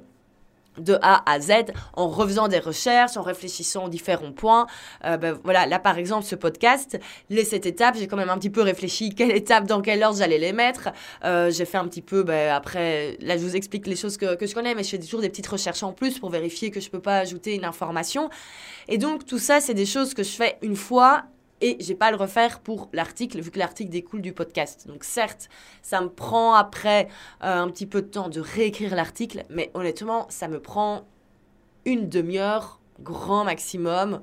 de 0.78 0.98
A 1.02 1.30
à 1.30 1.40
Z 1.40 1.52
en 1.94 2.08
refaisant 2.08 2.48
des 2.48 2.60
recherches, 2.60 3.18
en 3.18 3.22
réfléchissant 3.22 3.86
aux 3.86 3.90
différents 3.90 4.32
points. 4.32 4.68
Euh, 5.04 5.18
ben, 5.18 5.38
voilà, 5.44 5.66
là 5.66 5.80
par 5.80 5.98
exemple, 5.98 6.26
ce 6.26 6.36
podcast, 6.36 7.00
les 7.30 7.46
sept 7.46 7.66
étapes, 7.66 7.96
j'ai 7.98 8.08
quand 8.08 8.18
même 8.18 8.30
un 8.30 8.38
petit 8.38 8.50
peu 8.50 8.62
réfléchi 8.62 9.10
quelle 9.16 9.32
étape, 9.32 9.66
dans 9.66 9.82
quelle 9.82 10.04
ordre 10.04 10.18
j'allais 10.18 10.38
les 10.38 10.54
mettre. 10.54 10.90
Euh, 11.24 11.52
j'ai 11.52 11.66
fait 11.66 11.78
un 11.78 11.88
petit 11.88 12.02
peu, 12.02 12.24
ben, 12.24 12.54
après, 12.54 13.18
là 13.22 13.38
je 13.38 13.44
vous 13.44 13.56
explique 13.56 13.88
les 13.88 13.96
choses 13.96 14.18
que, 14.18 14.36
que 14.36 14.46
je 14.46 14.54
connais, 14.54 14.76
mais 14.76 14.84
je 14.84 14.90
fais 14.90 15.00
toujours 15.00 15.22
des 15.22 15.30
petites 15.30 15.48
recherches 15.48 15.84
en 15.84 15.94
plus 15.94 16.20
pour 16.20 16.30
vérifier 16.30 16.72
que 16.72 16.80
je 16.80 16.90
peux 16.90 17.02
pas 17.02 17.18
ajouter 17.18 17.56
une 17.56 17.66
information. 17.66 18.30
Et 18.88 18.98
donc 18.98 19.26
tout 19.26 19.40
ça, 19.40 19.60
c'est 19.62 19.74
des 19.74 19.86
choses 19.86 20.14
que 20.14 20.24
je 20.24 20.32
fais 20.32 20.58
une 20.62 20.76
fois 20.76 21.26
et 21.62 21.78
j'ai 21.80 21.96
pas 21.96 22.12
le 22.12 22.18
refaire 22.18 22.60
pour 22.60 22.90
l'article 22.94 23.40
vu 23.42 23.52
que 23.52 23.60
l'article 23.60 23.90
découle 23.90 24.22
du 24.22 24.34
podcast. 24.34 24.88
Donc 24.88 25.04
certes, 25.04 25.50
ça 25.82 26.02
me 26.02 26.10
prend 26.10 26.54
après 26.54 27.08
euh, 27.44 27.62
un 27.62 27.70
petit 27.70 27.86
peu 27.86 28.02
de 28.02 28.08
temps 28.08 28.30
de 28.30 28.40
réécrire 28.40 28.96
l'article, 28.96 29.46
mais 29.50 29.72
honnêtement, 29.74 30.28
ça 30.30 30.48
me 30.48 30.60
prend 30.60 31.06
une 31.86 32.10
demi-heure 32.10 32.80
grand 33.02 33.44
maximum, 33.44 34.22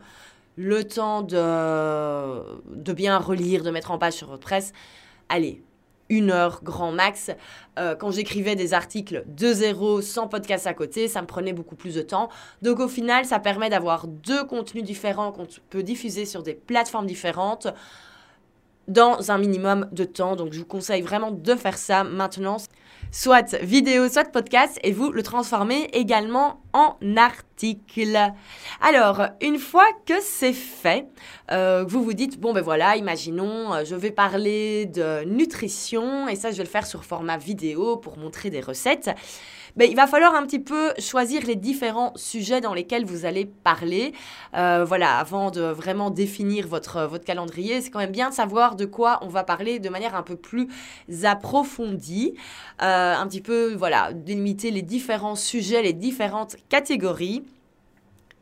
le 0.57 0.85
temps 0.85 1.23
de, 1.23 2.75
de 2.75 2.93
bien 2.93 3.19
relire, 3.19 3.63
de 3.63 3.71
mettre 3.71 3.91
en 3.91 3.99
page 3.99 4.15
sur 4.15 4.29
votre 4.29 4.43
presse. 4.43 4.73
Allez, 5.29 5.63
une 6.13 6.31
heure 6.31 6.61
grand 6.63 6.93
max. 6.93 7.31
Euh, 7.79 7.97
quand 7.97 8.11
j'écrivais 8.11 8.55
des 8.55 8.75
articles 8.75 9.25
de 9.27 9.53
zéro, 9.53 10.03
sans 10.03 10.29
podcast 10.29 10.67
à 10.67 10.75
côté, 10.75 11.09
ça 11.09 11.23
me 11.23 11.27
prenait 11.27 11.55
beaucoup 11.55 11.75
plus 11.75 11.95
de 11.95 12.03
temps. 12.03 12.29
Donc 12.61 12.81
au 12.81 12.89
final, 12.89 13.25
ça 13.25 13.39
permet 13.39 13.71
d'avoir 13.71 14.07
deux 14.07 14.45
contenus 14.45 14.85
différents 14.85 15.33
qu'on 15.33 15.47
peut 15.71 15.83
diffuser 15.83 16.27
sur 16.27 16.43
des 16.43 16.55
plateformes 16.55 17.07
différentes 17.07 17.67
dans 18.89 19.31
un 19.31 19.39
minimum 19.39 19.89
de 19.93 20.05
temps. 20.05 20.37
Donc 20.37 20.53
je 20.53 20.59
vous 20.59 20.67
conseille 20.67 21.03
vraiment 21.03 21.31
de 21.31 21.55
faire 21.55 21.79
ça 21.79 22.05
maintenant 22.05 22.59
soit 23.13 23.55
vidéo, 23.57 24.09
soit 24.09 24.25
podcast, 24.33 24.79
et 24.83 24.91
vous 24.91 25.11
le 25.13 25.23
transformez 25.23 25.89
également 25.93 26.63
en 26.73 26.97
article. 27.17 28.33
Alors, 28.81 29.27
une 29.43 29.59
fois 29.59 29.87
que 30.07 30.15
c'est 30.21 30.55
fait, 30.55 31.07
euh, 31.51 31.85
vous 31.87 32.03
vous 32.03 32.15
dites, 32.15 32.41
bon 32.41 32.55
ben 32.55 32.63
voilà, 32.63 32.97
imaginons, 32.97 33.75
euh, 33.75 33.85
je 33.85 33.95
vais 33.95 34.11
parler 34.11 34.87
de 34.87 35.25
nutrition, 35.25 36.27
et 36.27 36.37
ça 36.37 36.51
je 36.51 36.57
vais 36.57 36.65
le 36.65 36.69
faire 36.69 36.87
sur 36.87 37.05
format 37.05 37.37
vidéo 37.37 37.99
pour 37.99 38.17
montrer 38.17 38.49
des 38.49 38.61
recettes. 38.61 39.11
Ben, 39.77 39.89
il 39.89 39.97
va 39.97 40.07
falloir 40.07 40.35
un 40.35 40.43
petit 40.43 40.59
peu 40.59 40.93
choisir 40.99 41.47
les 41.47 41.57
différents 41.57 42.13
sujets 42.15 42.61
dans 42.61 42.75
lesquels 42.75 43.07
vous 43.07 43.25
allez 43.25 43.47
parler. 43.47 44.13
Euh, 44.55 44.85
voilà, 44.87 45.19
avant 45.19 45.51
de 45.51 45.63
vraiment 45.63 46.11
définir 46.11 46.69
votre, 46.69 47.07
votre 47.07 47.25
calendrier, 47.25 47.81
c'est 47.81 47.91
quand 47.91 47.99
même 47.99 48.13
bien 48.13 48.29
de 48.29 48.35
savoir 48.35 48.77
de 48.77 48.85
quoi 48.85 49.19
on 49.23 49.29
va 49.29 49.45
parler 49.45 49.79
de 49.79 49.89
manière 49.89 50.15
un 50.15 50.23
peu 50.23 50.37
plus 50.37 50.69
approfondie. 51.25 52.35
Euh, 52.83 53.15
un 53.15 53.27
petit 53.27 53.41
peu, 53.41 53.75
voilà, 53.75 54.13
délimiter 54.13 54.71
les 54.71 54.83
différents 54.83 55.37
sujets, 55.37 55.81
les 55.81 55.95
différentes 55.95 56.57
catégories. 56.69 57.43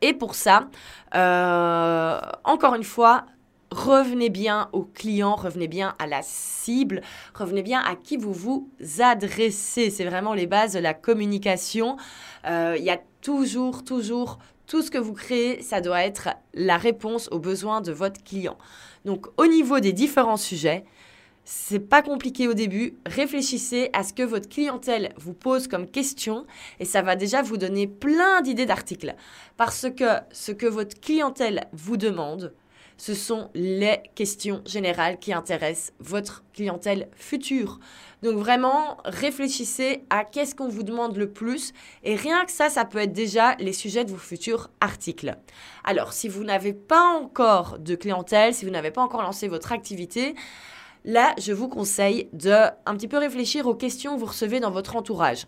Et 0.01 0.13
pour 0.13 0.35
ça, 0.35 0.67
euh, 1.15 2.19
encore 2.43 2.75
une 2.75 2.83
fois, 2.83 3.25
revenez 3.71 4.29
bien 4.29 4.69
au 4.73 4.83
client, 4.83 5.35
revenez 5.35 5.67
bien 5.67 5.95
à 5.97 6.05
la 6.05 6.21
cible, 6.21 7.01
revenez 7.33 7.63
bien 7.63 7.79
à 7.79 7.95
qui 7.95 8.17
vous 8.17 8.33
vous 8.33 8.69
adressez. 8.99 9.89
C'est 9.89 10.05
vraiment 10.05 10.33
les 10.33 10.47
bases 10.47 10.73
de 10.73 10.79
la 10.79 10.93
communication. 10.93 11.97
Euh, 12.45 12.75
il 12.77 12.83
y 12.83 12.89
a 12.89 12.99
toujours, 13.21 13.83
toujours, 13.83 14.39
tout 14.67 14.81
ce 14.81 14.91
que 14.91 14.97
vous 14.97 15.13
créez, 15.13 15.61
ça 15.61 15.81
doit 15.81 16.03
être 16.03 16.29
la 16.53 16.77
réponse 16.77 17.29
aux 17.31 17.39
besoins 17.39 17.81
de 17.81 17.91
votre 17.91 18.23
client. 18.23 18.57
Donc 19.05 19.27
au 19.37 19.47
niveau 19.47 19.79
des 19.79 19.93
différents 19.93 20.37
sujets, 20.37 20.85
c'est 21.43 21.79
pas 21.79 22.01
compliqué 22.01 22.47
au 22.47 22.53
début. 22.53 22.95
Réfléchissez 23.05 23.89
à 23.93 24.03
ce 24.03 24.13
que 24.13 24.23
votre 24.23 24.47
clientèle 24.47 25.13
vous 25.17 25.33
pose 25.33 25.67
comme 25.67 25.87
question 25.87 26.45
et 26.79 26.85
ça 26.85 27.01
va 27.01 27.15
déjà 27.15 27.41
vous 27.41 27.57
donner 27.57 27.87
plein 27.87 28.41
d'idées 28.41 28.65
d'articles. 28.65 29.15
Parce 29.57 29.87
que 29.89 30.19
ce 30.31 30.51
que 30.51 30.67
votre 30.67 30.99
clientèle 30.99 31.67
vous 31.73 31.97
demande, 31.97 32.53
ce 32.97 33.13
sont 33.13 33.49
les 33.53 33.99
questions 34.15 34.61
générales 34.65 35.17
qui 35.19 35.33
intéressent 35.33 35.93
votre 35.99 36.43
clientèle 36.53 37.09
future. 37.15 37.79
Donc 38.21 38.37
vraiment, 38.37 38.97
réfléchissez 39.03 40.03
à 40.09 40.23
qu'est-ce 40.23 40.53
qu'on 40.53 40.67
vous 40.67 40.83
demande 40.83 41.17
le 41.17 41.31
plus 41.31 41.73
et 42.03 42.15
rien 42.15 42.45
que 42.45 42.51
ça, 42.51 42.69
ça 42.69 42.85
peut 42.85 42.99
être 42.99 43.13
déjà 43.13 43.55
les 43.55 43.73
sujets 43.73 44.05
de 44.05 44.11
vos 44.11 44.17
futurs 44.17 44.69
articles. 44.79 45.35
Alors, 45.83 46.13
si 46.13 46.27
vous 46.27 46.43
n'avez 46.43 46.73
pas 46.73 47.17
encore 47.19 47.79
de 47.79 47.95
clientèle, 47.95 48.53
si 48.53 48.65
vous 48.65 48.71
n'avez 48.71 48.91
pas 48.91 49.01
encore 49.01 49.23
lancé 49.23 49.47
votre 49.47 49.71
activité, 49.71 50.35
là, 51.03 51.33
je 51.39 51.53
vous 51.53 51.67
conseille 51.67 52.29
de 52.33 52.67
un 52.85 52.95
petit 52.95 53.07
peu 53.07 53.17
réfléchir 53.17 53.65
aux 53.65 53.75
questions 53.75 54.15
que 54.15 54.19
vous 54.19 54.27
recevez 54.27 54.59
dans 54.59 54.71
votre 54.71 54.95
entourage. 54.95 55.47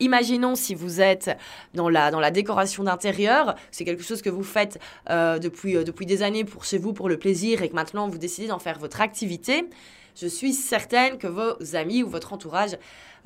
Imaginons 0.00 0.54
si 0.54 0.74
vous 0.74 1.00
êtes 1.00 1.36
dans 1.74 1.88
la, 1.88 2.30
décoration 2.30 2.84
d'intérieur, 2.84 3.54
c'est 3.70 3.84
quelque 3.84 4.02
chose 4.02 4.22
que 4.22 4.30
vous 4.30 4.42
faites 4.42 4.78
euh, 5.10 5.38
depuis, 5.38 5.76
euh, 5.76 5.84
depuis 5.84 6.06
des 6.06 6.22
années 6.22 6.44
pour 6.44 6.64
chez 6.64 6.78
vous, 6.78 6.92
pour 6.92 7.08
le 7.08 7.18
plaisir, 7.18 7.62
et 7.62 7.68
que 7.68 7.74
maintenant 7.74 8.08
vous 8.08 8.18
décidez 8.18 8.48
d'en 8.48 8.58
faire 8.58 8.78
votre 8.78 9.00
activité. 9.00 9.68
Je 10.16 10.28
suis 10.28 10.52
certaine 10.52 11.18
que 11.18 11.26
vos 11.26 11.74
amis 11.74 12.02
ou 12.02 12.08
votre 12.08 12.32
entourage 12.32 12.76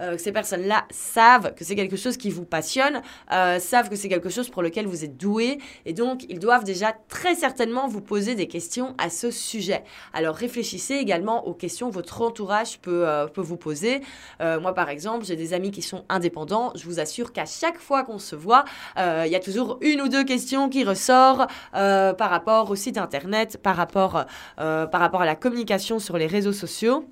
euh, 0.00 0.16
que 0.16 0.22
ces 0.22 0.32
personnes-là 0.32 0.84
savent 0.90 1.54
que 1.54 1.64
c'est 1.64 1.74
quelque 1.74 1.96
chose 1.96 2.16
qui 2.16 2.30
vous 2.30 2.44
passionne, 2.44 3.02
euh, 3.32 3.58
savent 3.58 3.88
que 3.88 3.96
c'est 3.96 4.08
quelque 4.08 4.28
chose 4.28 4.48
pour 4.48 4.62
lequel 4.62 4.86
vous 4.86 5.04
êtes 5.04 5.16
doué, 5.16 5.58
et 5.86 5.92
donc 5.92 6.24
ils 6.28 6.38
doivent 6.38 6.64
déjà 6.64 6.94
très 7.08 7.34
certainement 7.34 7.88
vous 7.88 8.00
poser 8.00 8.34
des 8.34 8.46
questions 8.46 8.94
à 8.98 9.10
ce 9.10 9.30
sujet. 9.30 9.82
Alors 10.12 10.36
réfléchissez 10.36 10.94
également 10.94 11.46
aux 11.48 11.54
questions 11.54 11.88
que 11.88 11.94
votre 11.94 12.22
entourage 12.22 12.78
peut, 12.78 13.08
euh, 13.08 13.26
peut 13.26 13.40
vous 13.40 13.56
poser. 13.56 14.00
moi, 14.40 14.72
par 14.74 14.88
exemple, 14.88 15.24
j'ai 15.24 15.36
des 15.36 15.52
amis 15.52 15.70
qui 15.70 15.82
sont 15.82 16.04
indépendants. 16.08 16.72
Je 16.74 16.84
vous 16.84 17.00
assure 17.00 17.32
qu'à 17.32 17.46
chaque 17.46 17.78
fois 17.78 18.04
qu'on 18.04 18.18
se 18.18 18.36
voit, 18.36 18.64
il 18.96 19.30
y 19.30 19.34
a 19.34 19.40
toujours 19.40 19.78
une 19.80 20.00
ou 20.00 20.08
deux 20.08 20.24
questions 20.24 20.68
qui 20.68 20.84
ressortent 20.84 21.50
par 21.72 22.30
rapport 22.30 22.70
au 22.70 22.76
site 22.76 22.98
internet, 22.98 23.58
par 23.62 23.76
rapport, 23.76 24.24
par 24.56 25.00
rapport 25.00 25.22
à 25.22 25.26
la 25.26 25.36
communication 25.36 25.98
sur 25.98 26.18
les 26.18 26.26
réseaux 26.26 26.52
sociaux. 26.52 27.04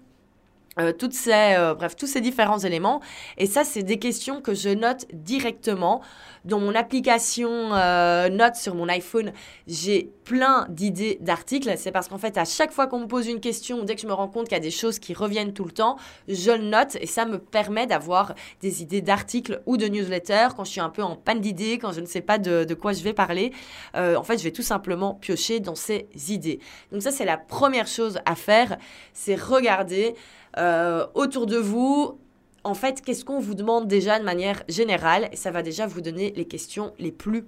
Euh, 0.79 0.93
toutes 0.93 1.15
ces, 1.15 1.55
euh, 1.57 1.75
bref, 1.75 1.97
tous 1.97 2.07
ces 2.07 2.21
différents 2.21 2.59
éléments. 2.59 3.01
Et 3.39 3.47
ça, 3.47 3.65
c'est 3.65 3.83
des 3.83 3.99
questions 3.99 4.43
que 4.43 4.53
je 4.53 4.69
note 4.69 5.07
directement. 5.13 6.03
Dans 6.45 6.61
mon 6.61 6.75
application 6.75 7.75
euh, 7.75 8.29
Notes 8.29 8.57
sur 8.57 8.75
mon 8.75 8.89
iPhone, 8.89 9.33
j'ai 9.67 10.13
plein 10.25 10.67
d'idées 10.69 11.17
d'articles. 11.23 11.73
C'est 11.79 11.93
parce 11.93 12.09
qu'en 12.09 12.19
fait, 12.19 12.37
à 12.37 12.45
chaque 12.45 12.73
fois 12.73 12.87
qu'on 12.87 13.01
me 13.01 13.07
pose 13.07 13.27
une 13.27 13.41
question, 13.41 13.85
dès 13.85 13.95
que 13.95 14.03
je 14.03 14.07
me 14.07 14.13
rends 14.13 14.29
compte 14.29 14.45
qu'il 14.45 14.53
y 14.53 14.61
a 14.61 14.63
des 14.63 14.71
choses 14.71 14.99
qui 14.99 15.15
reviennent 15.15 15.55
tout 15.55 15.65
le 15.65 15.73
temps, 15.73 15.97
je 16.29 16.51
le 16.51 16.65
note 16.65 16.97
et 17.01 17.07
ça 17.07 17.25
me 17.25 17.39
permet 17.39 17.87
d'avoir 17.87 18.35
des 18.61 18.83
idées 18.83 19.01
d'articles 19.01 19.63
ou 19.65 19.79
de 19.79 19.87
newsletters 19.87 20.49
quand 20.57 20.65
je 20.65 20.71
suis 20.73 20.81
un 20.81 20.91
peu 20.91 21.03
en 21.03 21.17
panne 21.17 21.41
d'idées, 21.41 21.79
quand 21.79 21.93
je 21.93 22.01
ne 22.01 22.07
sais 22.07 22.21
pas 22.21 22.37
de, 22.39 22.65
de 22.65 22.75
quoi 22.75 22.93
je 22.93 23.03
vais 23.03 23.15
parler. 23.15 23.53
en 23.95 24.23
fait, 24.23 24.39
je 24.39 24.45
vais 24.45 24.53
tout 24.53 24.63
simplement 24.63 25.15
piocher 25.15 25.59
dans 25.59 25.75
ces 25.75 26.07
idées. 26.29 26.61
Donc 26.93 27.03
ça, 27.03 27.11
c'est 27.11 27.25
la 27.25 27.39
première 27.39 27.87
chose 27.87 28.19
à 28.27 28.35
faire, 28.35 28.77
c'est 29.15 29.37
regarder 29.37 30.15
euh, 30.59 31.07
autour 31.15 31.47
de 31.47 31.57
vous 31.57 32.19
en 32.67 32.75
fait, 32.75 33.01
qu'est-ce 33.01 33.25
qu'on 33.25 33.39
vous 33.39 33.55
demande 33.55 33.87
déjà 33.87 34.19
de 34.19 34.25
manière 34.25 34.65
générale? 34.69 35.29
Ça 35.35 35.53
va 35.53 35.63
déjà 35.63 35.87
vous 35.87 36.01
donner 36.01 36.33
les 36.35 36.47
questions 36.47 36.93
les 36.99 37.13
plus 37.13 37.47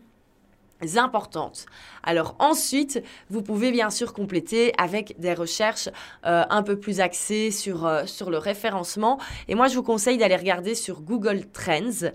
importantes. 0.96 1.66
Alors 2.04 2.36
ensuite, 2.38 3.02
vous 3.28 3.42
pouvez 3.42 3.72
bien 3.72 3.90
sûr 3.90 4.12
compléter 4.12 4.72
avec 4.78 5.18
des 5.18 5.34
recherches 5.34 5.88
euh, 6.24 6.44
un 6.48 6.62
peu 6.62 6.78
plus 6.78 7.00
axées 7.00 7.50
sur, 7.50 7.84
euh, 7.84 8.06
sur 8.06 8.30
le 8.30 8.38
référencement. 8.38 9.18
Et 9.48 9.56
moi, 9.56 9.66
je 9.66 9.74
vous 9.74 9.82
conseille 9.82 10.18
d'aller 10.18 10.36
regarder 10.36 10.76
sur 10.76 11.00
Google 11.00 11.46
Trends. 11.52 12.10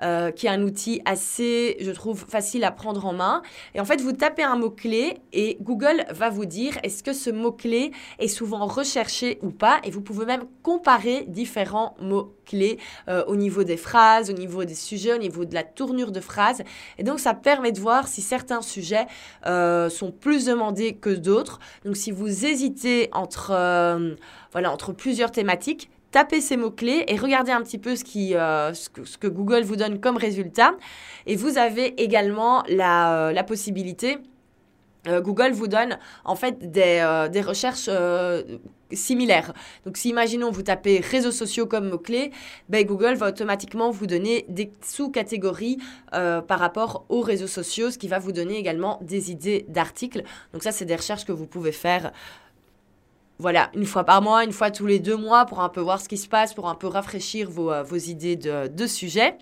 Euh, 0.00 0.30
qui 0.30 0.46
est 0.46 0.50
un 0.50 0.62
outil 0.62 1.02
assez, 1.06 1.76
je 1.80 1.90
trouve, 1.90 2.24
facile 2.28 2.62
à 2.62 2.70
prendre 2.70 3.04
en 3.04 3.12
main. 3.12 3.42
Et 3.74 3.80
en 3.80 3.84
fait, 3.84 4.00
vous 4.00 4.12
tapez 4.12 4.44
un 4.44 4.54
mot-clé 4.54 5.18
et 5.32 5.58
Google 5.60 6.04
va 6.10 6.30
vous 6.30 6.44
dire 6.44 6.78
est-ce 6.84 7.02
que 7.02 7.12
ce 7.12 7.30
mot-clé 7.30 7.90
est 8.20 8.28
souvent 8.28 8.66
recherché 8.66 9.40
ou 9.42 9.50
pas. 9.50 9.80
Et 9.82 9.90
vous 9.90 10.00
pouvez 10.00 10.24
même 10.24 10.44
comparer 10.62 11.24
différents 11.26 11.96
mots-clés 12.00 12.78
euh, 13.08 13.24
au 13.26 13.34
niveau 13.34 13.64
des 13.64 13.76
phrases, 13.76 14.30
au 14.30 14.34
niveau 14.34 14.64
des 14.64 14.76
sujets, 14.76 15.14
au 15.14 15.18
niveau 15.18 15.44
de 15.44 15.54
la 15.54 15.64
tournure 15.64 16.12
de 16.12 16.20
phrases. 16.20 16.62
Et 16.98 17.02
donc, 17.02 17.18
ça 17.18 17.34
permet 17.34 17.72
de 17.72 17.80
voir 17.80 18.06
si 18.06 18.22
certains 18.22 18.62
sujets 18.62 19.06
euh, 19.46 19.88
sont 19.88 20.12
plus 20.12 20.46
demandés 20.46 20.94
que 20.94 21.10
d'autres. 21.10 21.58
Donc, 21.84 21.96
si 21.96 22.12
vous 22.12 22.46
hésitez 22.46 23.08
entre, 23.12 23.48
voilà, 24.52 24.70
entre 24.70 24.92
plusieurs 24.92 25.32
thématiques, 25.32 25.90
tapez 26.10 26.40
ces 26.40 26.56
mots-clés 26.56 27.04
et 27.08 27.16
regardez 27.16 27.52
un 27.52 27.62
petit 27.62 27.78
peu 27.78 27.96
ce, 27.96 28.04
qui, 28.04 28.34
euh, 28.34 28.72
ce, 28.74 28.88
que, 28.88 29.26
Google 29.26 29.62
vous 29.62 29.76
donne 29.76 30.00
comme 30.00 30.16
résultat. 30.16 30.74
Et 31.26 31.36
vous 31.36 31.58
avez 31.58 32.00
également 32.02 32.62
la, 32.68 33.28
euh, 33.28 33.42
possibilité, 33.42 34.18
euh, 35.06 35.20
Google 35.20 35.52
vous 35.52 35.68
donne 35.68 35.98
en 36.24 36.34
fait 36.34 36.70
des, 36.70 37.28
des 37.30 37.40
recherches 37.40 37.88
similaires. 38.90 39.52
Donc 39.84 39.96
si 39.96 40.08
imaginons 40.08 40.50
vous 40.50 40.62
tapez 40.62 41.00
réseaux 41.00 41.30
sociaux 41.30 41.66
comme 41.66 41.88
mot-clé, 41.88 42.32
ben, 42.68 42.84
Google 42.84 43.14
va 43.14 43.28
automatiquement 43.28 43.90
vous 43.90 44.06
donner 44.06 44.44
des 44.48 44.72
sous-catégories 44.82 45.78
par 46.10 46.58
rapport 46.58 47.04
aux 47.08 47.20
réseaux 47.20 47.46
sociaux, 47.46 47.90
ce 47.90 47.98
qui 47.98 48.08
va 48.08 48.18
vous 48.18 48.32
donner 48.32 48.58
également 48.58 48.98
des 49.02 49.30
idées 49.30 49.64
d'articles. 49.68 50.24
Donc 50.52 50.62
ça 50.62 50.72
c'est 50.72 50.84
des 50.84 50.96
recherches 50.96 51.24
que 51.24 51.32
vous 51.32 51.46
pouvez 51.46 51.72
faire 51.72 52.12
voilà, 53.38 53.70
une 53.74 53.86
fois 53.86 54.04
par 54.04 54.20
mois, 54.20 54.44
une 54.44 54.52
fois 54.52 54.70
tous 54.70 54.86
les 54.86 54.98
deux 54.98 55.16
mois 55.16 55.46
pour 55.46 55.60
un 55.60 55.68
peu 55.68 55.80
voir 55.80 56.00
ce 56.00 56.08
qui 56.08 56.16
se 56.16 56.28
passe, 56.28 56.54
pour 56.54 56.68
un 56.68 56.74
peu 56.74 56.88
rafraîchir 56.88 57.48
vos, 57.48 57.70
euh, 57.70 57.84
idées 58.06 58.36
de, 58.36 58.66
de 58.66 58.86
sujets. 58.86 59.38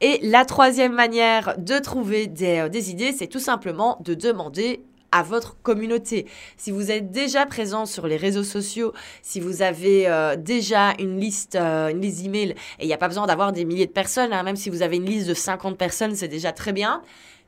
Et 0.00 0.18
la 0.22 0.44
troisième 0.44 0.92
manière 0.92 1.56
de 1.58 1.78
trouver 1.78 2.26
des, 2.26 2.58
euh, 2.58 2.90
idées, 2.90 3.12
c'est 3.12 3.26
tout 3.26 3.38
simplement 3.38 3.98
de 4.00 4.14
demander 4.14 4.82
à 5.12 5.22
votre 5.22 5.60
communauté. 5.62 6.26
Si 6.56 6.70
vous 6.70 6.90
êtes 6.90 7.10
déjà 7.10 7.46
présent 7.46 7.86
sur 7.86 8.06
les 8.06 8.16
réseaux 8.16 8.44
sociaux, 8.44 8.92
si 9.22 9.40
vous 9.40 9.62
avez 9.62 10.08
euh, 10.08 10.36
déjà 10.36 10.94
une 10.98 11.20
liste, 11.20 11.56
une 11.56 12.00
liste 12.00 12.22
d'emails, 12.22 12.54
et 12.78 12.84
il 12.84 12.86
n'y 12.86 12.94
a 12.94 12.98
pas 12.98 13.08
besoin 13.08 13.26
d'avoir 13.26 13.52
des 13.52 13.64
milliers 13.64 13.86
de 13.86 13.92
personnes, 13.92 14.32
hein, 14.32 14.42
même 14.42 14.56
si 14.56 14.68
vous 14.68 14.82
avez 14.82 14.96
une 14.96 15.06
liste 15.06 15.28
de 15.28 15.34
50 15.34 15.78
personnes, 15.78 16.14
c'est 16.14 16.28
déjà 16.28 16.52
très 16.52 16.72
bien, 16.72 17.02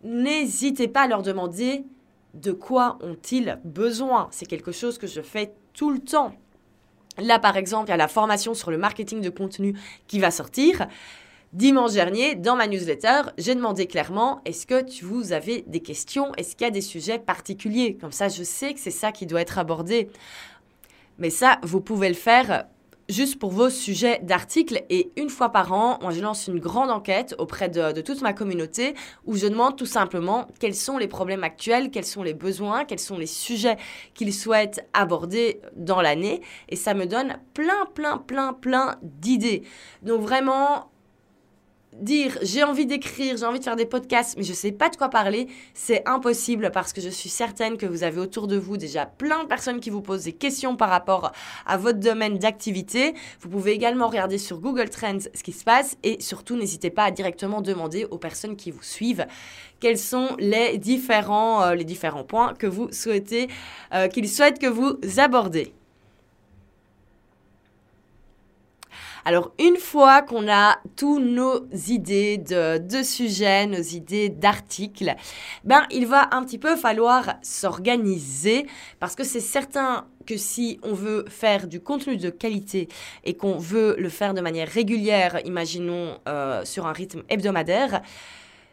n'hésitez 0.04 0.88
pas 0.88 1.02
à 1.02 1.08
leur 1.08 1.22
demander 1.22 1.84
de 2.40 2.52
quoi 2.52 2.98
ont-ils 3.02 3.58
besoin? 3.64 4.28
C'est 4.30 4.46
quelque 4.46 4.72
chose 4.72 4.98
que 4.98 5.06
je 5.06 5.20
fais 5.20 5.52
tout 5.72 5.90
le 5.90 5.98
temps. 5.98 6.34
Là, 7.18 7.38
par 7.38 7.56
exemple, 7.56 7.88
il 7.88 7.90
y 7.90 7.94
a 7.94 7.96
la 7.96 8.08
formation 8.08 8.54
sur 8.54 8.70
le 8.70 8.78
marketing 8.78 9.20
de 9.20 9.30
contenu 9.30 9.74
qui 10.06 10.20
va 10.20 10.30
sortir. 10.30 10.86
Dimanche 11.52 11.92
dernier, 11.92 12.34
dans 12.34 12.56
ma 12.56 12.66
newsletter, 12.66 13.22
j'ai 13.38 13.54
demandé 13.54 13.86
clairement 13.86 14.40
est-ce 14.44 14.66
que 14.66 14.84
vous 15.02 15.32
avez 15.32 15.64
des 15.66 15.80
questions? 15.80 16.32
Est-ce 16.36 16.54
qu'il 16.54 16.66
y 16.66 16.68
a 16.68 16.70
des 16.70 16.82
sujets 16.82 17.18
particuliers? 17.18 17.96
Comme 17.96 18.12
ça, 18.12 18.28
je 18.28 18.42
sais 18.42 18.74
que 18.74 18.80
c'est 18.80 18.90
ça 18.90 19.12
qui 19.12 19.26
doit 19.26 19.40
être 19.40 19.58
abordé. 19.58 20.10
Mais 21.18 21.30
ça, 21.30 21.58
vous 21.62 21.80
pouvez 21.80 22.08
le 22.08 22.14
faire 22.14 22.66
juste 23.08 23.38
pour 23.38 23.50
vos 23.50 23.70
sujets 23.70 24.20
d'articles. 24.22 24.82
Et 24.90 25.10
une 25.16 25.30
fois 25.30 25.50
par 25.50 25.72
an, 25.72 25.98
moi, 26.02 26.12
je 26.12 26.20
lance 26.20 26.46
une 26.46 26.58
grande 26.58 26.90
enquête 26.90 27.34
auprès 27.38 27.68
de, 27.68 28.00
toute 28.00 28.20
ma 28.22 28.32
communauté 28.32 28.94
où 29.24 29.36
je 29.36 29.46
demande 29.46 29.76
tout 29.76 29.86
simplement 29.86 30.46
quels 30.60 30.74
sont 30.74 30.98
les 30.98 31.08
problèmes 31.08 31.44
actuels, 31.44 31.90
quels 31.90 32.04
sont 32.04 32.22
les 32.22 32.34
besoins, 32.34 32.84
quels 32.84 32.98
sont 32.98 33.18
les 33.18 33.26
sujets 33.26 33.76
qu'ils 34.14 34.34
souhaitent 34.34 34.86
aborder 34.92 35.60
dans 35.74 36.02
l'année. 36.02 36.42
Et 36.68 36.76
ça 36.76 36.94
me 36.94 37.06
donne 37.06 37.38
plein, 37.54 37.86
plein, 37.94 38.18
plein, 38.18 38.52
plein 38.52 38.96
d'idées. 39.02 39.62
Donc 40.02 40.20
vraiment, 40.20 40.90
dire 41.94 42.38
j'ai 42.42 42.62
envie 42.62 42.86
d'écrire, 42.86 43.36
j'ai 43.36 43.44
envie 43.44 43.58
de 43.58 43.64
faire 43.64 43.76
des 43.76 43.86
podcasts, 43.86 44.36
mais 44.36 44.44
je 44.44 44.50
ne 44.50 44.56
sais 44.56 44.72
pas 44.72 44.88
de 44.88 44.96
quoi 44.96 45.08
parler, 45.08 45.48
c'est 45.74 46.06
impossible 46.06 46.70
parce 46.72 46.92
que 46.92 47.00
je 47.00 47.08
suis 47.08 47.28
certaine 47.28 47.76
que 47.76 47.86
vous 47.86 48.02
avez 48.02 48.20
autour 48.20 48.46
de 48.46 48.56
vous 48.56 48.76
déjà 48.76 49.06
plein 49.06 49.42
de 49.42 49.48
personnes 49.48 49.80
qui 49.80 49.90
vous 49.90 50.02
posent 50.02 50.24
des 50.24 50.32
questions 50.32 50.76
par 50.76 50.90
rapport 50.90 51.32
à 51.66 51.76
votre 51.76 51.98
domaine 51.98 52.38
d'activité. 52.38 53.14
Vous 53.40 53.48
pouvez 53.48 53.72
également 53.72 54.08
regarder 54.08 54.38
sur 54.38 54.58
Google 54.60 54.90
Trends 54.90 55.18
ce 55.34 55.42
qui 55.42 55.52
se 55.52 55.64
passe 55.64 55.96
et 56.02 56.20
surtout 56.20 56.56
n'hésitez 56.56 56.90
pas 56.90 57.04
à 57.04 57.10
directement 57.10 57.60
demander 57.60 58.06
aux 58.10 58.18
personnes 58.18 58.56
qui 58.56 58.70
vous 58.70 58.82
suivent 58.82 59.26
quels 59.80 59.98
sont 59.98 60.36
les 60.38 60.78
différents, 60.78 61.62
euh, 61.62 61.74
les 61.74 61.84
différents 61.84 62.24
points 62.24 62.54
que 62.54 62.66
vous 62.66 62.88
souhaitez, 62.92 63.48
euh, 63.94 64.08
qu'ils 64.08 64.28
souhaitent 64.28 64.58
que 64.58 64.66
vous 64.66 64.98
abordez. 65.18 65.72
Alors 69.28 69.52
une 69.58 69.76
fois 69.76 70.22
qu'on 70.22 70.50
a 70.50 70.78
tous 70.96 71.18
nos 71.20 71.66
idées 71.86 72.38
de, 72.38 73.02
sujets, 73.02 73.66
nos 73.66 73.82
idées 73.82 74.30
d'articles, 74.30 75.14
ben 75.64 75.82
il 75.90 76.06
va 76.06 76.30
un 76.34 76.42
petit 76.42 76.56
peu 76.56 76.76
falloir 76.76 77.34
s'organiser 77.42 78.66
parce 79.00 79.14
que 79.14 79.24
c'est 79.24 79.40
certain 79.40 80.06
que 80.24 80.38
si 80.38 80.80
on 80.82 80.94
veut 80.94 81.26
faire 81.28 81.66
du 81.66 81.78
contenu 81.78 82.16
de 82.16 82.30
qualité 82.30 82.88
et 83.22 83.34
qu'on 83.34 83.58
veut 83.58 83.96
le 83.98 84.08
faire 84.08 84.32
de 84.32 84.40
manière 84.40 84.66
régulière, 84.66 85.38
imaginons 85.44 86.16
euh, 86.26 86.64
sur 86.64 86.86
un 86.86 86.92
rythme 86.92 87.22
hebdomadaire, 87.28 88.00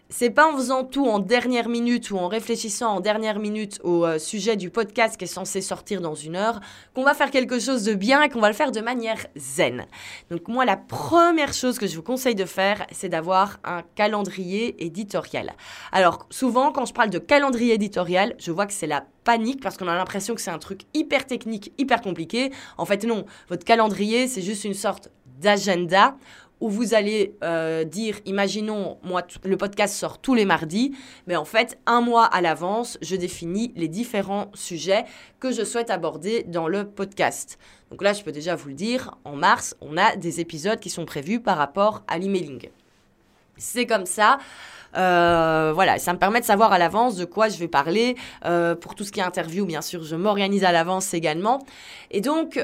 c'est 0.10 0.30
pas 0.30 0.52
en 0.52 0.56
faisant 0.56 0.84
tout 0.84 1.08
en 1.08 1.20
dernière 1.20 1.68
minute 1.68 2.12
ou 2.12 2.18
en 2.18 2.28
réfléchissant 2.28 2.96
en 2.96 3.00
dernière 3.00 3.40
minute 3.40 3.80
au 3.84 4.06
euh, 4.06 4.20
sujet 4.20 4.56
du 4.56 4.70
podcast 4.70 5.18
qui 5.18 5.24
est 5.24 5.28
censé 5.28 5.62
sortir 5.62 6.00
dans 6.00 6.14
une 6.14 6.36
heure 6.36 6.60
qu'on 6.94 7.04
va 7.04 7.14
faire 7.14 7.32
quelque 7.32 7.60
chose 7.60 7.84
de 7.84 7.94
bien 7.96 8.22
et 8.22 8.30
qu'on 8.30 8.40
va 8.40 8.50
le 8.50 8.56
faire 8.56 8.72
de 8.72 8.82
manière 8.82 9.26
zen. 9.36 9.86
Donc 10.30 10.48
moi, 10.48 10.64
la 10.66 10.78
première 10.78 11.54
chose 11.54 11.80
que 11.80 11.88
je 11.88 11.96
vous 11.96 12.04
conseille 12.04 12.36
de 12.36 12.46
faire, 12.46 12.86
c'est 12.92 13.10
d'avoir 13.10 13.58
un 13.64 13.82
calendrier 13.96 14.84
éditorial. 14.86 15.54
Alors 15.92 16.28
souvent, 16.30 16.72
quand 16.72 16.86
je 16.86 16.94
parle 16.94 17.10
de 17.10 17.20
calendrier 17.20 17.74
éditorial, 17.74 18.36
je 18.38 18.52
vois 18.52 18.68
que 18.68 18.74
c'est 18.74 18.88
la 18.88 19.06
panique 19.24 19.62
parce 19.62 19.76
qu'on 19.76 19.88
a 19.88 19.96
l'impression 19.96 20.36
que 20.36 20.42
c'est 20.42 20.52
un 20.52 20.60
truc 20.60 20.82
hyper 20.94 21.26
technique, 21.26 21.74
hyper 21.78 22.02
compliqué. 22.02 22.52
En 22.78 22.86
fait, 22.86 23.04
non, 23.06 23.26
votre 23.50 23.66
calendrier, 23.66 24.28
c'est 24.28 24.44
juste 24.44 24.66
une 24.66 24.76
sorte 24.76 25.10
d'agenda 25.40 26.16
où 26.66 26.70
vous 26.70 26.96
allez 26.96 27.36
euh, 27.44 27.84
dire, 27.84 28.20
imaginons, 28.26 28.98
moi, 29.04 29.22
le 29.44 29.56
podcast 29.56 29.94
sort 29.94 30.18
tous 30.18 30.34
les 30.34 30.46
mardis, 30.46 30.96
mais 31.28 31.36
en 31.36 31.46
fait, 31.46 31.78
un 31.86 32.02
mois 32.02 32.26
à 32.26 32.42
l'avance, 32.42 32.98
je 33.04 33.16
définis 33.16 33.72
les 33.76 33.88
différents 33.88 34.50
sujets 34.56 35.06
que 35.40 35.52
je 35.52 35.64
souhaite 35.64 35.92
aborder 35.92 36.42
dans 36.48 36.68
le 36.68 36.88
podcast. 36.88 37.60
Donc 37.92 38.02
là, 38.02 38.14
je 38.14 38.24
peux 38.24 38.32
déjà 38.32 38.56
vous 38.56 38.70
le 38.70 38.74
dire, 38.74 39.16
en 39.26 39.36
mars, 39.36 39.76
on 39.80 39.96
a 39.96 40.16
des 40.16 40.40
épisodes 40.40 40.80
qui 40.80 40.90
sont 40.90 41.06
prévus 41.06 41.40
par 41.40 41.58
rapport 41.58 42.02
à 42.08 42.18
l'emailing. 42.18 42.70
C'est 43.58 43.86
comme 43.86 44.08
ça. 44.08 44.40
Euh, 44.98 45.72
voilà, 45.72 46.00
ça 46.00 46.14
me 46.14 46.18
permet 46.18 46.40
de 46.40 46.46
savoir 46.46 46.74
à 46.74 46.80
l'avance 46.80 47.16
de 47.16 47.26
quoi 47.26 47.48
je 47.48 47.60
vais 47.60 47.68
parler. 47.68 48.16
Euh, 48.46 48.74
pour 48.74 48.96
tout 48.96 49.04
ce 49.04 49.12
qui 49.12 49.20
est 49.20 49.24
interview, 49.24 49.68
bien 49.68 49.84
sûr, 49.84 50.04
je 50.04 50.16
m'organise 50.16 50.64
à 50.64 50.72
l'avance 50.72 51.14
également. 51.14 51.64
Et 52.10 52.22
donc, 52.22 52.60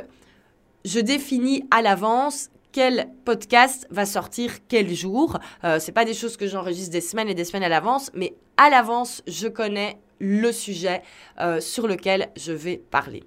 je 0.85 0.99
définis 0.99 1.67
à 1.69 1.83
l'avance 1.83 2.49
quel 2.71 3.09
podcast 3.25 3.87
va 3.89 4.05
sortir 4.05 4.67
quel 4.67 4.93
jour. 4.93 5.39
Euh, 5.63 5.79
c'est 5.79 5.91
pas 5.91 6.05
des 6.05 6.13
choses 6.13 6.37
que 6.37 6.47
j'enregistre 6.47 6.91
des 6.91 7.01
semaines 7.01 7.29
et 7.29 7.35
des 7.35 7.45
semaines 7.45 7.63
à 7.63 7.69
l'avance, 7.69 8.11
mais 8.13 8.35
à 8.57 8.69
l'avance, 8.69 9.23
je 9.27 9.47
connais 9.47 9.97
le 10.19 10.51
sujet 10.51 11.01
euh, 11.39 11.59
sur 11.59 11.87
lequel 11.87 12.29
je 12.37 12.51
vais 12.51 12.77
parler. 12.77 13.23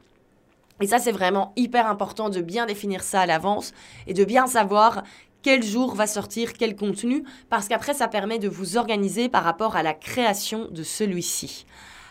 Et 0.80 0.87
ça, 0.87 0.98
c'est 0.98 1.12
vraiment 1.12 1.52
hyper 1.57 1.87
important 1.87 2.30
de 2.30 2.40
bien 2.40 2.66
définir 2.66 3.02
ça 3.02 3.20
à 3.22 3.26
l'avance 3.26 3.72
et 4.07 4.14
de 4.14 4.24
bien 4.24 4.46
savoir 4.46 5.02
quel 5.42 5.62
jour 5.62 5.94
va 5.94 6.07
sortir 6.07 6.54
quel 6.54 6.74
contenu, 6.74 7.22
parce 7.50 7.68
qu'après, 7.68 7.94
ça 7.94 8.09
permet 8.09 8.38
de 8.38 8.48
vous 8.48 8.76
organiser 8.76 9.28
par 9.28 9.44
rapport 9.44 9.76
à 9.76 9.83
la 9.83 9.92
création 9.92 10.68
de 10.70 10.83
celui-ci. 10.83 11.66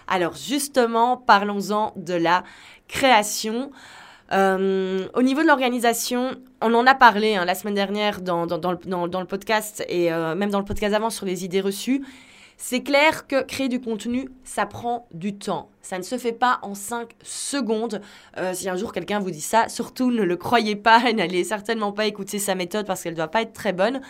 Alors 0.07 0.35
justement, 0.35 1.17
parlons-en 1.17 1.93
de 1.95 2.13
la 2.13 2.43
création. 2.87 3.71
Euh, 4.33 5.07
au 5.13 5.21
niveau 5.21 5.41
de 5.41 5.47
l'organisation, 5.47 6.31
on 6.61 6.73
en 6.73 6.87
a 6.87 6.95
parlé 6.95 7.35
hein, 7.35 7.45
la 7.45 7.55
semaine 7.55 7.75
dernière 7.75 8.21
dans, 8.21 8.45
le, 8.45 9.25
podcast 9.25 9.85
et 9.87 10.11
euh, 10.11 10.35
même 10.35 10.49
dans 10.49 10.59
le 10.59 10.65
podcast 10.65 10.93
avant 10.93 11.09
sur 11.09 11.25
les 11.25 11.45
idées 11.45 11.61
reçues. 11.61 12.03
C'est 12.57 12.81
clair 12.81 13.27
que 13.27 13.43
créer 13.43 13.67
du 13.67 13.81
contenu, 13.81 14.29
ça 14.43 14.65
prend 14.65 15.07
du 15.13 15.35
temps. 15.35 15.69
Ça 15.81 15.97
ne 15.97 16.03
se 16.03 16.17
fait 16.17 16.31
pas 16.31 16.59
en 16.61 16.75
5 16.75 17.09
secondes. 17.21 18.01
Euh, 18.37 18.53
si 18.53 18.69
un 18.69 18.75
jour 18.75 18.93
quelqu'un 18.93 19.19
vous 19.19 19.31
dit 19.31 19.41
ça, 19.41 19.69
surtout 19.69 20.11
ne 20.11 20.23
le 20.23 20.37
croyez 20.37 20.75
pas, 20.75 21.11
n'allez 21.13 21.43
certainement 21.43 21.91
pas 21.91 22.05
écouter 22.05 22.39
sa 22.39 22.55
méthode 22.55 22.85
parce 22.85 23.03
qu'elle 23.03 23.13
ne 23.13 23.17
doit 23.17 23.27
pas 23.27 23.41
être 23.41 23.53
très 23.53 23.73
bonne. 23.73 24.01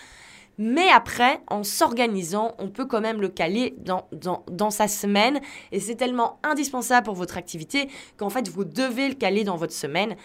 Mais 0.57 0.87
après, 0.89 1.41
en 1.47 1.63
s'organisant, 1.63 2.53
on 2.59 2.69
peut 2.69 2.85
quand 2.85 3.01
même 3.01 3.21
le 3.21 3.29
caler 3.29 3.75
dans, 3.79 4.07
dans, 4.11 4.69
sa 4.69 4.87
semaine. 4.87 5.41
Et 5.71 5.79
c'est 5.79 5.95
tellement 5.95 6.39
indispensable 6.43 7.05
pour 7.05 7.15
votre 7.15 7.37
activité 7.37 7.89
qu'en 8.17 8.29
fait, 8.29 8.47
vous 8.49 8.63
devez 8.63 9.09
le 9.09 9.15
caler 9.15 9.43
dans 9.43 9.57
votre 9.57 9.73
semaine. 9.73 10.15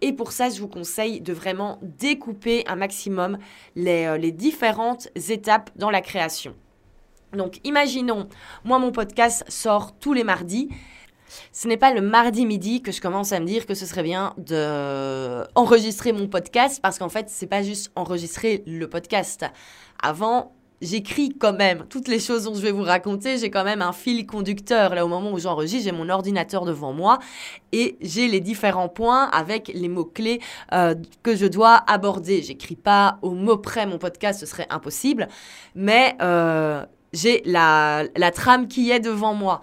Et 0.00 0.12
pour 0.12 0.32
ça, 0.32 0.50
je 0.50 0.60
vous 0.60 0.68
conseille 0.68 1.20
de 1.20 1.32
vraiment 1.32 1.78
découper 1.82 2.64
un 2.66 2.76
maximum 2.76 3.38
les, 3.76 4.06
euh, 4.06 4.18
les 4.18 4.32
différentes 4.32 5.08
étapes 5.14 5.70
dans 5.76 5.90
la 5.90 6.02
création. 6.02 6.54
Donc 7.32 7.60
imaginons, 7.64 8.28
moi 8.64 8.78
mon 8.78 8.92
podcast 8.92 9.44
sort 9.48 9.96
tous 9.98 10.12
les 10.12 10.24
mardis. 10.24 10.68
Ce 11.52 11.68
n'est 11.68 11.76
pas 11.76 11.92
le 11.92 12.00
mardi 12.00 12.46
midi 12.46 12.82
que 12.82 12.92
je 12.92 13.00
commence 13.00 13.32
à 13.32 13.40
me 13.40 13.46
dire 13.46 13.66
que 13.66 13.74
ce 13.74 13.86
serait 13.86 14.02
bien 14.02 14.34
de 14.38 15.44
enregistrer 15.54 16.12
mon 16.12 16.28
podcast 16.28 16.80
parce 16.82 16.98
qu'en 16.98 17.08
fait, 17.08 17.26
c'est 17.28 17.46
pas 17.46 17.62
juste 17.62 17.90
enregistrer 17.94 18.62
le 18.66 18.88
podcast. 18.88 19.44
Avant, 20.02 20.52
j'écris 20.82 21.30
quand 21.38 21.52
même 21.52 21.86
toutes 21.88 22.08
les 22.08 22.18
choses 22.18 22.44
dont 22.44 22.54
je 22.54 22.60
vais 22.60 22.70
vous 22.70 22.82
raconter. 22.82 23.38
J'ai 23.38 23.50
quand 23.50 23.64
même 23.64 23.82
un 23.82 23.92
fil 23.92 24.26
conducteur. 24.26 24.94
Là, 24.94 25.04
au 25.04 25.08
moment 25.08 25.32
où 25.32 25.38
j'enregistre, 25.38 25.84
j'ai 25.84 25.96
mon 25.96 26.08
ordinateur 26.08 26.64
devant 26.64 26.92
moi 26.92 27.18
et 27.72 27.96
j'ai 28.00 28.28
les 28.28 28.40
différents 28.40 28.88
points 28.88 29.24
avec 29.30 29.70
les 29.74 29.88
mots-clés 29.88 30.40
euh, 30.72 30.94
que 31.22 31.36
je 31.36 31.46
dois 31.46 31.82
aborder. 31.86 32.42
J'écris 32.42 32.76
pas 32.76 33.18
au 33.22 33.30
mot 33.30 33.56
près 33.56 33.86
mon 33.86 33.98
podcast, 33.98 34.40
ce 34.40 34.46
serait 34.46 34.66
impossible. 34.70 35.28
Mais 35.74 36.16
euh, 36.20 36.84
j'ai 37.12 37.42
la, 37.44 38.04
la 38.16 38.30
trame 38.30 38.68
qui 38.68 38.90
est 38.90 39.00
devant 39.00 39.34
moi. 39.34 39.60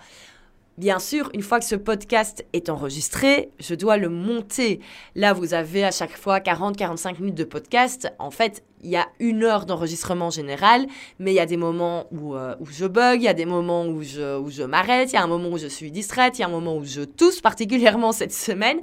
Bien 0.79 0.97
sûr, 0.97 1.29
une 1.36 1.43
fois 1.43 1.59
que 1.59 1.65
ce 1.65 1.75
podcast 1.75 2.45
est 2.51 2.67
enregistré, 2.67 3.51
je 3.59 3.75
dois 3.75 3.97
le 3.97 4.09
monter. 4.09 4.79
Là, 5.13 5.31
vous 5.31 5.53
avez 5.53 5.83
à 5.83 5.91
chaque 5.91 6.17
fois 6.17 6.39
40-45 6.39 7.19
minutes 7.19 7.36
de 7.36 7.43
podcast. 7.43 8.12
En 8.17 8.31
fait, 8.31 8.63
il 8.83 8.89
y 8.89 8.97
a 8.97 9.07
une 9.19 9.43
heure 9.43 9.65
d'enregistrement 9.65 10.29
général, 10.29 10.85
mais 11.19 11.31
il 11.31 11.35
y 11.35 11.39
a 11.39 11.45
des 11.45 11.57
moments 11.57 12.05
où, 12.11 12.35
euh, 12.35 12.55
où 12.59 12.65
je 12.65 12.85
bug, 12.85 13.21
il 13.21 13.25
y 13.25 13.27
a 13.27 13.33
des 13.33 13.45
moments 13.45 13.85
où 13.85 14.03
je, 14.03 14.37
où 14.37 14.49
je 14.49 14.63
m'arrête, 14.63 15.11
il 15.11 15.15
y 15.15 15.17
a 15.17 15.23
un 15.23 15.27
moment 15.27 15.49
où 15.49 15.57
je 15.57 15.67
suis 15.67 15.91
distraite, 15.91 16.37
il 16.37 16.41
y 16.41 16.43
a 16.43 16.47
un 16.47 16.51
moment 16.51 16.75
où 16.75 16.83
je 16.83 17.01
tousse, 17.01 17.41
particulièrement 17.41 18.11
cette 18.11 18.33
semaine. 18.33 18.79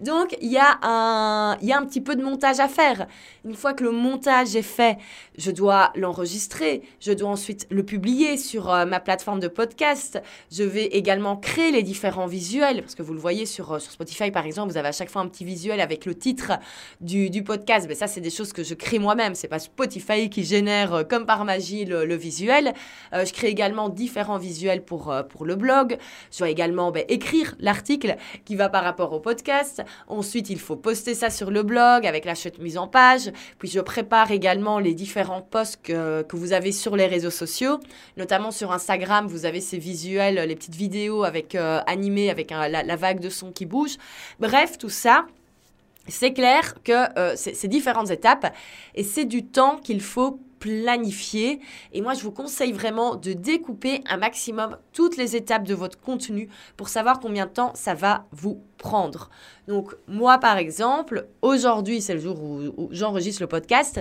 Donc, 0.00 0.36
il 0.40 0.50
y, 0.50 0.58
a 0.58 0.78
un, 0.82 1.58
y 1.60 1.72
a 1.72 1.78
un 1.78 1.84
petit 1.84 2.00
peu 2.00 2.16
de 2.16 2.22
montage 2.22 2.60
à 2.60 2.68
faire. 2.68 3.06
Une 3.44 3.54
fois 3.54 3.74
que 3.74 3.84
le 3.84 3.90
montage 3.90 4.56
est 4.56 4.62
fait, 4.62 4.98
je 5.36 5.50
dois 5.50 5.92
l'enregistrer, 5.94 6.82
je 7.00 7.12
dois 7.12 7.30
ensuite 7.30 7.66
le 7.70 7.82
publier 7.82 8.36
sur 8.36 8.70
euh, 8.70 8.86
ma 8.86 9.00
plateforme 9.00 9.40
de 9.40 9.48
podcast. 9.48 10.22
Je 10.50 10.62
vais 10.62 10.86
également 10.86 11.36
créer 11.36 11.72
les 11.72 11.82
différents 11.82 12.26
visuels, 12.26 12.82
parce 12.82 12.94
que 12.94 13.02
vous 13.02 13.12
le 13.12 13.20
voyez 13.20 13.46
sur, 13.46 13.72
euh, 13.72 13.78
sur 13.78 13.92
Spotify, 13.92 14.30
par 14.30 14.46
exemple, 14.46 14.72
vous 14.72 14.78
avez 14.78 14.88
à 14.88 14.92
chaque 14.92 15.10
fois 15.10 15.22
un 15.22 15.28
petit 15.28 15.44
visuel 15.44 15.80
avec 15.80 16.06
le 16.06 16.14
titre 16.14 16.52
du, 17.00 17.30
du 17.30 17.42
podcast. 17.42 17.86
Mais 17.88 17.94
ça, 17.94 18.06
c'est 18.06 18.20
des 18.20 18.30
choses 18.30 18.52
que 18.52 18.62
je 18.62 18.74
crée 18.74 18.98
moi-même 18.98 19.34
c'est 19.42 19.48
pas 19.48 19.58
Spotify 19.58 20.30
qui 20.30 20.44
génère 20.44 20.94
euh, 20.94 21.02
comme 21.02 21.26
par 21.26 21.44
magie 21.44 21.84
le, 21.84 22.14
visuel. 22.14 22.74
Euh, 23.12 23.24
je 23.24 23.32
crée 23.32 23.48
également 23.48 23.88
différents 23.88 24.38
visuels 24.38 24.84
pour, 24.84 25.10
euh, 25.10 25.24
pour 25.24 25.44
le 25.44 25.56
blog. 25.56 25.98
Je 26.30 26.38
dois 26.38 26.48
également 26.48 26.92
ben, 26.92 27.04
écrire 27.08 27.56
l'article 27.58 28.16
qui 28.44 28.54
va 28.54 28.68
par 28.68 28.84
rapport 28.84 29.12
au 29.12 29.18
podcast. 29.18 29.82
Ensuite, 30.06 30.48
il 30.48 30.60
faut 30.60 30.76
poster 30.76 31.14
ça 31.14 31.28
sur 31.28 31.50
le 31.50 31.64
blog 31.64 32.06
avec 32.06 32.24
la 32.24 32.36
chute 32.36 32.60
mise 32.60 32.78
en 32.78 32.86
page. 32.86 33.32
Puis 33.58 33.66
je 33.66 33.80
prépare 33.80 34.30
également 34.30 34.78
les 34.78 34.94
différents 34.94 35.42
posts 35.42 35.82
que, 35.82 36.22
que 36.22 36.36
vous 36.36 36.52
avez 36.52 36.70
sur 36.70 36.94
les 36.94 37.06
réseaux 37.06 37.30
sociaux. 37.30 37.80
Notamment 38.16 38.52
sur 38.52 38.70
Instagram, 38.70 39.26
vous 39.26 39.44
avez 39.44 39.60
ces 39.60 39.78
visuels, 39.78 40.36
les 40.36 40.54
petites 40.54 40.76
vidéos 40.76 41.24
avec 41.24 41.56
animées 41.56 42.30
avec 42.30 42.50
la 42.50 42.96
vague 42.96 43.18
de 43.18 43.28
son 43.28 43.50
qui 43.50 43.66
bouge. 43.66 43.96
Bref, 44.38 44.78
tout 44.78 44.88
ça 44.88 45.26
c'est 46.08 46.32
clair 46.32 46.74
que 46.82 47.18
euh, 47.18 47.34
c'est 47.36 47.68
différentes 47.68 48.10
étapes 48.10 48.52
et 48.94 49.04
c'est 49.04 49.24
du 49.24 49.46
temps 49.46 49.78
qu'il 49.78 50.00
faut 50.00 50.40
planifier. 50.62 51.60
Et 51.92 52.00
moi, 52.00 52.14
je 52.14 52.22
vous 52.22 52.30
conseille 52.30 52.70
vraiment 52.72 53.16
de 53.16 53.32
découper 53.32 54.00
un 54.08 54.16
maximum 54.16 54.76
toutes 54.92 55.16
les 55.16 55.34
étapes 55.34 55.64
de 55.64 55.74
votre 55.74 56.00
contenu 56.00 56.48
pour 56.76 56.88
savoir 56.88 57.18
combien 57.18 57.46
de 57.46 57.50
temps 57.50 57.72
ça 57.74 57.94
va 57.94 58.26
vous 58.30 58.62
prendre. 58.78 59.28
Donc, 59.66 59.92
moi, 60.06 60.38
par 60.38 60.58
exemple, 60.58 61.26
aujourd'hui, 61.42 62.00
c'est 62.00 62.14
le 62.14 62.20
jour 62.20 62.40
où, 62.40 62.88
j'enregistre 62.92 63.42
le 63.42 63.48
podcast. 63.48 64.00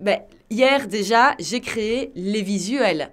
Ben, 0.00 0.20
hier 0.48 0.88
déjà, 0.88 1.34
j'ai 1.38 1.60
créé 1.60 2.10
les 2.14 2.42
visuels. 2.42 3.10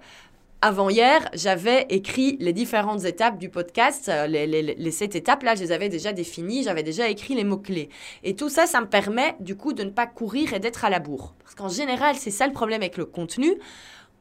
Avant-hier, 0.66 1.28
j'avais 1.34 1.84
écrit 1.90 2.38
les 2.40 2.54
différentes 2.54 3.04
étapes 3.04 3.36
du 3.36 3.50
podcast, 3.50 4.08
euh, 4.08 4.26
les, 4.26 4.90
sept 4.92 5.14
étapes-là, 5.14 5.56
je 5.56 5.60
les 5.60 5.72
avais 5.72 5.90
déjà 5.90 6.14
définies, 6.14 6.62
j'avais 6.62 6.82
déjà 6.82 7.06
écrit 7.10 7.34
les 7.34 7.44
mots-clés. 7.44 7.90
Et 8.22 8.34
tout 8.34 8.48
ça, 8.48 8.64
ça 8.64 8.80
me 8.80 8.86
permet 8.86 9.36
du 9.40 9.56
coup 9.56 9.74
de 9.74 9.82
ne 9.82 9.90
pas 9.90 10.06
courir 10.06 10.54
et 10.54 10.60
d'être 10.60 10.86
à 10.86 10.88
la 10.88 11.00
bourre. 11.00 11.34
Parce 11.42 11.54
qu'en 11.54 11.68
général, 11.68 12.16
c'est 12.16 12.30
ça 12.30 12.46
le 12.46 12.54
problème 12.54 12.80
avec 12.80 12.96
le 12.96 13.04
contenu 13.04 13.58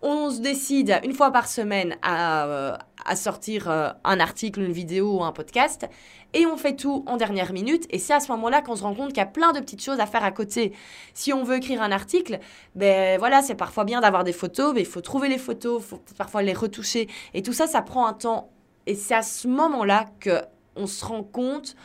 on 0.04 0.30
se 0.30 0.42
décide 0.42 1.00
une 1.06 1.14
fois 1.14 1.32
par 1.32 1.48
semaine 1.48 1.96
à, 2.02 2.46
euh, 2.46 2.78
sortir 3.16 3.70
euh, 3.70 3.90
un 4.04 4.20
article, 4.20 4.60
une 4.60 4.74
vidéo 4.74 5.20
ou 5.20 5.24
un 5.24 5.32
podcast, 5.32 5.88
et 6.34 6.46
on 6.46 6.58
fait 6.58 6.76
tout 6.76 7.04
en 7.08 7.18
dernière 7.18 7.54
minute, 7.54 7.86
et 7.90 8.00
c'est 8.00 8.14
à 8.14 8.20
ce 8.20 8.32
moment-là 8.32 8.62
qu'on 8.62 8.76
se 8.76 8.84
rend 8.84 8.94
compte 8.94 9.10
qu'il 9.10 9.18
y 9.18 9.22
a 9.22 9.26
plein 9.26 9.52
de 9.52 9.60
petites 9.60 9.84
choses 9.84 10.00
à 10.00 10.06
faire 10.06 10.24
à 10.24 10.32
côté. 10.32 10.74
Si 11.14 11.34
on 11.34 11.44
veut 11.44 11.58
écrire 11.58 11.82
un 11.82 11.92
article, 11.92 12.40
ben 12.76 13.18
voilà, 13.20 13.42
c'est 13.42 13.56
parfois 13.56 13.84
bien 13.84 14.02
d'avoir 14.02 14.24
des 14.24 14.34
photos, 14.34 14.74
mais 14.74 14.82
il 14.82 14.88
faut 14.88 15.02
trouver 15.02 15.30
les 15.30 15.38
photos, 15.38 15.82
il 15.82 15.88
faut 15.88 16.02
parfois 16.18 16.42
les 16.42 16.54
retoucher, 16.54 17.08
et 17.34 17.42
tout 17.42 17.54
ça, 17.54 17.68
ça 17.68 17.82
prend 17.82 18.08
un 18.08 18.14
temps, 18.14 18.50
et 18.86 18.96
c'est 18.96 19.16
à 19.16 19.22
ce 19.22 19.48
moment-là 19.48 20.06
que 20.20 20.42
on 20.76 20.88
se 20.88 21.06
rend 21.06 21.24
compte 21.24 21.76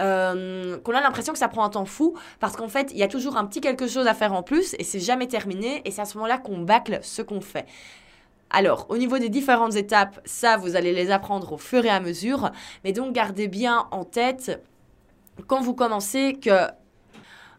euh, 0.00 0.78
qu'on 0.80 0.92
a 0.92 1.00
l'impression 1.00 1.32
que 1.32 1.38
ça 1.38 1.48
prend 1.48 1.64
un 1.64 1.70
temps 1.70 1.84
fou 1.84 2.14
parce 2.40 2.56
qu'en 2.56 2.68
fait, 2.68 2.90
il 2.90 2.98
y 2.98 3.02
a 3.04 3.08
toujours 3.08 3.36
un 3.36 3.46
petit 3.46 3.60
quelque 3.60 3.86
chose 3.86 4.06
à 4.08 4.14
faire 4.14 4.32
en 4.32 4.42
plus 4.42 4.74
et 4.78 4.84
c'est 4.84 5.00
jamais 5.00 5.28
terminé 5.28 5.82
et 5.84 5.90
c'est 5.92 6.00
à 6.00 6.04
ce 6.04 6.16
moment-là 6.18 6.38
qu'on 6.38 6.58
bâcle 6.58 6.98
ce 7.02 7.22
qu'on 7.22 7.40
fait. 7.40 7.66
Alors, 8.54 8.86
au 8.88 8.96
niveau 8.96 9.18
des 9.18 9.28
différentes 9.28 9.74
étapes, 9.74 10.20
ça, 10.24 10.56
vous 10.56 10.76
allez 10.76 10.92
les 10.92 11.10
apprendre 11.10 11.52
au 11.54 11.58
fur 11.58 11.84
et 11.84 11.90
à 11.90 11.98
mesure, 11.98 12.52
mais 12.84 12.92
donc 12.92 13.12
gardez 13.12 13.48
bien 13.48 13.88
en 13.90 14.04
tête 14.04 14.62
quand 15.46 15.60
vous 15.60 15.74
commencez 15.74 16.34
que 16.34 16.68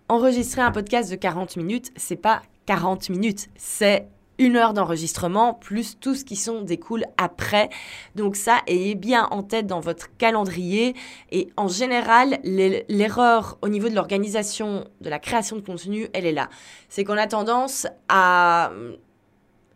enregistrer 0.08 0.62
un 0.62 0.72
podcast 0.72 1.10
de 1.10 1.16
40 1.16 1.58
minutes, 1.58 1.92
c'est 1.96 2.16
pas 2.16 2.42
40 2.66 3.10
minutes, 3.10 3.50
c'est 3.58 4.08
une 4.38 4.58
heure 4.58 4.74
d'enregistrement 4.74 5.54
plus 5.54 5.98
tout 6.00 6.14
ce 6.14 6.26
qui 6.26 6.36
sont 6.36 6.62
découle 6.62 7.06
après. 7.18 7.70
Donc 8.16 8.36
ça, 8.36 8.60
ayez 8.68 8.96
bien 8.96 9.28
en 9.32 9.44
tête 9.44 9.66
dans 9.66 9.80
votre 9.80 10.16
calendrier. 10.18 10.94
Et 11.32 11.50
en 11.56 11.70
général, 11.70 12.40
l'erreur 12.44 13.58
au 13.62 13.70
niveau 13.70 13.88
de 13.88 13.96
l'organisation 13.96 14.86
de 15.00 15.10
la 15.10 15.20
création 15.20 15.56
de 15.56 15.62
contenu, 15.62 16.10
elle 16.14 16.26
est 16.26 16.34
là. 16.34 16.50
C'est 16.90 17.06
qu'on 17.06 17.18
a 17.18 17.28
tendance 17.28 17.88
à 18.10 18.72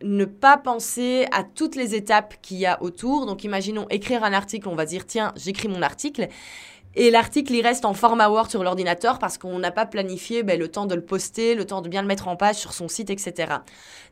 ne 0.03 0.25
pas 0.25 0.57
penser 0.57 1.27
à 1.31 1.43
toutes 1.43 1.75
les 1.75 1.95
étapes 1.95 2.35
qu'il 2.41 2.57
y 2.57 2.65
a 2.65 2.81
autour. 2.81 3.25
Donc 3.25 3.43
imaginons 3.43 3.87
écrire 3.89 4.23
un 4.23 4.33
article, 4.33 4.67
on 4.69 4.75
va 4.75 4.85
dire 4.85 5.05
tiens, 5.05 5.33
j'écris 5.35 5.67
mon 5.67 5.81
article. 5.81 6.27
Et 6.95 7.11
l'article, 7.11 7.53
il 7.53 7.61
reste 7.61 7.85
en 7.85 7.93
format 7.93 8.29
Word 8.29 8.49
sur 8.49 8.63
l'ordinateur 8.63 9.19
parce 9.19 9.37
qu'on 9.37 9.59
n'a 9.59 9.71
pas 9.71 9.85
planifié 9.85 10.41
ben, 10.41 10.59
le 10.59 10.67
temps 10.67 10.87
de 10.87 10.95
le 10.95 11.05
poster, 11.05 11.53
le 11.53 11.65
temps 11.65 11.81
de 11.81 11.89
bien 11.89 12.01
le 12.01 12.07
mettre 12.07 12.27
en 12.27 12.35
page 12.35 12.55
sur 12.55 12.73
son 12.73 12.87
site, 12.87 13.11
etc. 13.11 13.53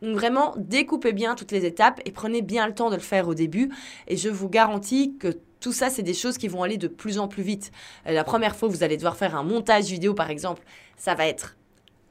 Donc 0.01 0.15
vraiment, 0.15 0.53
découpez 0.57 1.11
bien 1.11 1.33
toutes 1.33 1.51
les 1.51 1.65
étapes 1.65 1.99
et 2.05 2.11
prenez 2.11 2.43
bien 2.43 2.67
le 2.67 2.75
temps 2.75 2.89
de 2.89 2.95
le 2.95 3.01
faire 3.01 3.27
au 3.27 3.33
début. 3.33 3.71
Et 4.07 4.15
je 4.15 4.29
vous 4.29 4.47
garantis 4.47 5.17
que 5.17 5.39
tout 5.59 5.73
ça, 5.73 5.89
c'est 5.89 6.03
des 6.03 6.13
choses 6.13 6.37
qui 6.37 6.47
vont 6.47 6.61
aller 6.61 6.77
de 6.77 6.87
plus 6.87 7.17
en 7.17 7.27
plus 7.27 7.41
vite. 7.41 7.71
Euh, 8.05 8.11
la 8.11 8.23
première 8.23 8.55
fois, 8.55 8.69
vous 8.69 8.83
allez 8.83 8.95
devoir 8.95 9.17
faire 9.17 9.35
un 9.35 9.43
montage 9.43 9.85
vidéo, 9.85 10.13
par 10.13 10.29
exemple, 10.29 10.61
ça 10.97 11.15
va 11.15 11.27
être 11.27 11.57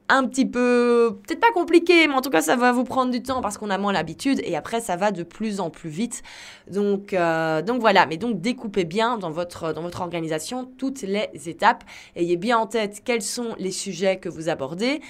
un 0.08 0.26
petit 0.26 0.46
peu, 0.46 1.18
peut-être 1.26 1.40
pas 1.40 1.52
compliqué, 1.52 2.06
mais 2.06 2.14
en 2.14 2.20
tout 2.20 2.30
cas, 2.30 2.40
ça 2.40 2.56
va 2.56 2.72
vous 2.72 2.84
prendre 2.84 3.10
du 3.10 3.22
temps 3.22 3.40
parce 3.40 3.58
qu'on 3.58 3.70
a 3.70 3.78
moins 3.78 3.92
l'habitude 3.92 4.40
et 4.44 4.56
après, 4.56 4.80
ça 4.80 4.96
va 4.96 5.10
de 5.10 5.22
plus 5.22 5.60
en 5.60 5.70
plus 5.70 5.90
vite. 5.90 6.22
Donc, 6.70 7.12
euh, 7.12 7.62
donc 7.62 7.80
voilà, 7.80 8.06
mais 8.06 8.16
donc 8.16 8.40
découpez 8.40 8.84
bien 8.84 9.18
dans 9.18 9.30
votre, 9.30 9.72
dans 9.72 9.82
votre 9.82 10.00
organisation 10.00 10.70
toutes 10.78 11.02
les 11.02 11.28
étapes. 11.46 11.84
Ayez 12.14 12.36
bien 12.36 12.58
en 12.58 12.66
tête 12.66 13.02
quels 13.04 13.22
sont 13.22 13.54
les 13.58 13.72
sujets 13.72 14.18
que 14.18 14.28
vous 14.28 14.48
abordez. 14.48 15.00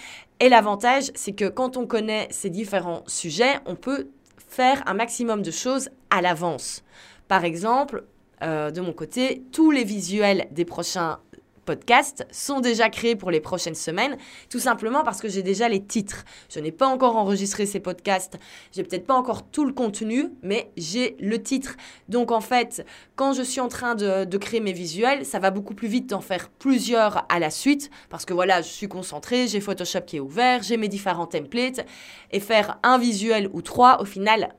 Et 0.40 0.48
l'avantage, 0.48 1.10
c'est 1.14 1.32
que 1.32 1.48
quand 1.48 1.76
on 1.76 1.86
connaît 1.86 2.28
ces 2.30 2.50
différents 2.50 3.02
sujets, 3.06 3.56
on 3.66 3.74
peut 3.74 4.08
faire 4.48 4.82
un 4.86 4.94
maximum 4.94 5.42
de 5.42 5.50
choses 5.50 5.90
à 6.10 6.22
l'avance. 6.22 6.84
Par 7.28 7.44
exemple, 7.44 8.04
euh, 8.42 8.70
de 8.70 8.80
mon 8.80 8.92
côté, 8.92 9.42
tous 9.52 9.70
les 9.70 9.84
visuels 9.84 10.46
des 10.50 10.64
prochains 10.64 11.18
podcasts 11.66 12.26
sont 12.30 12.60
déjà 12.60 12.88
créés 12.88 13.16
pour 13.16 13.30
les 13.30 13.40
prochaines 13.40 13.74
semaines, 13.74 14.16
tout 14.48 14.60
simplement 14.60 15.04
parce 15.04 15.20
que 15.20 15.28
j'ai 15.28 15.42
déjà 15.42 15.68
les 15.68 15.84
titres. 15.84 16.24
Je 16.48 16.60
n'ai 16.60 16.72
pas 16.72 16.86
encore 16.86 17.16
enregistré 17.16 17.66
ces 17.66 17.80
podcasts, 17.80 18.38
j'ai 18.72 18.82
peut-être 18.82 19.06
pas 19.06 19.14
encore 19.14 19.46
tout 19.50 19.66
le 19.66 19.74
contenu, 19.74 20.30
mais 20.42 20.70
j'ai 20.78 21.16
le 21.20 21.42
titre. 21.42 21.76
Donc 22.08 22.30
en 22.30 22.40
fait, 22.40 22.86
quand 23.16 23.34
je 23.34 23.42
suis 23.42 23.60
en 23.60 23.68
train 23.68 23.94
de, 23.94 24.36
créer 24.38 24.60
mes 24.60 24.72
visuels, 24.72 25.26
ça 25.26 25.38
va 25.38 25.50
beaucoup 25.50 25.74
plus 25.74 25.88
vite 25.88 26.08
d'en 26.08 26.20
faire 26.20 26.48
plusieurs 26.48 27.26
à 27.28 27.38
la 27.38 27.50
suite, 27.50 27.90
parce 28.08 28.24
que 28.24 28.32
voilà, 28.32 28.62
je 28.62 28.68
suis 28.68 28.88
concentrée, 28.88 29.48
j'ai 29.48 29.60
Photoshop 29.60 30.02
qui 30.02 30.16
est 30.16 30.20
ouvert, 30.20 30.62
j'ai 30.62 30.76
mes 30.76 30.88
différents 30.88 31.26
templates, 31.26 31.84
et 32.30 32.40
faire 32.40 32.78
un 32.82 32.98
visuel 32.98 33.50
ou 33.52 33.60
trois, 33.60 34.00
au 34.00 34.04
final, 34.04 34.54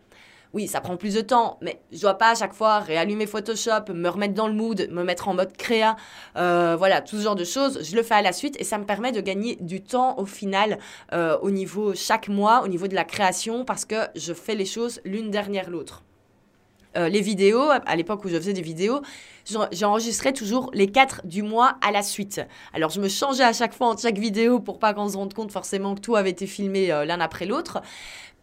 oui, 0.54 0.68
ça 0.68 0.82
prend 0.82 0.98
plus 0.98 1.14
de 1.14 1.22
temps, 1.22 1.58
mais 1.62 1.80
je 1.92 2.00
dois 2.02 2.16
pas 2.16 2.32
à 2.32 2.36
chaque 2.36 2.54
fois 2.54 2.80
réallumer 2.80 3.28
Photoshop, 3.28 3.94
me 3.94 4.10
remettre 4.10 4.34
dans 4.34 4.48
le 4.48 4.54
mood, 4.54 4.88
me 4.92 5.04
mettre 5.04 5.28
en 5.28 5.34
mode 5.34 5.56
créa, 5.56 5.96
euh, 6.38 6.76
voilà, 6.78 7.02
tout 7.02 7.18
ce 7.18 7.24
genre 7.24 7.36
de 7.36 7.44
choses. 7.44 7.84
Je 7.84 7.96
le 7.96 8.04
fais 8.04 8.16
à 8.16 8.22
la 8.22 8.32
suite 8.32 8.56
et 8.60 8.64
ça 8.64 8.78
me 8.78 8.86
permet 8.86 9.12
de 9.12 9.22
gagner 9.22 9.58
du 9.60 9.82
temps 9.82 10.18
au 10.18 10.26
final 10.26 10.80
euh, 11.14 11.38
au 11.42 11.52
niveau 11.52 11.94
chaque 11.94 12.28
mois, 12.30 12.64
au 12.64 12.68
niveau 12.68 12.88
de 12.88 12.96
la 12.96 13.04
création, 13.04 13.66
parce 13.66 13.86
que 13.86 14.08
je 14.16 14.34
fais 14.34 14.56
les 14.56 14.66
choses 14.66 15.02
l'une 15.04 15.32
derrière 15.32 15.70
l'autre. 15.70 16.04
euh, 16.98 17.10
les 17.10 17.22
vidéos, 17.22 17.70
à 17.86 17.96
l'époque 17.96 18.26
où 18.26 18.30
je 18.30 18.36
faisais 18.38 18.54
des 18.54 18.62
vidéos, 18.62 19.02
j'enregistrais 19.72 20.34
toujours 20.34 20.72
les 20.74 20.88
quatre 20.88 21.22
du 21.26 21.44
mois 21.44 21.78
à 21.82 21.92
la 21.92 22.02
suite. 22.02 22.42
Alors 22.74 22.90
je 22.90 23.00
me 23.00 23.08
changeais 23.08 23.44
à 23.44 23.54
chaque 23.54 23.74
fois 23.74 23.88
en 23.90 23.98
chaque 23.98 24.18
vidéo 24.18 24.60
pour 24.60 24.80
pas 24.80 24.94
qu'on 24.94 25.08
se 25.08 25.16
rende 25.16 25.34
compte 25.34 25.52
forcément 25.52 25.96
que 25.96 26.02
tout 26.02 26.16
avait 26.16 26.32
été 26.32 26.48
filmé 26.48 26.88
l'un 26.88 27.20
après 27.20 27.46
l'autre. 27.46 27.82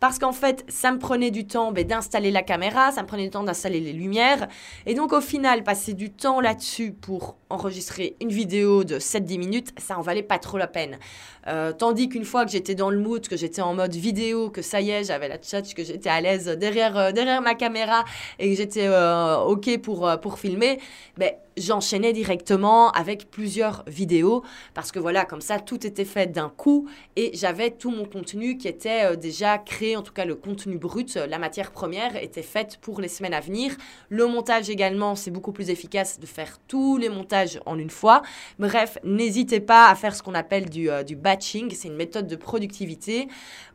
Parce 0.00 0.18
qu'en 0.18 0.33
fait, 0.33 0.64
ça 0.68 0.92
me 0.92 0.98
prenait 0.98 1.30
du 1.30 1.46
temps 1.46 1.72
ben, 1.72 1.87
d'installer 1.87 2.30
la 2.30 2.42
caméra, 2.42 2.92
ça 2.92 3.02
me 3.02 3.07
prenait 3.07 3.24
du 3.24 3.30
temps 3.30 3.42
d'installer 3.42 3.80
les 3.80 3.92
lumières. 3.92 4.48
Et 4.87 4.94
donc 4.94 5.12
au 5.12 5.20
final, 5.20 5.62
passer 5.62 5.94
du 5.94 6.11
temps 6.11 6.40
là-dessus 6.40 6.92
pour 6.92 7.37
enregistrer 7.48 8.16
une 8.20 8.30
vidéo 8.30 8.85
de 8.85 8.98
7-10 8.98 9.38
minutes, 9.38 9.74
ça 9.78 9.98
en 9.98 10.02
valait 10.02 10.22
pas 10.22 10.38
trop 10.38 10.59
la 10.59 10.66
peine. 10.66 10.98
Euh, 11.46 11.72
tandis 11.72 12.09
qu'une 12.09 12.24
fois 12.24 12.44
que 12.44 12.50
j'étais 12.50 12.74
dans 12.74 12.90
le 12.90 12.98
mood, 12.98 13.26
que 13.26 13.37
j'étais 13.37 13.62
en 13.62 13.74
mode 13.74 13.94
vidéo, 13.94 14.50
que 14.50 14.62
ça 14.62 14.80
y 14.80 14.90
est, 14.90 15.04
j'avais 15.04 15.28
la 15.28 15.40
chat, 15.40 15.62
que 15.74 15.85
j'étais 15.85 16.11
à 16.11 16.20
l'aise 16.20 16.46
derrière, 16.46 16.96
euh, 16.98 17.12
derrière 17.12 17.40
ma 17.40 17.54
caméra 17.54 18.04
et 18.38 18.50
que 18.50 18.57
j'étais 18.57 18.87
euh, 18.87 19.38
OK 19.38 19.78
pour, 19.78 20.11
pour 20.20 20.38
filmer, 20.38 20.80
ben, 21.16 21.33
j'enchaînais 21.56 22.12
directement 22.12 22.90
avec 22.90 23.30
plusieurs 23.30 23.84
vidéos 23.86 24.42
parce 24.74 24.92
que 24.92 24.98
voilà, 24.98 25.24
comme 25.24 25.40
ça, 25.40 25.58
tout 25.58 25.86
était 25.86 26.04
fait 26.04 26.30
d'un 26.30 26.48
coup 26.48 26.88
et 27.16 27.30
j'avais 27.34 27.70
tout 27.70 27.90
mon 27.90 28.04
contenu 28.04 28.56
qui 28.56 28.68
était 28.68 29.16
déjà 29.16 29.58
créé, 29.58 29.96
en 29.96 30.02
tout 30.02 30.12
cas 30.12 30.24
le 30.24 30.34
contenu 30.34 30.78
brut, 30.78 31.16
la 31.16 31.38
matière 31.38 31.70
première 31.70 32.16
était 32.22 32.42
faite 32.42 32.78
pour 32.80 33.00
les 33.00 33.08
semaines 33.08 33.34
à 33.34 33.40
venir. 33.40 33.76
Le 34.08 34.26
montage 34.26 34.70
également, 34.70 35.14
c'est 35.14 35.30
beaucoup 35.30 35.52
plus 35.52 35.70
efficace 35.70 36.18
de 36.18 36.26
faire 36.26 36.58
tous 36.66 36.96
les 36.96 37.08
montages 37.08 37.60
en 37.66 37.78
une 37.78 37.90
fois. 37.90 38.22
Bref, 38.58 38.98
n'hésitez 39.04 39.60
pas 39.60 39.88
à 39.88 39.94
faire 39.94 40.14
ce 40.14 40.22
qu'on 40.22 40.34
appelle 40.34 40.68
du, 40.68 40.88
du 41.06 41.16
batching, 41.16 41.70
c'est 41.74 41.88
une 41.88 41.96
méthode 41.96 42.26
de 42.26 42.36
productivité 42.36 43.28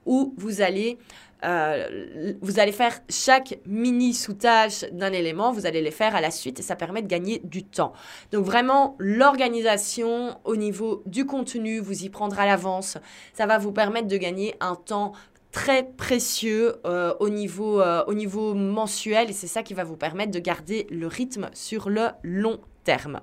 où 0.10 0.34
vous 0.38 0.62
allez 0.62 0.98
euh, 1.46 2.34
vous 2.42 2.60
allez 2.60 2.74
faire 2.74 3.00
chaque 3.10 3.60
mini 3.66 4.14
sous-tâche 4.14 4.84
d'un 4.92 5.14
élément, 5.14 5.54
vous 5.54 5.66
allez 5.66 5.82
les 5.82 5.92
faire 5.92 6.14
à 6.14 6.20
la 6.20 6.32
suite 6.32 6.60
et 6.60 6.64
ça 6.64 6.76
permet 6.76 7.02
de 7.02 7.08
gagner 7.08 7.40
du 7.46 7.64
temps. 7.64 7.94
Donc 8.34 8.44
vraiment, 8.44 8.98
l'organisation 9.00 10.38
au 10.44 10.58
niveau 10.58 11.02
du 11.06 11.26
contenu, 11.26 11.80
vous 11.80 12.04
y 12.04 12.10
prendre 12.10 12.38
à 12.40 12.46
l'avance, 12.46 12.98
ça 13.34 13.46
va 13.46 13.58
vous 13.58 13.72
permettre 13.72 14.08
de 14.08 14.18
gagner 14.18 14.56
un 14.60 14.76
temps 14.76 15.14
très 15.52 15.84
précieux 15.84 16.76
euh, 16.86 17.14
au, 17.22 17.30
niveau, 17.30 17.80
euh, 17.80 18.04
au 18.08 18.14
niveau 18.14 18.54
mensuel 18.54 19.30
et 19.30 19.34
c'est 19.34 19.48
ça 19.48 19.64
qui 19.64 19.74
va 19.74 19.86
vous 19.86 19.98
permettre 19.98 20.32
de 20.32 20.40
garder 20.40 20.88
le 20.90 21.08
rythme 21.08 21.50
sur 21.54 21.90
le 21.90 22.10
long 22.22 22.60
terme. 22.84 23.22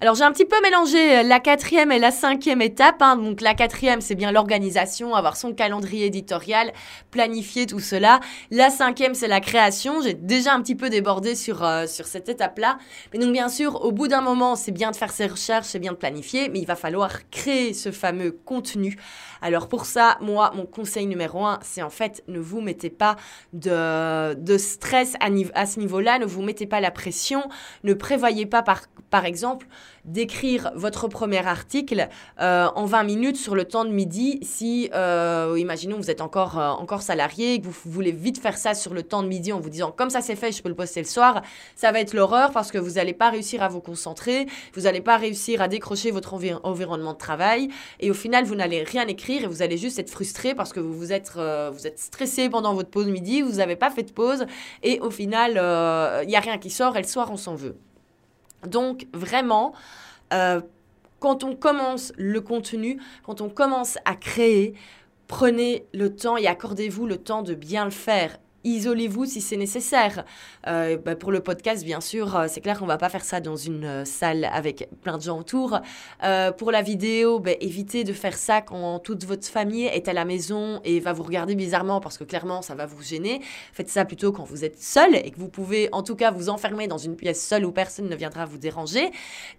Alors 0.00 0.16
j'ai 0.16 0.24
un 0.24 0.32
petit 0.32 0.44
peu 0.44 0.60
mélangé 0.60 1.18
euh, 1.18 1.22
la 1.22 1.38
quatrième 1.38 1.92
et 1.92 1.98
la 2.00 2.10
cinquième 2.10 2.60
étape. 2.60 3.00
Hein. 3.00 3.16
Donc 3.16 3.40
la 3.40 3.54
quatrième, 3.54 4.00
c'est 4.00 4.16
bien 4.16 4.32
l'organisation, 4.32 5.14
avoir 5.14 5.36
son 5.36 5.54
calendrier 5.54 6.06
éditorial, 6.06 6.72
planifier 7.12 7.66
tout 7.66 7.78
cela. 7.78 8.18
La 8.50 8.70
cinquième, 8.70 9.14
c'est 9.14 9.28
la 9.28 9.40
création. 9.40 10.02
J'ai 10.02 10.14
déjà 10.14 10.52
un 10.52 10.62
petit 10.62 10.74
peu 10.74 10.90
débordé 10.90 11.36
sur, 11.36 11.64
euh, 11.64 11.86
sur 11.86 12.06
cette 12.06 12.28
étape-là. 12.28 12.78
Mais 13.12 13.20
donc 13.20 13.32
bien 13.32 13.48
sûr, 13.48 13.84
au 13.84 13.92
bout 13.92 14.08
d'un 14.08 14.20
moment, 14.20 14.56
c'est 14.56 14.72
bien 14.72 14.90
de 14.90 14.96
faire 14.96 15.12
ses 15.12 15.26
recherches, 15.26 15.66
c'est 15.66 15.78
bien 15.78 15.92
de 15.92 15.96
planifier, 15.96 16.48
mais 16.48 16.58
il 16.58 16.66
va 16.66 16.76
falloir 16.76 17.30
créer 17.30 17.72
ce 17.72 17.92
fameux 17.92 18.32
contenu. 18.32 18.98
Alors 19.44 19.68
pour 19.68 19.84
ça, 19.84 20.16
moi, 20.22 20.52
mon 20.56 20.64
conseil 20.64 21.04
numéro 21.04 21.44
un, 21.44 21.58
c'est 21.60 21.82
en 21.82 21.90
fait, 21.90 22.24
ne 22.28 22.38
vous 22.38 22.62
mettez 22.62 22.88
pas 22.88 23.16
de, 23.52 24.56
stress 24.56 25.16
à, 25.20 25.66
ce 25.66 25.78
niveau-là, 25.78 26.18
ne 26.18 26.24
vous 26.24 26.40
mettez 26.40 26.66
pas 26.66 26.80
la 26.80 26.90
pression, 26.90 27.42
ne 27.82 27.92
prévoyez 27.92 28.46
pas 28.46 28.62
par 28.62 29.26
exemple 29.26 29.66
d'écrire 30.04 30.70
votre 30.74 31.08
premier 31.08 31.46
article 31.46 32.08
euh, 32.40 32.66
en 32.74 32.84
20 32.84 33.04
minutes 33.04 33.36
sur 33.36 33.54
le 33.54 33.64
temps 33.64 33.84
de 33.84 33.90
midi 33.90 34.38
si, 34.42 34.90
euh, 34.94 35.56
imaginons, 35.58 35.96
vous 35.96 36.10
êtes 36.10 36.20
encore, 36.20 36.58
euh, 36.58 36.68
encore 36.70 37.02
salarié 37.02 37.54
et 37.54 37.60
que 37.60 37.66
vous 37.66 37.74
voulez 37.86 38.12
vite 38.12 38.38
faire 38.38 38.58
ça 38.58 38.74
sur 38.74 38.92
le 38.92 39.02
temps 39.02 39.22
de 39.22 39.28
midi 39.28 39.52
en 39.52 39.60
vous 39.60 39.70
disant 39.70 39.92
comme 39.92 40.10
ça 40.10 40.20
c'est 40.20 40.36
fait, 40.36 40.52
je 40.52 40.62
peux 40.62 40.68
le 40.68 40.74
poster 40.74 41.00
le 41.00 41.06
soir, 41.06 41.42
ça 41.74 41.90
va 41.90 42.00
être 42.00 42.12
l'horreur 42.12 42.50
parce 42.52 42.70
que 42.70 42.78
vous 42.78 42.92
n'allez 42.92 43.14
pas 43.14 43.30
réussir 43.30 43.62
à 43.62 43.68
vous 43.68 43.80
concentrer, 43.80 44.46
vous 44.74 44.82
n'allez 44.82 45.00
pas 45.00 45.16
réussir 45.16 45.62
à 45.62 45.68
décrocher 45.68 46.10
votre 46.10 46.34
environnement 46.34 47.12
de 47.12 47.18
travail 47.18 47.68
et 48.00 48.10
au 48.10 48.14
final 48.14 48.44
vous 48.44 48.54
n'allez 48.54 48.82
rien 48.82 49.06
écrire 49.06 49.44
et 49.44 49.46
vous 49.46 49.62
allez 49.62 49.78
juste 49.78 49.98
être 49.98 50.10
frustré 50.10 50.54
parce 50.54 50.72
que 50.72 50.80
vous, 50.80 50.92
vous, 50.92 51.12
êtes, 51.12 51.32
vous 51.32 51.86
êtes 51.86 51.98
stressé 51.98 52.48
pendant 52.50 52.74
votre 52.74 52.90
pause 52.90 53.06
midi, 53.06 53.40
vous 53.40 53.56
n'avez 53.56 53.76
pas 53.76 53.90
fait 53.90 54.02
de 54.02 54.12
pause 54.12 54.44
et 54.82 55.00
au 55.00 55.10
final 55.10 55.52
il 56.22 56.28
n'y 56.28 56.36
a 56.36 56.40
rien 56.40 56.58
qui 56.58 56.70
sort 56.70 56.96
et 56.96 57.02
le 57.02 57.08
soir 57.08 57.30
on 57.30 57.36
s'en 57.36 57.54
veut. 57.54 57.76
Donc 58.66 59.06
vraiment, 59.12 59.74
euh, 60.32 60.60
quand 61.20 61.44
on 61.44 61.56
commence 61.56 62.12
le 62.16 62.40
contenu, 62.40 63.00
quand 63.24 63.40
on 63.40 63.48
commence 63.48 63.98
à 64.04 64.14
créer, 64.14 64.74
prenez 65.26 65.86
le 65.92 66.14
temps 66.14 66.36
et 66.36 66.46
accordez-vous 66.46 67.06
le 67.06 67.16
temps 67.16 67.42
de 67.42 67.54
bien 67.54 67.84
le 67.84 67.90
faire 67.90 68.38
isolez-vous 68.64 69.26
si 69.26 69.40
c'est 69.40 69.56
nécessaire. 69.56 70.24
Euh, 70.66 70.96
bah, 70.96 71.14
pour 71.14 71.30
le 71.30 71.40
podcast, 71.40 71.84
bien 71.84 72.00
sûr, 72.00 72.36
euh, 72.36 72.46
c'est 72.48 72.60
clair 72.60 72.78
qu'on 72.78 72.86
va 72.86 72.98
pas 72.98 73.08
faire 73.08 73.24
ça 73.24 73.40
dans 73.40 73.56
une 73.56 73.84
euh, 73.84 74.04
salle 74.04 74.48
avec 74.52 74.88
plein 75.02 75.18
de 75.18 75.22
gens 75.22 75.38
autour. 75.38 75.80
pour 76.58 76.72
la 76.72 76.82
vidéo, 76.82 77.38
bah, 77.38 77.52
évitez 77.60 78.04
de 78.04 78.12
faire 78.12 78.36
ça 78.36 78.60
quand 78.60 78.98
toute 78.98 79.24
votre 79.24 79.46
famille 79.46 79.86
est 79.86 80.08
à 80.08 80.12
la 80.12 80.24
maison 80.24 80.80
et 80.84 81.00
va 81.00 81.12
vous 81.12 81.22
regarder 81.22 81.54
bizarrement 81.54 82.00
parce 82.00 82.18
que 82.18 82.24
clairement, 82.24 82.62
ça 82.62 82.74
va 82.74 82.86
vous 82.86 83.02
gêner. 83.02 83.40
Faites 83.72 83.88
ça 83.88 84.04
plutôt 84.04 84.32
quand 84.32 84.44
vous 84.44 84.64
êtes 84.64 84.80
seul 84.80 85.14
et 85.14 85.30
que 85.30 85.38
vous 85.38 85.48
pouvez 85.48 85.88
en 85.92 86.02
tout 86.02 86.16
cas 86.16 86.30
vous 86.30 86.48
enfermer 86.48 86.88
dans 86.88 86.98
une 86.98 87.16
pièce 87.16 87.46
seule 87.46 87.64
où 87.64 87.72
personne 87.72 88.08
ne 88.08 88.16
viendra 88.16 88.46
vous 88.46 88.58
déranger. 88.58 89.10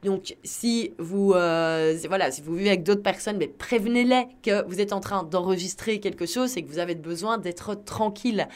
Donc, 0.03 0.35
si 0.43 0.93
vous, 0.97 1.29
voilà, 1.29 2.31
si 2.31 2.41
vous 2.41 2.55
vivez 2.55 2.69
avec 2.69 2.83
d'autres 2.83 3.03
personnes, 3.03 3.39
prévenez-les 3.57 4.27
que 4.43 4.65
vous 4.67 4.81
êtes 4.81 4.93
en 4.93 4.99
train 4.99 5.23
d'enregistrer 5.23 5.99
quelque 5.99 6.25
chose 6.25 6.57
et 6.57 6.63
que 6.63 6.69
vous 6.69 6.79
avez 6.79 6.95
besoin 6.95 7.37
d'être 7.37 7.75
tranquille. 7.85 8.47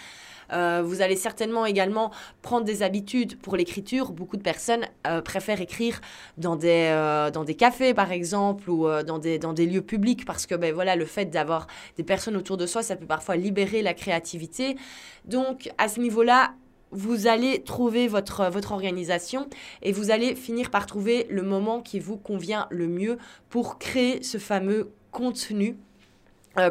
Euh, 0.52 0.82
vous 0.84 1.02
allez 1.02 1.16
certainement 1.16 1.66
également 1.66 2.12
prendre 2.42 2.66
des 2.66 2.84
habitudes 2.84 3.38
pour 3.40 3.56
l'écriture. 3.56 4.12
Beaucoup 4.12 4.38
de 4.38 4.42
personnes 4.42 4.86
euh, 5.08 5.22
préfèrent 5.22 5.62
écrire 5.62 6.02
dans 6.38 6.56
des, 6.56 6.90
euh, 6.92 7.32
dans 7.32 7.44
des 7.44 7.56
cafés, 7.56 7.94
par 7.94 8.12
exemple, 8.12 8.70
ou 8.70 8.88
dans, 9.06 9.20
des, 9.20 9.40
dans 9.40 9.54
des 9.54 9.66
lieux 9.66 9.82
publics, 9.82 10.26
parce 10.26 10.46
que 10.46 10.56
ben, 10.56 10.74
voilà, 10.74 10.96
le 10.96 11.06
fait 11.06 11.26
d'avoir 11.26 11.68
des 11.98 12.04
personnes 12.04 12.36
autour 12.36 12.58
de 12.58 12.66
soi, 12.66 12.84
ça 12.84 12.96
peut 12.96 13.06
parfois 13.06 13.36
libérer 13.36 13.82
la 13.82 13.94
créativité. 13.94 14.78
Donc, 15.26 15.72
à 15.78 15.88
ce 15.88 16.00
niveau-là, 16.00 16.54
vous 16.92 17.28
allez 17.28 17.62
trouver 17.64 18.08
votre, 18.08 18.50
votre 18.50 18.72
organisation 18.72 19.48
et 19.84 19.92
vous 19.92 20.10
allez 20.10 20.34
finir 20.36 20.72
par 20.72 20.88
trouver 20.88 21.28
le 21.30 21.44
moment 21.44 21.82
qui 21.82 22.00
vous 22.00 22.18
convient 22.18 22.68
le 22.72 22.88
mieux 22.88 23.20
pour 23.50 23.78
créer 23.78 24.24
ce 24.24 24.40
fameux 24.40 24.92
contenu. 25.12 25.78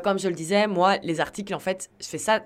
comme 0.02 0.18
je 0.18 0.28
le 0.28 0.34
disais, 0.34 0.66
moi, 0.66 0.96
les 1.02 1.20
articles, 1.20 1.54
en 1.54 1.60
fait, 1.60 1.88
je 2.00 2.06
fais 2.06 2.18
ça 2.18 2.42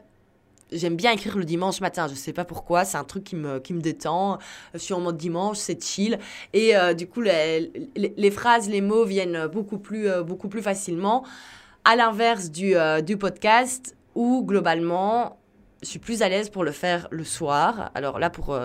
J'aime 0.72 0.96
bien 0.96 1.12
écrire 1.12 1.36
le 1.36 1.44
dimanche 1.44 1.80
matin, 1.80 2.08
je 2.08 2.14
sais 2.14 2.32
pas 2.32 2.44
pourquoi, 2.44 2.84
c'est 2.84 2.96
un 2.96 3.04
truc 3.04 3.24
qui 3.24 3.36
me, 3.36 3.58
qui 3.58 3.74
me 3.74 3.80
détend. 3.80 4.38
Je 4.74 4.78
suis 4.78 4.94
en 4.94 5.00
mode 5.00 5.16
dimanche, 5.16 5.58
c'est 5.58 5.82
chill. 5.82 6.18
Et 6.52 6.76
euh, 6.76 6.94
du 6.94 7.06
coup, 7.06 7.20
les, 7.20 7.70
les, 7.96 8.30
phrases, 8.30 8.68
les 8.68 8.80
mots 8.80 9.04
viennent 9.04 9.46
beaucoup 9.46 9.78
plus, 9.78 10.08
euh, 10.08 10.22
beaucoup 10.22 10.48
plus 10.48 10.62
facilement. 10.62 11.24
À 11.84 11.96
l'inverse 11.96 12.50
du, 12.50 12.76
euh, 12.76 13.00
du 13.00 13.16
podcast, 13.16 13.96
où 14.14 14.44
globalement, 14.44 15.38
je 15.82 15.88
suis 15.88 15.98
plus 15.98 16.22
à 16.22 16.28
l'aise 16.28 16.48
pour 16.48 16.64
le 16.64 16.72
faire 16.72 17.08
le 17.10 17.24
soir. 17.24 17.90
Alors 17.94 18.18
là, 18.18 18.30
pour 18.30 18.56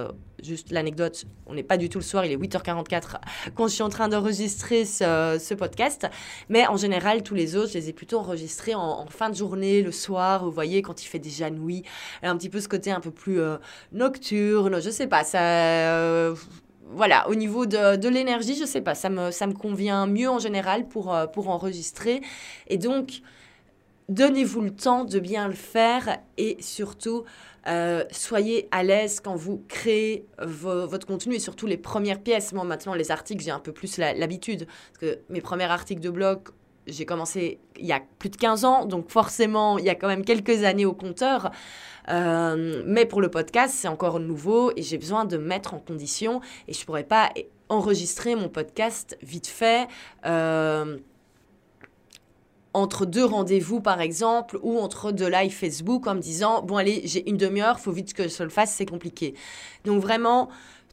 juste 0.43 0.71
l'anecdote, 0.71 1.25
on 1.45 1.53
n'est 1.53 1.63
pas 1.63 1.77
du 1.77 1.89
tout 1.89 1.99
le 1.99 2.03
soir, 2.03 2.25
il 2.25 2.31
est 2.31 2.37
8h44 2.37 3.17
quand 3.55 3.67
je 3.67 3.73
suis 3.73 3.83
en 3.83 3.89
train 3.89 4.07
d'enregistrer 4.07 4.85
ce, 4.85 5.53
podcast. 5.53 6.07
Mais 6.49 6.67
en 6.67 6.77
général, 6.77 7.23
tous 7.23 7.35
les 7.35 7.55
autres, 7.55 7.69
je 7.69 7.77
les 7.77 7.89
ai 7.89 7.93
plutôt 7.93 8.19
enregistrés 8.19 8.75
en, 8.75 9.05
fin 9.07 9.29
de 9.29 9.35
journée, 9.35 9.81
le 9.81 9.91
soir, 9.91 10.45
vous 10.45 10.51
voyez, 10.51 10.81
quand 10.81 11.03
il 11.03 11.07
fait 11.07 11.19
déjà 11.19 11.49
nuit. 11.49 11.83
Un 12.21 12.37
petit 12.37 12.49
peu 12.49 12.59
ce 12.59 12.67
côté 12.67 12.91
un 12.91 12.99
peu 12.99 13.11
plus 13.11 13.39
euh, 13.39 13.57
nocturne, 13.91 14.81
je 14.81 14.89
sais 14.89 15.07
pas. 15.07 15.23
Euh, 15.35 16.35
voilà, 16.91 17.27
au 17.29 17.35
niveau 17.35 17.65
de, 17.65 17.95
de 17.95 18.09
l'énergie, 18.09 18.55
je 18.55 18.65
sais 18.65 18.81
pas, 18.81 18.95
ça 18.95 19.09
me, 19.09 19.31
ça 19.31 19.47
me 19.47 19.53
convient 19.53 20.07
mieux 20.07 20.29
en 20.29 20.39
général 20.39 20.87
pour, 20.87 21.13
euh, 21.13 21.27
pour 21.27 21.49
enregistrer. 21.49 22.21
Et 22.67 22.77
donc, 22.77 23.21
donnez-vous 24.09 24.61
le 24.61 24.71
temps 24.71 25.03
de 25.03 25.19
bien 25.19 25.47
le 25.47 25.53
faire 25.53 26.19
et 26.37 26.57
surtout, 26.61 27.23
euh, 27.67 28.03
soyez 28.11 28.67
à 28.71 28.83
l'aise 28.83 29.19
quand 29.19 29.35
vous 29.35 29.63
créez 29.67 30.25
votre 30.39 31.05
contenu 31.05 31.35
et 31.35 31.39
surtout 31.39 31.67
les 31.67 31.77
premières 31.77 32.21
pièces. 32.21 32.53
Moi, 32.53 32.63
maintenant, 32.63 32.93
les 32.93 33.11
articles, 33.11 33.43
j'ai 33.43 33.51
un 33.51 33.59
peu 33.59 33.71
plus 33.71 33.97
l'habitude. 33.97 34.65
parce 34.65 34.99
que 34.99 35.19
mes 35.29 35.41
premiers 35.41 35.65
articles 35.65 36.01
de 36.01 36.09
blog, 36.09 36.39
j'ai 36.87 37.05
commencé 37.05 37.59
il 37.77 37.85
y 37.85 37.91
a 37.91 38.01
plus 38.17 38.29
de 38.29 38.37
15 38.37 38.65
ans, 38.65 38.85
donc 38.85 39.09
forcément, 39.09 39.77
il 39.77 39.85
y 39.85 39.89
a 39.89 39.95
quand 39.95 40.07
même 40.07 40.23
quelques 40.23 40.63
années 40.63 40.85
au 40.85 40.93
compteur. 40.93 41.51
Euh, 42.09 42.83
mais 42.85 43.05
pour 43.05 43.19
le 43.19 43.29
podcast, 43.29 43.75
c'est 43.77 43.89
encore 43.89 44.19
nouveau 44.21 44.71
et 44.77 44.81
j'ai 44.81 44.97
besoin 44.97 45.25
de 45.25 45.37
mettre 45.37 45.73
en 45.73 45.79
condition 45.79 46.39
et 46.69 46.73
je 46.73 46.79
ne 46.79 46.85
pourrais 46.85 47.03
pas 47.03 47.29
enregistrer 47.69 48.35
mon 48.35 48.47
podcast 48.47 49.17
vite 49.21 49.47
fait. 49.47 49.87
Euh, 50.25 50.97
entre 52.77 53.05
deux 53.05 53.25
rendez-vous 53.25 53.81
par 53.81 54.01
exemple 54.01 54.59
ou 54.61 54.77
entre 54.79 55.11
deux 55.11 55.27
live 55.27 55.51
Facebook 55.51 56.05
en 56.07 56.15
me 56.15 56.19
disant 56.19 56.61
bon 56.61 56.77
allez 56.77 57.01
j'ai 57.05 57.27
une 57.29 57.37
demi-heure 57.37 57.79
faut 57.79 57.91
vite 57.91 58.13
que 58.13 58.27
je 58.27 58.43
le 58.43 58.49
fasse 58.49 58.73
c'est 58.73 58.85
compliqué 58.85 59.33
donc 59.85 60.01
vraiment 60.01 60.49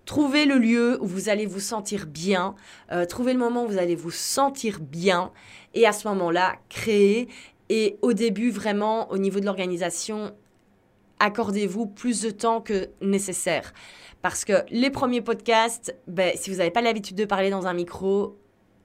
trouvez 0.06 0.46
le 0.46 0.58
lieu 0.58 0.98
où 1.02 1.06
vous 1.06 1.28
allez 1.28 1.46
vous 1.46 1.60
sentir 1.60 2.06
bien 2.06 2.54
euh, 2.90 3.04
trouvez 3.04 3.32
le 3.32 3.38
moment 3.38 3.64
où 3.64 3.68
vous 3.68 3.78
allez 3.78 3.96
vous 3.96 4.10
sentir 4.10 4.80
bien 4.80 5.30
et 5.74 5.86
à 5.86 5.92
ce 5.92 6.08
moment-là 6.08 6.54
créez 6.68 7.28
et 7.68 7.98
au 8.02 8.12
début 8.12 8.50
vraiment 8.50 9.10
au 9.10 9.18
niveau 9.18 9.40
de 9.40 9.44
l'organisation 9.44 10.32
accordez-vous 11.20 11.86
plus 11.86 12.22
de 12.22 12.30
temps 12.30 12.60
que 12.60 12.88
nécessaire. 13.00 13.72
Parce 14.22 14.44
que 14.44 14.64
les 14.70 14.90
premiers 14.90 15.20
podcasts, 15.20 15.94
ben, 16.06 16.32
si 16.34 16.50
vous 16.50 16.56
n'avez 16.56 16.70
pas 16.70 16.80
l'habitude 16.80 17.16
de 17.16 17.24
parler 17.24 17.50
dans 17.50 17.66
un 17.66 17.74
micro, 17.74 18.36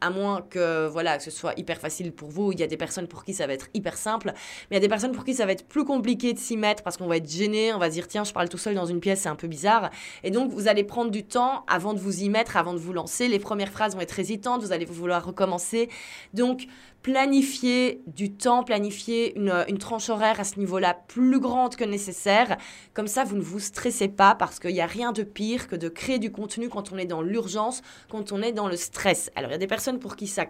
à 0.01 0.09
moins 0.09 0.41
que 0.41 0.87
voilà 0.87 1.17
que 1.17 1.23
ce 1.23 1.31
soit 1.31 1.53
hyper 1.57 1.77
facile 1.77 2.11
pour 2.11 2.29
vous. 2.29 2.51
Il 2.51 2.59
y 2.59 2.63
a 2.63 2.67
des 2.67 2.77
personnes 2.77 3.07
pour 3.07 3.23
qui 3.23 3.33
ça 3.33 3.47
va 3.47 3.53
être 3.53 3.67
hyper 3.73 3.97
simple, 3.97 4.31
mais 4.69 4.71
il 4.71 4.73
y 4.75 4.77
a 4.77 4.81
des 4.81 4.89
personnes 4.89 5.11
pour 5.11 5.23
qui 5.23 5.33
ça 5.33 5.45
va 5.45 5.51
être 5.51 5.67
plus 5.67 5.85
compliqué 5.85 6.33
de 6.33 6.39
s'y 6.39 6.57
mettre 6.57 6.83
parce 6.83 6.97
qu'on 6.97 7.07
va 7.07 7.17
être 7.17 7.29
gêné, 7.29 7.73
on 7.73 7.79
va 7.79 7.89
dire 7.89 8.07
tiens 8.07 8.23
je 8.23 8.33
parle 8.33 8.49
tout 8.49 8.57
seul 8.57 8.75
dans 8.75 8.85
une 8.85 8.99
pièce, 8.99 9.21
c'est 9.21 9.29
un 9.29 9.35
peu 9.35 9.47
bizarre. 9.47 9.89
Et 10.23 10.31
donc 10.31 10.51
vous 10.51 10.67
allez 10.67 10.83
prendre 10.83 11.11
du 11.11 11.23
temps 11.23 11.63
avant 11.67 11.93
de 11.93 11.99
vous 11.99 12.23
y 12.23 12.29
mettre, 12.29 12.57
avant 12.57 12.73
de 12.73 12.79
vous 12.79 12.93
lancer. 12.93 13.27
Les 13.27 13.39
premières 13.39 13.71
phrases 13.71 13.95
vont 13.95 14.01
être 14.01 14.19
hésitantes, 14.19 14.61
vous 14.61 14.71
allez 14.71 14.85
vouloir 14.85 15.25
recommencer. 15.25 15.89
Donc 16.33 16.67
planifier 17.01 18.01
du 18.07 18.31
temps, 18.31 18.63
planifier 18.63 19.37
une, 19.37 19.65
une 19.67 19.77
tranche 19.77 20.09
horaire 20.09 20.39
à 20.39 20.43
ce 20.43 20.59
niveau-là 20.59 20.97
plus 21.07 21.39
grande 21.39 21.75
que 21.75 21.83
nécessaire. 21.83 22.57
Comme 22.93 23.07
ça, 23.07 23.23
vous 23.23 23.35
ne 23.35 23.41
vous 23.41 23.59
stressez 23.59 24.09
pas 24.09 24.35
parce 24.35 24.59
qu'il 24.59 24.73
n'y 24.73 24.81
a 24.81 24.85
rien 24.85 25.11
de 25.11 25.23
pire 25.23 25.67
que 25.67 25.75
de 25.75 25.87
créer 25.89 26.19
du 26.19 26.31
contenu 26.31 26.69
quand 26.69 26.91
on 26.91 26.97
est 26.97 27.05
dans 27.05 27.21
l'urgence, 27.21 27.81
quand 28.09 28.31
on 28.31 28.41
est 28.41 28.51
dans 28.51 28.67
le 28.67 28.75
stress. 28.75 29.31
Alors, 29.35 29.51
il 29.51 29.53
y 29.53 29.55
a 29.55 29.59
des 29.59 29.67
personnes 29.67 29.99
pour 29.99 30.15
qui 30.15 30.27
ça, 30.27 30.45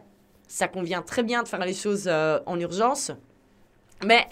ça 0.47 0.67
convient 0.67 1.01
très 1.01 1.23
bien 1.23 1.43
de 1.43 1.47
faire 1.47 1.63
les 1.63 1.73
choses 1.73 2.05
euh, 2.07 2.39
en 2.45 2.59
urgence. 2.59 3.11
Mais 4.03 4.27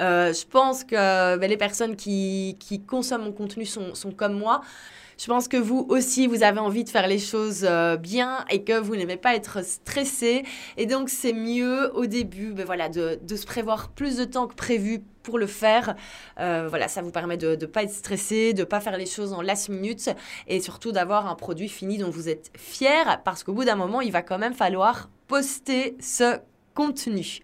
euh, 0.00 0.32
je 0.32 0.46
pense 0.46 0.82
que 0.82 1.36
ben, 1.36 1.48
les 1.48 1.58
personnes 1.58 1.94
qui, 1.94 2.56
consomment 2.88 3.24
mon 3.24 3.32
contenu 3.32 3.66
sont 3.66 4.12
comme 4.16 4.38
moi. 4.38 4.62
Je 5.20 5.26
pense 5.26 5.48
que 5.48 5.58
vous 5.58 5.84
aussi, 5.90 6.26
vous 6.26 6.42
avez 6.42 6.60
envie 6.60 6.82
de 6.82 6.88
faire 6.88 7.06
les 7.06 7.18
choses 7.18 7.66
euh, 7.68 7.98
bien 7.98 8.42
et 8.48 8.64
que 8.64 8.80
vous 8.80 8.96
n'aimez 8.96 9.18
pas 9.18 9.34
être 9.34 9.62
stressé. 9.62 10.44
Et 10.78 10.86
donc, 10.86 11.10
c'est 11.10 11.34
mieux 11.34 11.94
au 11.94 12.06
début 12.06 12.52
ben 12.54 12.64
voilà, 12.64 12.88
de, 12.88 13.20
de, 13.22 13.36
se 13.36 13.44
prévoir 13.44 13.90
plus 13.90 14.16
de 14.16 14.24
temps 14.24 14.46
que 14.46 14.54
prévu 14.54 15.02
pour 15.22 15.38
le 15.38 15.46
faire. 15.46 15.94
Euh, 16.38 16.68
voilà, 16.70 16.88
ça 16.88 17.02
vous 17.02 17.10
permet 17.10 17.36
de 17.36 17.54
ne 17.54 17.66
pas 17.66 17.82
être 17.82 17.92
stressé, 17.92 18.54
de 18.54 18.60
ne 18.60 18.64
pas 18.64 18.80
faire 18.80 18.96
les 18.96 19.04
choses 19.04 19.34
en 19.34 19.42
last 19.42 19.68
minute 19.68 20.08
et 20.48 20.62
surtout 20.62 20.90
d'avoir 20.90 21.26
un 21.26 21.34
produit 21.34 21.68
fini 21.68 21.98
dont 21.98 22.08
vous 22.08 22.30
êtes 22.30 22.50
fier 22.56 23.20
parce 23.22 23.44
qu'au 23.44 23.52
bout 23.52 23.66
d'un 23.66 23.76
moment, 23.76 24.00
il 24.00 24.12
va 24.12 24.22
quand 24.22 24.38
même 24.38 24.54
falloir 24.54 25.10
poster 25.28 25.98
ce 26.00 26.38
contenu. 26.74 27.40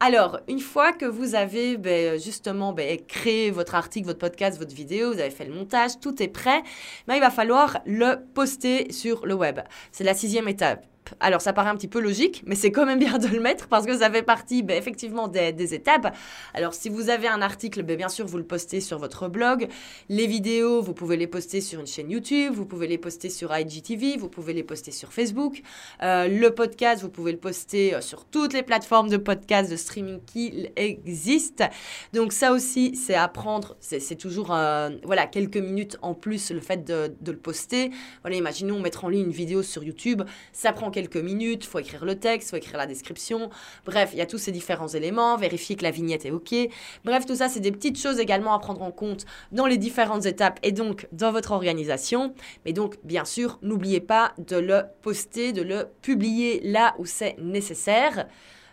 Alors, 0.00 0.40
une 0.48 0.60
fois 0.60 0.92
que 0.92 1.04
vous 1.04 1.34
avez 1.34 1.76
ben, 1.76 2.20
justement 2.20 2.72
ben, 2.72 2.98
créé 3.06 3.50
votre 3.50 3.74
article, 3.74 4.06
votre 4.06 4.18
podcast, 4.18 4.58
votre 4.58 4.74
vidéo, 4.74 5.12
vous 5.12 5.20
avez 5.20 5.30
fait 5.30 5.44
le 5.44 5.54
montage, 5.54 6.00
tout 6.00 6.22
est 6.22 6.28
prêt, 6.28 6.62
ben, 7.06 7.14
il 7.14 7.20
va 7.20 7.30
falloir 7.30 7.78
le 7.86 8.16
poster 8.34 8.92
sur 8.92 9.26
le 9.26 9.34
web. 9.34 9.60
C'est 9.92 10.04
la 10.04 10.14
sixième 10.14 10.48
étape. 10.48 10.84
Alors 11.20 11.40
ça 11.40 11.52
paraît 11.52 11.70
un 11.70 11.76
petit 11.76 11.88
peu 11.88 12.00
logique, 12.00 12.42
mais 12.46 12.54
c'est 12.54 12.72
quand 12.72 12.86
même 12.86 12.98
bien 12.98 13.18
de 13.18 13.28
le 13.28 13.40
mettre 13.40 13.68
parce 13.68 13.86
que 13.86 13.96
ça 13.98 14.10
fait 14.10 14.22
partie 14.22 14.62
ben, 14.62 14.76
effectivement 14.76 15.28
des, 15.28 15.74
étapes. 15.74 16.14
Alors 16.54 16.74
si 16.74 16.88
vous 16.88 17.10
avez 17.10 17.28
un 17.28 17.42
article, 17.42 17.82
ben, 17.82 17.96
bien 17.96 18.08
sûr 18.08 18.26
vous 18.26 18.38
le 18.38 18.44
postez 18.44 18.80
sur 18.80 18.98
votre 18.98 19.28
blog. 19.28 19.68
Les 20.08 20.26
vidéos, 20.26 20.80
vous 20.82 20.94
pouvez 20.94 21.16
les 21.16 21.26
poster 21.26 21.60
sur 21.60 21.80
une 21.80 21.86
chaîne 21.86 22.10
YouTube, 22.10 22.54
vous 22.54 22.64
pouvez 22.64 22.86
les 22.86 22.98
poster 22.98 23.28
sur 23.28 23.56
IGTV, 23.56 24.16
vous 24.16 24.28
pouvez 24.28 24.52
les 24.52 24.62
poster 24.62 24.92
sur 24.92 25.12
Facebook. 25.12 25.62
Euh, 26.02 26.28
le 26.28 26.50
podcast, 26.50 27.02
vous 27.02 27.10
pouvez 27.10 27.32
le 27.32 27.38
poster 27.38 27.94
euh, 27.94 28.00
sur 28.00 28.24
toutes 28.24 28.52
les 28.52 28.62
plateformes 28.62 29.08
de 29.08 29.16
podcast, 29.16 29.70
de 29.70 29.76
streaming 29.76 30.20
qui 30.24 30.68
existent. 30.76 31.68
Donc 32.12 32.32
ça 32.32 32.52
aussi, 32.52 32.96
c'est 32.96 33.14
à 33.14 33.28
prendre, 33.28 33.76
c'est 33.80 34.16
toujours 34.16 34.54
euh, 34.54 34.90
voilà, 35.02 35.26
quelques 35.26 35.56
minutes 35.56 35.98
en 36.02 36.14
plus 36.14 36.50
le 36.50 36.60
fait 36.60 36.84
de, 36.84 37.14
de 37.20 37.32
le 37.32 37.38
poster. 37.38 37.90
Voilà, 38.22 38.36
imaginons 38.36 38.80
mettre 38.80 39.04
en 39.04 39.08
ligne 39.08 39.26
une 39.26 39.30
vidéo 39.30 39.62
sur 39.62 39.84
YouTube, 39.84 40.22
ça 40.52 40.72
prend 40.72 40.90
quelques 40.94 41.16
minutes, 41.16 41.66
faut 41.66 41.80
écrire 41.80 42.04
le 42.04 42.18
texte, 42.18 42.50
faut 42.50 42.56
écrire 42.56 42.78
la 42.78 42.86
description. 42.86 43.50
Bref, 43.84 44.10
il 44.12 44.18
y 44.18 44.22
a 44.22 44.26
tous 44.26 44.38
ces 44.38 44.52
différents 44.52 44.86
éléments, 44.86 45.36
vérifier 45.36 45.74
que 45.74 45.82
la 45.82 45.90
vignette 45.90 46.24
est 46.24 46.30
OK. 46.30 46.54
Bref, 47.04 47.26
tout 47.26 47.34
ça, 47.34 47.48
c'est 47.48 47.60
des 47.60 47.72
petites 47.72 48.00
choses 48.00 48.20
également 48.20 48.54
à 48.54 48.60
prendre 48.60 48.82
en 48.82 48.92
compte 48.92 49.26
dans 49.50 49.66
les 49.66 49.76
différentes 49.76 50.24
étapes 50.24 50.60
et 50.62 50.70
donc 50.70 51.08
dans 51.10 51.32
votre 51.32 51.50
organisation. 51.50 52.32
Mais 52.64 52.72
donc, 52.72 52.98
bien 53.02 53.24
sûr, 53.24 53.58
n'oubliez 53.60 54.00
pas 54.00 54.34
de 54.38 54.56
le 54.56 54.82
poster, 55.02 55.52
de 55.52 55.62
le 55.62 55.88
publier 56.00 56.60
là 56.62 56.94
où 56.98 57.06
c'est 57.06 57.36
nécessaire. 57.38 58.26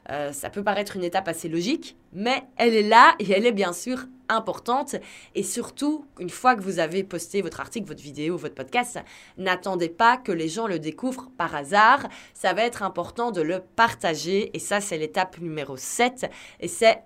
Euh, 0.10 0.32
ça 0.32 0.49
peut 0.49 0.64
paraître 0.64 0.95
une 0.95 1.04
étape 1.04 1.28
assez 1.28 1.47
logique, 1.47 1.95
mais 2.12 2.43
elle 2.58 2.74
est 2.74 2.88
là 2.88 3.16
et 3.20 3.32
elle 3.32 3.45
est 3.45 3.52
bien 3.52 3.74
sûr 3.74 4.06
importante. 4.30 4.95
Et 5.36 5.43
surtout, 5.43 6.06
une 6.20 6.30
fois 6.30 6.56
que 6.56 6.62
vous 6.62 6.80
avez 6.80 7.04
posté 7.04 7.41
votre 7.41 7.60
article, 7.60 7.88
votre 7.88 8.02
vidéo, 8.02 8.38
votre 8.38 8.56
podcast, 8.56 8.99
n'attendez 9.38 9.89
pas 9.89 10.18
que 10.18 10.32
les 10.32 10.49
gens 10.49 10.68
le 10.68 10.80
découvrent 10.80 11.30
par 11.38 11.54
hasard. 11.56 12.08
Ça 12.34 12.54
va 12.54 12.64
être 12.64 12.84
important 12.84 13.32
de 13.32 13.41
le 13.41 13.62
partager. 13.76 14.49
Et 14.56 14.60
ça, 14.60 14.82
c'est 14.82 14.97
l'étape 14.97 15.39
numéro 15.39 15.78
7. 15.78 16.30
Et 16.60 16.68
c'est 16.68 17.04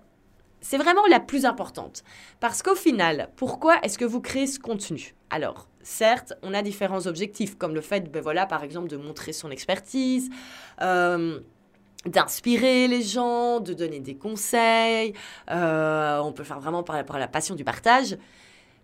c'est 0.62 0.78
vraiment 0.78 1.06
la 1.06 1.20
plus 1.20 1.44
importante. 1.44 2.02
Parce 2.40 2.60
qu'au 2.62 2.74
final, 2.74 3.28
pourquoi 3.36 3.78
est-ce 3.82 3.98
que 3.98 4.04
vous 4.04 4.20
créez 4.20 4.48
ce 4.48 4.58
contenu? 4.58 5.14
Alors, 5.30 5.68
certes, 5.82 6.32
on 6.42 6.52
a 6.54 6.62
différents 6.62 7.06
objectifs, 7.06 7.56
comme 7.56 7.72
le 7.72 7.80
fait, 7.80 8.10
ben 8.10 8.20
voilà, 8.20 8.46
par 8.46 8.64
exemple, 8.64 8.88
de 8.88 8.96
montrer 8.96 9.32
son 9.32 9.52
expertise, 9.52 10.28
euh, 10.82 11.38
d'inspirer 12.06 12.88
les 12.88 13.02
gens, 13.02 13.60
de 13.60 13.74
donner 13.74 14.00
des 14.00 14.14
conseils. 14.14 15.12
Euh, 15.50 16.18
on 16.18 16.32
peut 16.32 16.44
faire 16.44 16.60
vraiment 16.60 16.82
par, 16.82 17.04
par 17.04 17.18
la 17.18 17.28
passion 17.28 17.54
du 17.54 17.64
partage. 17.64 18.16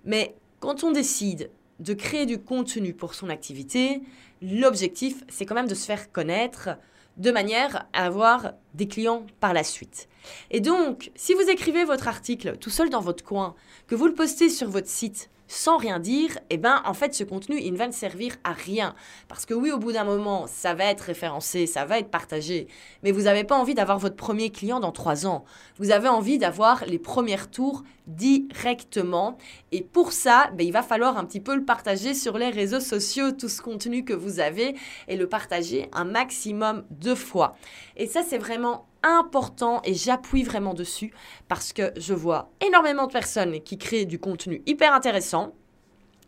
Mais 0.05 0.35
quand 0.61 0.85
on 0.85 0.93
décide 0.93 1.51
de 1.81 1.95
créer 1.95 2.27
du 2.27 2.39
contenu 2.39 2.95
pour 2.95 3.15
son 3.15 3.29
activité, 3.29 4.03
l'objectif, 4.41 5.25
c'est 5.29 5.47
quand 5.47 5.55
même 5.55 5.69
de 5.69 5.75
se 5.75 5.87
faire 5.87 6.13
connaître 6.13 6.71
de 7.17 7.31
manière 7.31 7.87
à 7.93 8.07
avoir 8.07 8.53
des 8.75 8.89
clients 8.89 9.27
par 9.41 9.53
la 9.53 9.65
suite. 9.65 10.09
Et 10.51 10.61
donc, 10.61 11.11
si 11.15 11.35
vous 11.35 11.49
écrivez 11.51 11.85
votre 11.85 12.09
article 12.09 12.57
tout 12.57 12.71
seul 12.71 12.91
dans 12.91 13.01
votre 13.01 13.25
coin, 13.25 13.55
que 13.87 13.95
vous 13.95 14.07
le 14.07 14.15
postez 14.15 14.49
sur 14.49 14.69
votre 14.69 14.89
site, 14.89 15.29
sans 15.53 15.77
rien 15.77 15.99
dire, 15.99 16.39
eh 16.49 16.57
ben 16.57 16.81
en 16.87 16.95
fait 16.95 17.15
ce 17.15 17.25
contenu 17.25 17.59
il 17.61 17.75
ne 17.75 17.77
va 17.79 17.87
ne 17.87 17.93
servir 17.93 18.37
à 18.43 18.53
rien 18.53 18.95
parce 19.29 19.45
que 19.45 19.53
oui 19.53 19.71
au 19.71 19.79
bout 19.79 19.93
d'un 19.93 20.05
moment 20.05 20.47
ça 20.47 20.73
va 20.73 20.85
être 20.85 21.03
référencé, 21.03 21.67
ça 21.67 21.85
va 21.85 21.99
être 21.99 22.11
partagé, 22.11 22.69
mais 23.03 23.13
vous 23.13 23.23
n'avez 23.23 23.45
pas 23.45 23.57
envie 23.57 23.75
d'avoir 23.75 23.99
votre 23.99 24.17
premier 24.17 24.51
client 24.51 24.81
dans 24.81 24.93
trois 24.93 25.27
ans. 25.27 25.45
Vous 25.79 25.91
avez 25.91 26.09
envie 26.09 26.39
d'avoir 26.39 26.87
les 26.87 26.99
premiers 26.99 27.47
tours 27.51 27.83
directement 28.07 29.37
et 29.73 29.83
pour 29.83 30.13
ça 30.13 30.51
ben, 30.57 30.67
il 30.67 30.73
va 30.73 30.83
falloir 30.83 31.19
un 31.19 31.25
petit 31.27 31.41
peu 31.41 31.55
le 31.55 31.65
partager 31.65 32.15
sur 32.15 32.39
les 32.39 32.49
réseaux 32.49 32.81
sociaux 32.81 33.33
tout 33.33 33.51
ce 33.51 33.61
contenu 33.61 34.05
que 34.05 34.15
vous 34.15 34.41
avez 34.41 34.75
et 35.07 35.17
le 35.17 35.29
partager 35.29 35.91
un 35.93 36.05
maximum 36.05 36.85
de 36.91 37.15
fois. 37.15 37.57
Et 37.99 38.07
ça 38.07 38.23
c'est 38.23 38.39
vraiment 38.39 38.87
important 39.03 39.81
et 39.85 39.95
j'appuie 39.95 40.43
vraiment 40.43 40.75
dessus 40.75 41.13
parce 41.49 41.73
que 41.73 41.93
je 41.97 42.15
vois 42.15 42.51
énormément 42.61 43.07
de 43.07 43.13
personnes 43.13 43.61
qui 43.61 43.79
créent 43.79 44.07
du 44.07 44.19
contenu 44.19 44.63
hyper 44.67 44.93
intéressant. 44.93 45.55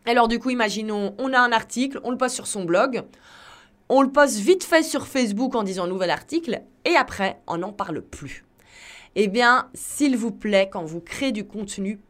Alors 0.06 0.28
du 0.28 0.38
coup, 0.38 0.50
imaginons, 0.50 1.14
on 1.18 1.32
a 1.32 1.38
un 1.38 1.52
article, 1.52 2.00
on 2.04 2.10
le 2.10 2.18
poste 2.18 2.34
sur 2.34 2.46
son 2.46 2.64
blog, 2.64 3.02
on 3.88 4.02
le 4.02 4.10
poste 4.10 4.38
vite 4.38 4.64
fait 4.64 4.82
sur 4.82 5.06
Facebook 5.06 5.54
en 5.54 5.62
disant 5.62 5.86
nouvel 5.86 6.10
article 6.10 6.62
et 6.84 6.96
après, 6.96 7.40
on 7.46 7.58
n'en 7.58 7.72
parle 7.72 8.02
plus. 8.02 8.44
Eh 9.16 9.28
bien, 9.28 9.68
s'il 9.74 10.16
vous 10.16 10.32
plaît, 10.32 10.68
quand 10.70 10.84
vous 10.84 11.00
créez 11.00 11.30
du 11.30 11.46
contenu, 11.46 12.00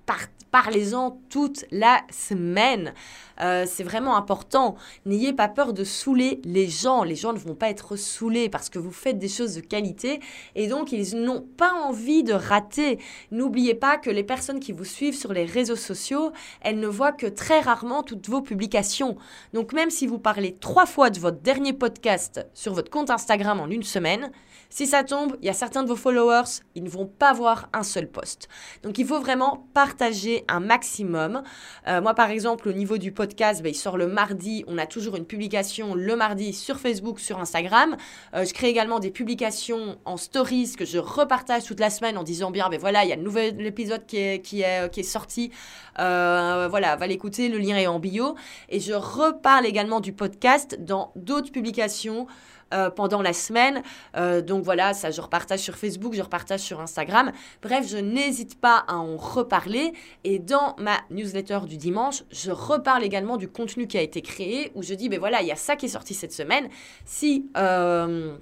parlez-en 0.54 1.20
toute 1.30 1.64
la 1.72 2.02
semaine. 2.12 2.94
Euh, 3.40 3.64
c'est 3.66 3.82
vraiment 3.82 4.16
important. 4.16 4.76
N'ayez 5.04 5.32
pas 5.32 5.48
peur 5.48 5.72
de 5.72 5.82
saouler 5.82 6.40
les 6.44 6.68
gens. 6.68 7.02
Les 7.02 7.16
gens 7.16 7.32
ne 7.32 7.38
vont 7.38 7.56
pas 7.56 7.70
être 7.70 7.96
saoulés 7.96 8.48
parce 8.48 8.70
que 8.70 8.78
vous 8.78 8.92
faites 8.92 9.18
des 9.18 9.28
choses 9.28 9.56
de 9.56 9.60
qualité 9.60 10.20
et 10.54 10.68
donc 10.68 10.92
ils 10.92 11.20
n'ont 11.20 11.40
pas 11.40 11.72
envie 11.72 12.22
de 12.22 12.34
rater. 12.34 13.00
N'oubliez 13.32 13.74
pas 13.74 13.98
que 13.98 14.10
les 14.10 14.22
personnes 14.22 14.60
qui 14.60 14.70
vous 14.70 14.84
suivent 14.84 15.16
sur 15.16 15.32
les 15.32 15.44
réseaux 15.44 15.74
sociaux, 15.74 16.30
elles 16.60 16.78
ne 16.78 16.86
voient 16.86 17.10
que 17.10 17.26
très 17.26 17.58
rarement 17.58 18.04
toutes 18.04 18.28
vos 18.28 18.40
publications. 18.40 19.16
Donc 19.54 19.72
même 19.72 19.90
si 19.90 20.06
vous 20.06 20.20
parlez 20.20 20.56
trois 20.60 20.86
fois 20.86 21.10
de 21.10 21.18
votre 21.18 21.40
dernier 21.40 21.72
podcast 21.72 22.46
sur 22.54 22.74
votre 22.74 22.92
compte 22.92 23.10
Instagram 23.10 23.58
en 23.58 23.66
une 23.66 23.82
semaine, 23.82 24.30
si 24.74 24.88
ça 24.88 25.04
tombe, 25.04 25.36
il 25.40 25.46
y 25.46 25.48
a 25.48 25.52
certains 25.52 25.84
de 25.84 25.88
vos 25.88 25.94
followers, 25.94 26.60
ils 26.74 26.82
ne 26.82 26.88
vont 26.88 27.06
pas 27.06 27.32
voir 27.32 27.68
un 27.72 27.84
seul 27.84 28.08
post. 28.08 28.48
Donc 28.82 28.98
il 28.98 29.06
faut 29.06 29.20
vraiment 29.20 29.68
partager 29.72 30.44
un 30.48 30.58
maximum. 30.58 31.44
Euh, 31.86 32.00
moi 32.00 32.12
par 32.14 32.28
exemple, 32.30 32.68
au 32.68 32.72
niveau 32.72 32.98
du 32.98 33.12
podcast, 33.12 33.62
ben, 33.62 33.68
il 33.68 33.76
sort 33.76 33.96
le 33.96 34.08
mardi. 34.08 34.64
On 34.66 34.76
a 34.76 34.86
toujours 34.86 35.14
une 35.14 35.26
publication 35.26 35.94
le 35.94 36.16
mardi 36.16 36.52
sur 36.52 36.80
Facebook, 36.80 37.20
sur 37.20 37.38
Instagram. 37.38 37.96
Euh, 38.34 38.44
je 38.44 38.52
crée 38.52 38.68
également 38.68 38.98
des 38.98 39.12
publications 39.12 39.96
en 40.06 40.16
stories 40.16 40.72
que 40.76 40.84
je 40.84 40.98
repartage 40.98 41.62
toute 41.62 41.78
la 41.78 41.88
semaine 41.88 42.18
en 42.18 42.24
disant 42.24 42.50
bien, 42.50 42.68
ben 42.68 42.80
voilà, 42.80 43.04
il 43.04 43.10
y 43.10 43.12
a 43.12 43.16
un 43.16 43.22
nouvel 43.22 43.64
épisode 43.64 44.04
qui 44.06 44.18
est 44.18 45.02
sorti. 45.04 45.52
Euh, 46.00 46.66
voilà, 46.68 46.96
va 46.96 47.06
l'écouter, 47.06 47.48
le 47.48 47.58
lien 47.58 47.76
est 47.76 47.86
en 47.86 48.00
bio. 48.00 48.34
Et 48.68 48.80
je 48.80 48.92
reparle 48.92 49.66
également 49.66 50.00
du 50.00 50.12
podcast 50.12 50.76
dans 50.80 51.12
d'autres 51.14 51.52
publications. 51.52 52.26
Euh, 52.74 52.90
pendant 52.90 53.22
la 53.22 53.32
semaine. 53.32 53.82
Euh, 54.16 54.42
donc 54.42 54.64
voilà, 54.64 54.94
ça 54.94 55.12
je 55.12 55.20
repartage 55.20 55.60
sur 55.60 55.76
Facebook, 55.76 56.14
je 56.14 56.22
repartage 56.22 56.60
sur 56.60 56.80
Instagram. 56.80 57.30
Bref, 57.62 57.86
je 57.86 57.98
n'hésite 57.98 58.60
pas 58.60 58.84
à 58.88 58.96
en 58.96 59.16
reparler. 59.16 59.92
Et 60.24 60.40
dans 60.40 60.74
ma 60.78 60.96
newsletter 61.10 61.60
du 61.68 61.76
dimanche, 61.76 62.24
je 62.32 62.50
reparle 62.50 63.04
également 63.04 63.36
du 63.36 63.48
contenu 63.48 63.86
qui 63.86 63.96
a 63.96 64.02
été 64.02 64.22
créé, 64.22 64.72
où 64.74 64.82
je 64.82 64.94
dis, 64.94 65.08
ben 65.08 65.20
voilà, 65.20 65.40
il 65.40 65.46
y 65.46 65.52
a 65.52 65.56
ça 65.56 65.76
qui 65.76 65.86
est 65.86 65.90
sorti 65.90 66.14
cette 66.14 66.32
semaine. 66.32 66.68
Si... 67.04 67.48
Euh, 67.56 68.36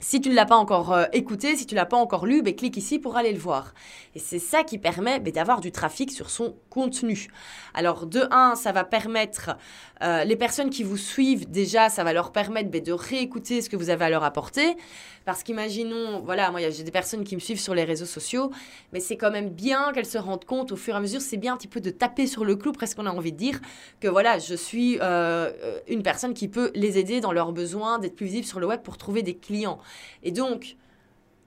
si 0.00 0.20
tu 0.20 0.28
ne 0.28 0.34
l'as 0.34 0.44
pas 0.44 0.56
encore 0.56 0.92
euh, 0.92 1.04
écouté, 1.12 1.56
si 1.56 1.66
tu 1.66 1.74
ne 1.74 1.80
l'as 1.80 1.86
pas 1.86 1.96
encore 1.96 2.26
lu, 2.26 2.42
ben, 2.42 2.54
clique 2.54 2.76
ici 2.76 2.98
pour 2.98 3.16
aller 3.16 3.32
le 3.32 3.38
voir. 3.38 3.72
Et 4.14 4.18
c'est 4.18 4.38
ça 4.38 4.62
qui 4.62 4.78
permet 4.78 5.18
ben, 5.18 5.32
d'avoir 5.32 5.60
du 5.60 5.72
trafic 5.72 6.10
sur 6.10 6.30
son 6.30 6.56
contenu. 6.68 7.28
Alors 7.72 8.06
de 8.06 8.26
1, 8.30 8.54
ça 8.54 8.72
va 8.72 8.84
permettre, 8.84 9.56
euh, 10.02 10.24
les 10.24 10.36
personnes 10.36 10.70
qui 10.70 10.82
vous 10.82 10.98
suivent 10.98 11.50
déjà, 11.50 11.88
ça 11.88 12.04
va 12.04 12.12
leur 12.12 12.32
permettre 12.32 12.70
ben, 12.70 12.82
de 12.82 12.92
réécouter 12.92 13.62
ce 13.62 13.70
que 13.70 13.76
vous 13.76 13.88
avez 13.88 14.04
à 14.04 14.10
leur 14.10 14.24
apporter. 14.24 14.76
Parce 15.24 15.42
qu'imaginons, 15.42 16.20
voilà, 16.20 16.50
moi 16.50 16.60
j'ai 16.68 16.82
des 16.82 16.90
personnes 16.90 17.24
qui 17.24 17.34
me 17.34 17.40
suivent 17.40 17.60
sur 17.60 17.74
les 17.74 17.84
réseaux 17.84 18.04
sociaux, 18.04 18.50
mais 18.92 19.00
c'est 19.00 19.16
quand 19.16 19.30
même 19.30 19.48
bien 19.48 19.90
qu'elles 19.94 20.04
se 20.04 20.18
rendent 20.18 20.44
compte 20.44 20.70
au 20.70 20.76
fur 20.76 20.94
et 20.94 20.98
à 20.98 21.00
mesure, 21.00 21.22
c'est 21.22 21.38
bien 21.38 21.54
un 21.54 21.56
petit 21.56 21.68
peu 21.68 21.80
de 21.80 21.88
taper 21.88 22.26
sur 22.26 22.44
le 22.44 22.56
clou, 22.56 22.72
presque 22.72 22.98
on 22.98 23.06
a 23.06 23.10
envie 23.10 23.32
de 23.32 23.38
dire, 23.38 23.58
que 24.00 24.08
voilà, 24.08 24.38
je 24.38 24.54
suis 24.54 24.98
euh, 25.00 25.50
une 25.88 26.02
personne 26.02 26.34
qui 26.34 26.48
peut 26.48 26.70
les 26.74 26.98
aider 26.98 27.22
dans 27.22 27.32
leurs 27.32 27.52
besoins 27.52 27.98
d'être 27.98 28.16
plus 28.16 28.26
visible 28.26 28.44
sur 28.44 28.60
le 28.60 28.66
web 28.66 28.82
pour 28.82 28.98
trouver 28.98 29.22
des 29.22 29.34
clients. 29.34 29.78
Et 30.22 30.30
donc, 30.30 30.76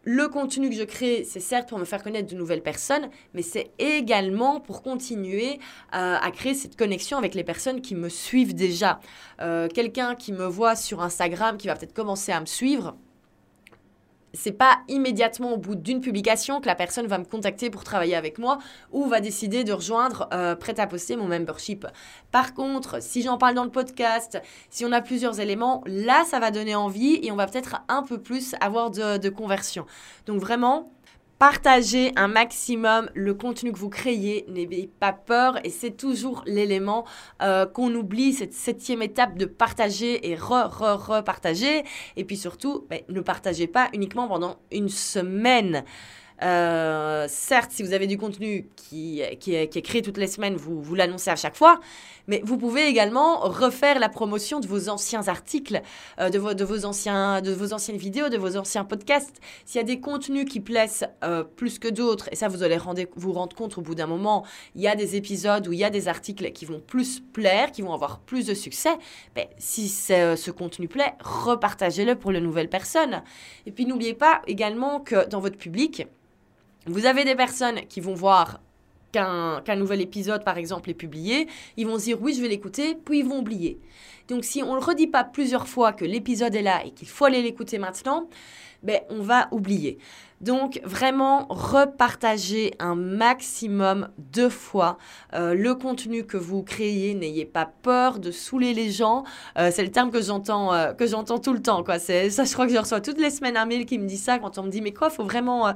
le 0.10 0.30
contenu 0.30 0.70
que 0.70 0.76
je 0.76 0.84
crée, 0.84 1.26
c'est 1.26 1.42
certes 1.42 1.68
pour 1.68 1.78
me 1.80 1.84
faire 1.84 2.02
connaître 2.02 2.32
de 2.32 2.38
nouvelles 2.38 2.64
personnes, 2.64 3.10
mais 3.34 3.42
c'est 3.42 3.72
également 3.78 4.62
pour 4.62 4.82
continuer 4.82 5.60
euh, 5.94 6.16
à 6.22 6.32
créer 6.32 6.54
cette 6.54 6.78
connexion 6.78 7.18
avec 7.18 7.36
les 7.36 7.44
personnes 7.44 7.82
qui 7.82 7.94
me 7.94 8.08
suivent 8.08 8.56
déjà. 8.56 9.02
Euh, 9.42 9.68
quelqu'un 9.68 10.16
qui 10.16 10.32
me 10.32 10.46
voit 10.46 10.78
sur 10.78 11.02
Instagram, 11.02 11.58
qui 11.58 11.68
va 11.68 11.76
peut-être 11.76 11.94
commencer 11.94 12.32
à 12.32 12.40
me 12.40 12.46
suivre, 12.46 12.96
c'est 14.34 14.52
pas 14.52 14.80
immédiatement 14.88 15.54
au 15.54 15.58
bout 15.58 15.76
d'une 15.76 16.02
publication 16.02 16.62
que 16.62 16.68
la 16.68 16.76
personne 16.76 17.08
va 17.08 17.18
me 17.18 17.26
contacter 17.26 17.70
pour 17.70 17.84
travailler 17.84 18.16
avec 18.16 18.38
moi 18.38 18.60
ou 18.92 19.06
va 19.06 19.22
décider 19.22 19.64
de 19.64 19.74
rejoindre 19.74 20.28
euh, 20.34 20.56
prêt 20.56 20.80
à 20.80 20.88
poster 20.88 21.16
mon 21.16 21.28
membership. 21.28 21.88
Par 22.32 22.54
contre, 22.54 23.02
si 23.02 23.22
j'en 23.22 23.38
parle 23.38 23.56
dans 23.56 23.64
le 23.64 23.72
podcast, 23.72 24.42
si 24.70 24.86
on 24.86 24.92
a 24.92 25.02
plusieurs 25.02 25.40
éléments, 25.40 25.84
là 25.86 26.24
ça 26.26 26.40
va 26.40 26.52
donner 26.52 26.76
envie 26.76 27.20
et 27.24 27.32
on 27.32 27.36
va 27.36 27.48
peut-être 27.48 27.82
un 27.88 28.04
peu 28.04 28.20
plus 28.22 28.56
avoir 28.60 28.92
de, 28.92 29.18
de 29.18 29.30
conversion. 29.30 29.86
Donc 30.26 30.40
vraiment, 30.40 30.92
Partagez 31.40 32.14
un 32.16 32.28
maximum 32.28 33.12
le 33.14 33.36
contenu 33.36 33.72
que 33.72 33.78
vous 33.78 33.90
créez, 33.90 34.44
n'ayez 34.48 34.90
pas 35.00 35.14
peur 35.14 35.64
et 35.64 35.70
c'est 35.70 35.92
toujours 35.92 36.44
l'élément 36.48 37.06
euh, 37.44 37.68
qu'on 37.68 37.94
oublie, 37.94 38.34
cette 38.34 38.54
septième 38.54 39.04
étape 39.04 39.38
de 39.38 39.46
partager 39.46 40.32
et 40.32 40.36
re-re-repartager. 40.36 41.84
Et 42.16 42.24
puis 42.26 42.38
surtout, 42.38 42.88
ben, 42.90 43.02
ne 43.10 43.22
partagez 43.22 43.68
pas 43.68 43.90
uniquement 43.94 44.28
pendant 44.28 44.58
une 44.72 44.90
semaine. 44.90 45.84
Euh, 46.44 47.26
certes, 47.30 47.72
si 47.72 47.84
vous 47.84 47.94
avez 47.94 48.08
du 48.08 48.18
contenu 48.18 48.70
qui, 48.76 49.22
qui, 49.40 49.56
est, 49.56 49.82
créé 49.82 50.02
toutes 50.02 50.18
les 50.18 50.28
semaines, 50.28 50.56
vous, 50.56 50.82
vous 50.82 50.96
l'annoncez 50.96 51.30
à 51.30 51.36
chaque 51.36 51.56
fois, 51.56 51.80
mais 52.28 52.42
vous 52.44 52.58
pouvez 52.58 52.88
également 52.88 53.40
refaire 53.40 54.00
la 54.00 54.10
promotion 54.10 54.60
de 54.60 54.68
vos 54.68 54.90
anciens 54.90 55.28
articles, 55.28 55.82
euh, 56.20 56.30
de, 56.30 56.38
vos, 56.38 56.54
de, 56.54 56.64
vos 56.64 56.86
anciens, 56.86 57.42
de 57.42 57.52
vos 57.52 57.74
anciennes 57.74 57.98
vidéos, 57.98 58.30
de 58.30 58.38
vos 58.38 58.58
anciens 58.58 58.84
podcasts. 58.84 59.40
S'il 59.66 59.80
y 59.80 59.84
a 59.84 59.88
des 59.88 60.00
contenus 60.00 60.46
qui 60.46 60.60
plaisent 60.60 61.08
euh, 61.24 61.44
plus 61.44 61.80
que 61.80 61.88
d'autres, 61.88 62.30
et 62.32 62.36
ça 62.36 62.48
vous 62.48 62.64
allez 62.64 62.78
vous 63.16 63.34
rendre 63.34 63.56
compte 63.56 63.78
au 63.78 63.82
bout 63.82 63.96
d'un 63.96 64.08
moment, 64.08 64.46
il 64.76 64.82
y 64.82 64.88
a 64.88 64.96
des 64.96 65.16
épisodes 65.16 65.68
où 65.68 65.74
il 65.74 65.80
y 65.80 65.84
a 65.84 65.90
des 65.90 66.08
articles 66.08 66.52
qui 66.52 66.66
vont 66.66 66.80
plus 66.80 67.22
plaire, 67.34 67.72
qui 67.72 67.82
vont 67.82 67.94
avoir 67.94 68.20
plus 68.20 68.46
de 68.46 68.54
succès, 68.54 68.96
ben, 69.36 69.48
si 69.58 69.90
ce 69.90 70.52
contenu 70.52 70.88
plaît, 70.88 71.14
repartagez-le 71.24 72.16
pour 72.16 72.32
les 72.32 72.42
nouvelles 72.42 72.70
personnes. 72.70 73.24
Et 73.66 73.72
puis 73.72 73.86
n'oubliez 73.86 74.14
pas 74.14 74.42
également 74.48 75.00
que 75.00 75.28
dans 75.28 75.40
votre 75.40 75.58
public, 75.58 76.08
vous 76.88 77.06
avez 77.06 77.24
des 77.26 77.36
personnes 77.36 77.82
qui 77.88 78.02
vont 78.02 78.14
voir 78.14 78.60
qu'un 79.12 79.76
nouvel 79.76 80.02
épisode, 80.02 80.44
par 80.44 80.58
exemple, 80.58 80.90
est 80.90 80.94
publié, 80.94 81.48
ils 81.76 81.88
vont 81.88 81.98
se 81.98 82.06
dire 82.06 82.22
oui, 82.22 82.34
je 82.34 82.42
vais 82.42 82.50
l'écouter, 82.50 82.96
puis 82.96 83.20
ils 83.20 83.26
vont 83.26 83.40
oublier. 83.40 83.80
Donc 84.28 84.44
si 84.44 84.62
on 84.62 84.74
ne 84.74 84.80
le 84.80 84.86
redit 84.86 85.08
pas 85.08 85.24
plusieurs 85.24 85.68
fois 85.68 85.94
que 85.94 86.06
l'épisode 86.06 86.54
est 86.54 86.62
là 86.62 86.84
et 86.86 86.92
qu'il 86.92 87.08
faut 87.08 87.26
aller 87.26 87.42
l'écouter 87.42 87.78
maintenant, 87.78 88.28
ben, 88.84 89.00
on 89.10 89.22
va 89.22 89.48
oublier. 89.52 89.98
Donc 90.40 90.80
vraiment 90.84 91.48
repartagez 91.50 92.76
un 92.78 92.94
maximum 92.94 94.10
de 94.32 94.50
fois 94.50 95.00
euh, 95.34 95.56
le 95.56 95.74
contenu 95.74 96.26
que 96.26 96.38
vous 96.38 96.62
créez. 96.62 97.16
N'ayez 97.16 97.46
pas 97.46 97.66
peur 97.66 98.20
de 98.20 98.30
saouler 98.30 98.74
les 98.76 98.92
gens. 98.92 99.24
Euh, 99.58 99.72
c'est 99.74 99.84
le 99.84 99.90
terme 99.90 100.12
que 100.12 100.22
j'entends 100.22 100.74
euh, 100.74 100.94
tout 100.94 101.54
le 101.54 101.62
temps. 101.62 101.84
Ça, 101.98 102.28
je 102.28 102.54
crois 102.54 102.68
que 102.68 102.74
je 102.74 102.78
reçois 102.78 103.02
toutes 103.02 103.20
les 103.20 103.32
semaines 103.32 103.58
un 103.58 103.66
mail 103.66 103.86
qui 103.86 103.98
me 103.98 104.06
dit 104.06 104.18
ça 104.18 104.38
quand 104.38 104.60
on 104.60 104.64
me 104.64 104.70
dit 104.70 104.82
mais 104.82 104.94
quoi, 104.94 105.10
faut 105.10 105.24
vraiment 105.24 105.74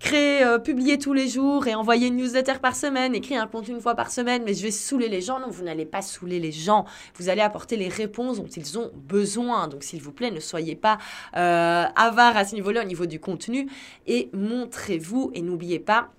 créer, 0.00 0.42
euh, 0.42 0.58
publier 0.58 0.98
tous 0.98 1.12
les 1.12 1.28
jours 1.28 1.66
et 1.66 1.74
envoyer 1.74 2.08
une 2.08 2.16
newsletter 2.16 2.54
par 2.60 2.74
semaine, 2.74 3.14
écrire 3.14 3.40
un 3.40 3.46
contenu 3.46 3.74
une 3.74 3.80
fois 3.80 3.94
par 3.94 4.10
semaine, 4.10 4.42
mais 4.44 4.54
je 4.54 4.62
vais 4.62 4.70
saouler 4.70 5.08
les 5.08 5.20
gens. 5.20 5.38
Non, 5.38 5.50
vous 5.50 5.62
n'allez 5.62 5.84
pas 5.84 6.02
saouler 6.02 6.40
les 6.40 6.50
gens. 6.50 6.86
Vous 7.14 7.28
allez 7.28 7.42
apporter 7.42 7.76
les 7.76 7.88
réponses 7.88 8.38
dont 8.38 8.48
ils 8.48 8.78
ont 8.78 8.90
besoin. 8.96 9.68
Donc, 9.68 9.84
s'il 9.84 10.02
vous 10.02 10.12
plaît, 10.12 10.30
ne 10.30 10.40
soyez 10.40 10.74
pas 10.74 10.98
euh, 11.36 11.84
avare 11.94 12.36
à 12.36 12.44
ce 12.44 12.54
niveau-là, 12.54 12.82
au 12.82 12.86
niveau 12.86 13.06
du 13.06 13.20
contenu, 13.20 13.68
et 14.06 14.30
montrez-vous 14.32 15.30
et 15.34 15.42
n'oubliez 15.42 15.78
pas 15.78 16.10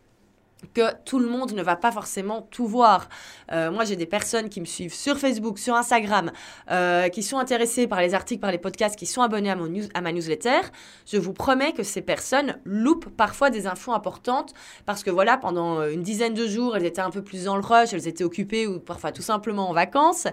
que 0.74 0.94
tout 1.06 1.20
le 1.20 1.28
monde 1.28 1.54
ne 1.54 1.64
va 1.64 1.76
pas 1.76 1.92
forcément 1.92 2.48
tout 2.52 2.66
voir. 2.66 3.10
Euh, 3.52 3.72
moi, 3.72 3.84
j'ai 3.84 3.96
des 3.96 4.06
personnes 4.06 4.50
qui 4.50 4.62
me 4.62 4.66
suivent 4.66 4.94
sur 4.94 5.18
Facebook, 5.18 5.60
sur 5.60 5.76
Instagram, 5.76 6.32
euh, 6.70 7.10
qui 7.10 7.24
sont 7.24 7.38
intéressées 7.38 7.88
par 7.88 8.02
les 8.02 8.14
articles, 8.14 8.40
par 8.40 8.52
les 8.52 8.58
podcasts, 8.58 8.96
qui 8.96 9.06
sont 9.06 9.22
abonnés 9.22 9.50
à, 9.50 9.56
mon 9.56 9.68
news, 9.68 9.86
à 9.94 10.02
ma 10.02 10.12
newsletter. 10.12 10.62
Je 11.06 11.18
vous 11.18 11.34
promets 11.34 11.74
que 11.74 11.84
ces 11.84 12.02
personnes 12.02 12.58
loupent 12.64 13.10
parfois 13.10 13.50
des 13.50 13.68
infos 13.68 13.92
importantes 13.92 14.54
parce 14.86 15.04
que 15.04 15.10
voilà, 15.10 15.38
pendant 15.38 15.80
euh, 15.80 15.92
une 15.92 16.04
dizaine 16.04 16.34
de 16.34 16.48
jours, 16.48 16.78
elles 16.78 16.86
étaient 16.86 17.02
un 17.02 17.12
peu 17.12 17.24
plus 17.24 17.46
dans 17.46 17.56
le 17.56 17.64
rush, 17.64 17.94
elles 17.94 18.08
étaient 18.08 18.24
occupées 18.24 18.68
ou 18.68 18.80
parfois 18.80 19.12
tout 19.12 19.22
simplement 19.22 19.70
en 19.70 19.74
vacances. 19.74 20.28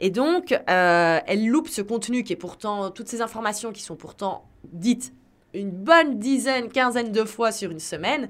Et 0.00 0.10
donc, 0.10 0.54
elles 0.66 1.46
loupent 1.46 1.68
ce 1.68 1.82
contenu 1.82 2.22
qui 2.24 2.32
est 2.32 2.36
pourtant, 2.36 2.90
toutes 2.90 3.08
ces 3.08 3.22
informations 3.22 3.72
qui 3.72 3.82
sont 3.82 3.96
pourtant 3.96 4.44
dites 4.64 5.12
une 5.54 5.70
bonne 5.70 6.18
dizaine, 6.18 6.68
quinzaine 6.68 7.12
de 7.12 7.24
fois 7.24 7.52
sur 7.52 7.70
une 7.70 7.80
semaine. 7.80 8.28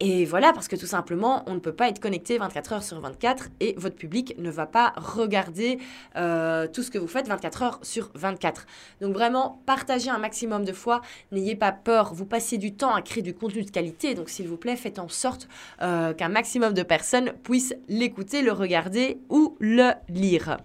Et 0.00 0.24
voilà, 0.24 0.52
parce 0.52 0.66
que 0.66 0.74
tout 0.74 0.86
simplement, 0.86 1.44
on 1.46 1.54
ne 1.54 1.60
peut 1.60 1.74
pas 1.74 1.88
être 1.88 2.00
connecté 2.00 2.36
24 2.36 2.72
heures 2.72 2.82
sur 2.82 3.00
24 3.00 3.50
et 3.60 3.74
votre 3.78 3.94
public 3.94 4.34
ne 4.38 4.50
va 4.50 4.66
pas 4.66 4.92
regarder 4.96 5.78
euh, 6.16 6.66
tout 6.66 6.82
ce 6.82 6.90
que 6.90 6.98
vous 6.98 7.06
faites 7.06 7.28
24 7.28 7.62
heures 7.62 7.78
sur 7.82 8.10
24. 8.14 8.66
Donc 9.00 9.12
vraiment, 9.12 9.62
partagez 9.64 10.10
un 10.10 10.18
maximum 10.18 10.64
de 10.64 10.72
fois, 10.72 11.02
n'ayez 11.30 11.54
pas 11.54 11.70
peur, 11.70 12.14
vous 12.14 12.26
passez 12.26 12.58
du 12.58 12.74
temps 12.74 12.94
à 12.94 13.02
créer 13.02 13.22
du 13.22 13.34
contenu 13.34 13.62
de 13.62 13.70
qualité, 13.70 14.14
donc 14.14 14.28
s'il 14.28 14.48
vous 14.48 14.56
plaît, 14.56 14.76
faites 14.76 14.98
en 14.98 15.08
sorte 15.08 15.48
euh, 15.82 16.12
qu'un 16.14 16.28
maximum 16.28 16.74
de 16.74 16.82
personnes 16.82 17.32
puissent 17.44 17.74
l'écouter, 17.88 18.42
le 18.42 18.52
regarder 18.52 19.20
ou 19.28 19.56
le 19.60 19.92
lire. 20.08 20.56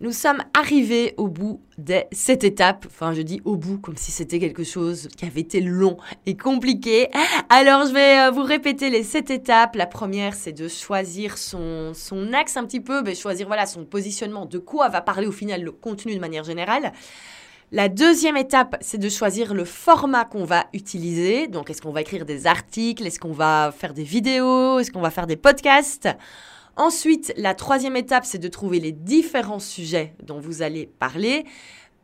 Nous 0.00 0.12
sommes 0.12 0.44
arrivés 0.56 1.14
au 1.16 1.26
bout 1.26 1.60
de 1.76 1.96
cette 2.12 2.44
étape. 2.44 2.86
Enfin, 2.86 3.12
je 3.12 3.20
dis 3.20 3.40
au 3.44 3.56
bout 3.56 3.78
comme 3.78 3.96
si 3.96 4.12
c'était 4.12 4.38
quelque 4.38 4.62
chose 4.62 5.08
qui 5.16 5.24
avait 5.24 5.40
été 5.40 5.60
long 5.60 5.96
et 6.24 6.36
compliqué. 6.36 7.08
Alors, 7.48 7.84
je 7.84 7.92
vais 7.92 8.20
euh, 8.20 8.30
vous 8.30 8.44
répéter 8.44 8.90
les 8.90 9.02
sept 9.02 9.30
étapes. 9.30 9.74
La 9.74 9.86
première, 9.86 10.34
c'est 10.34 10.52
de 10.52 10.68
choisir 10.68 11.36
son, 11.36 11.94
son 11.94 12.32
axe 12.32 12.56
un 12.56 12.64
petit 12.64 12.78
peu, 12.78 13.02
mais 13.02 13.16
choisir 13.16 13.48
voilà 13.48 13.66
son 13.66 13.84
positionnement, 13.84 14.46
de 14.46 14.58
quoi 14.58 14.88
va 14.88 15.00
parler 15.00 15.26
au 15.26 15.32
final 15.32 15.64
le 15.64 15.72
contenu 15.72 16.14
de 16.14 16.20
manière 16.20 16.44
générale. 16.44 16.92
La 17.72 17.88
deuxième 17.88 18.36
étape, 18.36 18.76
c'est 18.80 18.98
de 18.98 19.08
choisir 19.08 19.52
le 19.52 19.64
format 19.64 20.24
qu'on 20.24 20.44
va 20.44 20.66
utiliser. 20.74 21.48
Donc, 21.48 21.70
est-ce 21.70 21.82
qu'on 21.82 21.92
va 21.92 22.02
écrire 22.02 22.24
des 22.24 22.46
articles? 22.46 23.04
Est-ce 23.04 23.18
qu'on 23.18 23.32
va 23.32 23.74
faire 23.76 23.94
des 23.94 24.04
vidéos? 24.04 24.78
Est-ce 24.78 24.92
qu'on 24.92 25.00
va 25.00 25.10
faire 25.10 25.26
des 25.26 25.36
podcasts? 25.36 26.08
Ensuite, 26.78 27.32
la 27.36 27.54
troisième 27.54 27.96
étape, 27.96 28.24
c'est 28.24 28.38
de 28.38 28.46
trouver 28.46 28.78
les 28.78 28.92
différents 28.92 29.58
sujets 29.58 30.14
dont 30.22 30.38
vous 30.38 30.62
allez 30.62 30.86
parler. 30.86 31.44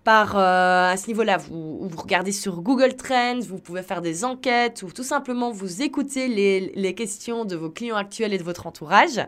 Par, 0.03 0.37
euh, 0.37 0.91
à 0.91 0.97
ce 0.97 1.07
niveau-là, 1.07 1.37
vous, 1.37 1.89
regardez 1.97 2.33
sur 2.33 2.61
Google 2.61 2.95
Trends, 2.95 3.39
vous 3.39 3.59
pouvez 3.59 3.83
faire 3.83 4.03
des 4.03 4.25
enquêtes 4.25 4.83
ou 4.83 4.91
tout 4.91 5.05
simplement 5.05 5.53
vous 5.53 5.83
écoutez 5.83 6.27
les 6.75 6.95
questions 6.97 7.45
de 7.45 7.55
vos 7.55 7.71
clients 7.71 7.97
actuels 7.97 8.35
et 8.35 8.39
de 8.39 8.43
votre 8.43 8.67
entourage. 8.67 9.21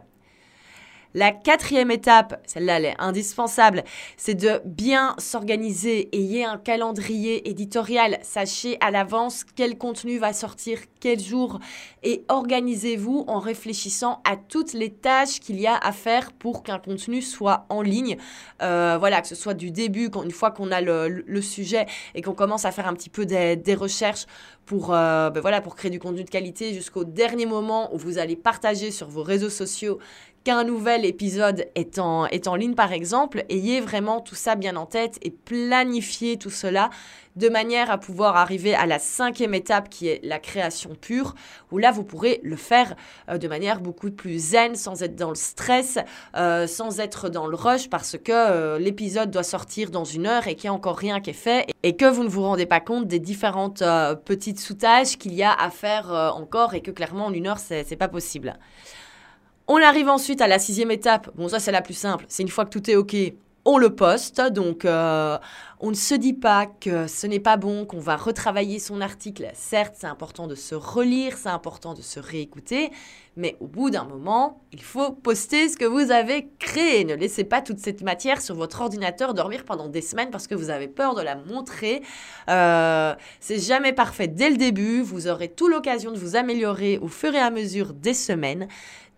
La 1.16 1.32
quatrième 1.32 1.90
étape, 1.90 2.42
celle-là, 2.46 2.76
elle 2.76 2.84
est 2.84 2.94
indispensable, 2.98 3.84
c'est 4.18 4.34
de 4.34 4.60
bien 4.66 5.14
s'organiser. 5.16 6.10
Ayez 6.14 6.44
un 6.44 6.58
calendrier 6.58 7.48
éditorial. 7.48 8.18
Sachez 8.20 8.76
à 8.82 8.90
l'avance 8.90 9.42
quel 9.56 9.78
contenu 9.78 10.18
va 10.18 10.34
sortir 10.34 10.78
quel 11.00 11.18
jour 11.18 11.58
et 12.02 12.26
organisez-vous 12.28 13.24
en 13.28 13.38
réfléchissant 13.38 14.20
à 14.24 14.36
toutes 14.36 14.74
les 14.74 14.92
tâches 14.92 15.40
qu'il 15.40 15.58
y 15.58 15.66
a 15.66 15.74
à 15.74 15.92
faire 15.92 16.32
pour 16.32 16.62
qu'un 16.62 16.78
contenu 16.78 17.22
soit 17.22 17.64
en 17.70 17.80
ligne. 17.80 18.18
Euh, 18.60 18.96
voilà, 18.98 19.22
que 19.22 19.28
ce 19.28 19.34
soit 19.34 19.54
du 19.54 19.70
début, 19.70 20.10
une 20.22 20.30
fois 20.30 20.50
qu'on 20.50 20.70
a 20.70 20.82
le, 20.82 21.40
sujet 21.40 21.86
et 22.14 22.20
qu'on 22.20 22.34
commence 22.34 22.66
à 22.66 22.72
faire 22.72 22.88
un 22.88 22.94
petit 22.94 23.08
peu 23.08 23.24
des, 23.24 23.74
recherches 23.74 24.26
pour, 24.66 24.92
euh, 24.92 25.30
ben 25.30 25.40
voilà, 25.40 25.60
pour 25.60 25.76
créer 25.76 25.90
du 25.90 26.00
contenu 26.00 26.24
de 26.24 26.30
qualité 26.30 26.74
jusqu'au 26.74 27.04
dernier 27.04 27.46
moment 27.46 27.94
où 27.94 27.98
vous 27.98 28.18
allez 28.18 28.36
partager 28.36 28.90
sur 28.90 29.08
vos 29.08 29.22
réseaux 29.22 29.48
sociaux 29.48 29.98
qu'un 30.44 30.64
nouvel 30.64 31.04
épisode 31.04 31.66
est 31.74 31.98
en, 31.98 32.26
est 32.26 32.46
en 32.48 32.56
ligne 32.56 32.74
par 32.74 32.92
exemple, 32.92 33.44
ayez 33.48 33.80
vraiment 33.80 34.20
tout 34.20 34.34
ça 34.34 34.56
bien 34.56 34.76
en 34.76 34.86
tête 34.86 35.18
et 35.22 35.30
planifiez 35.30 36.36
tout 36.36 36.50
cela 36.50 36.90
de 37.36 37.48
manière 37.48 37.90
à 37.90 37.98
pouvoir 37.98 38.36
arriver 38.36 38.74
à 38.74 38.86
la 38.86 38.98
cinquième 38.98 39.54
étape 39.54 39.88
qui 39.88 40.08
est 40.08 40.20
la 40.24 40.38
création 40.38 40.90
pure, 41.00 41.34
où 41.70 41.78
là 41.78 41.90
vous 41.90 42.04
pourrez 42.04 42.40
le 42.42 42.56
faire 42.56 42.96
euh, 43.28 43.38
de 43.38 43.46
manière 43.48 43.80
beaucoup 43.80 44.10
plus 44.10 44.38
zen, 44.38 44.74
sans 44.74 45.02
être 45.02 45.16
dans 45.16 45.28
le 45.28 45.36
stress, 45.36 45.98
euh, 46.36 46.66
sans 46.66 47.00
être 47.00 47.28
dans 47.28 47.46
le 47.46 47.56
rush, 47.56 47.88
parce 47.88 48.16
que 48.16 48.32
euh, 48.32 48.78
l'épisode 48.78 49.30
doit 49.30 49.42
sortir 49.42 49.90
dans 49.90 50.04
une 50.04 50.26
heure 50.26 50.48
et 50.48 50.54
qu'il 50.54 50.68
n'y 50.68 50.72
a 50.72 50.74
encore 50.74 50.96
rien 50.96 51.20
qui 51.20 51.30
est 51.30 51.34
fait, 51.34 51.66
et 51.82 51.96
que 51.96 52.06
vous 52.06 52.24
ne 52.24 52.28
vous 52.28 52.42
rendez 52.42 52.66
pas 52.66 52.80
compte 52.80 53.06
des 53.06 53.18
différentes 53.18 53.82
petites 54.24 54.60
soutages 54.60 55.18
qu'il 55.18 55.34
y 55.34 55.42
a 55.42 55.52
à 55.52 55.70
faire 55.70 56.10
encore, 56.36 56.74
et 56.74 56.80
que 56.80 56.90
clairement 56.90 57.26
en 57.26 57.32
une 57.32 57.46
heure 57.46 57.58
c'est 57.58 57.96
pas 57.96 58.08
possible. 58.08 58.58
On 59.68 59.82
arrive 59.82 60.08
ensuite 60.08 60.40
à 60.40 60.46
la 60.46 60.58
sixième 60.58 60.92
étape. 60.92 61.30
Bon, 61.34 61.48
ça 61.48 61.58
c'est 61.58 61.72
la 61.72 61.82
plus 61.82 61.94
simple. 61.94 62.24
C'est 62.28 62.42
une 62.42 62.48
fois 62.48 62.64
que 62.64 62.70
tout 62.70 62.88
est 62.88 62.94
OK, 62.94 63.16
on 63.66 63.78
le 63.78 63.94
poste. 63.94 64.40
Donc, 64.40 64.84
euh, 64.84 65.36
on 65.80 65.90
ne 65.90 65.94
se 65.94 66.14
dit 66.14 66.32
pas 66.32 66.64
que 66.66 67.06
ce 67.06 67.26
n'est 67.26 67.40
pas 67.40 67.58
bon, 67.58 67.84
qu'on 67.84 67.98
va 67.98 68.16
retravailler 68.16 68.78
son 68.78 69.02
article. 69.02 69.50
Certes, 69.52 69.96
c'est 69.98 70.06
important 70.06 70.46
de 70.46 70.54
se 70.54 70.74
relire, 70.74 71.36
c'est 71.36 71.50
important 71.50 71.92
de 71.92 72.00
se 72.00 72.18
réécouter, 72.18 72.90
mais 73.36 73.56
au 73.60 73.66
bout 73.66 73.90
d'un 73.90 74.04
moment, 74.04 74.62
il 74.72 74.80
faut 74.80 75.10
poster 75.10 75.68
ce 75.68 75.76
que 75.76 75.84
vous 75.84 76.10
avez 76.10 76.48
créé. 76.58 77.04
Ne 77.04 77.14
laissez 77.14 77.44
pas 77.44 77.60
toute 77.60 77.78
cette 77.78 78.02
matière 78.02 78.40
sur 78.40 78.54
votre 78.54 78.80
ordinateur 78.80 79.34
dormir 79.34 79.64
pendant 79.64 79.88
des 79.88 80.00
semaines 80.00 80.30
parce 80.30 80.46
que 80.46 80.54
vous 80.54 80.70
avez 80.70 80.88
peur 80.88 81.14
de 81.14 81.22
la 81.22 81.34
montrer. 81.34 82.02
Euh, 82.48 83.14
c'est 83.40 83.58
jamais 83.58 83.92
parfait 83.92 84.28
dès 84.28 84.48
le 84.48 84.56
début. 84.56 85.02
Vous 85.02 85.28
aurez 85.28 85.48
tout 85.48 85.68
l'occasion 85.68 86.12
de 86.12 86.18
vous 86.18 86.36
améliorer 86.36 86.98
au 86.98 87.08
fur 87.08 87.34
et 87.34 87.40
à 87.40 87.50
mesure 87.50 87.92
des 87.92 88.14
semaines. 88.14 88.68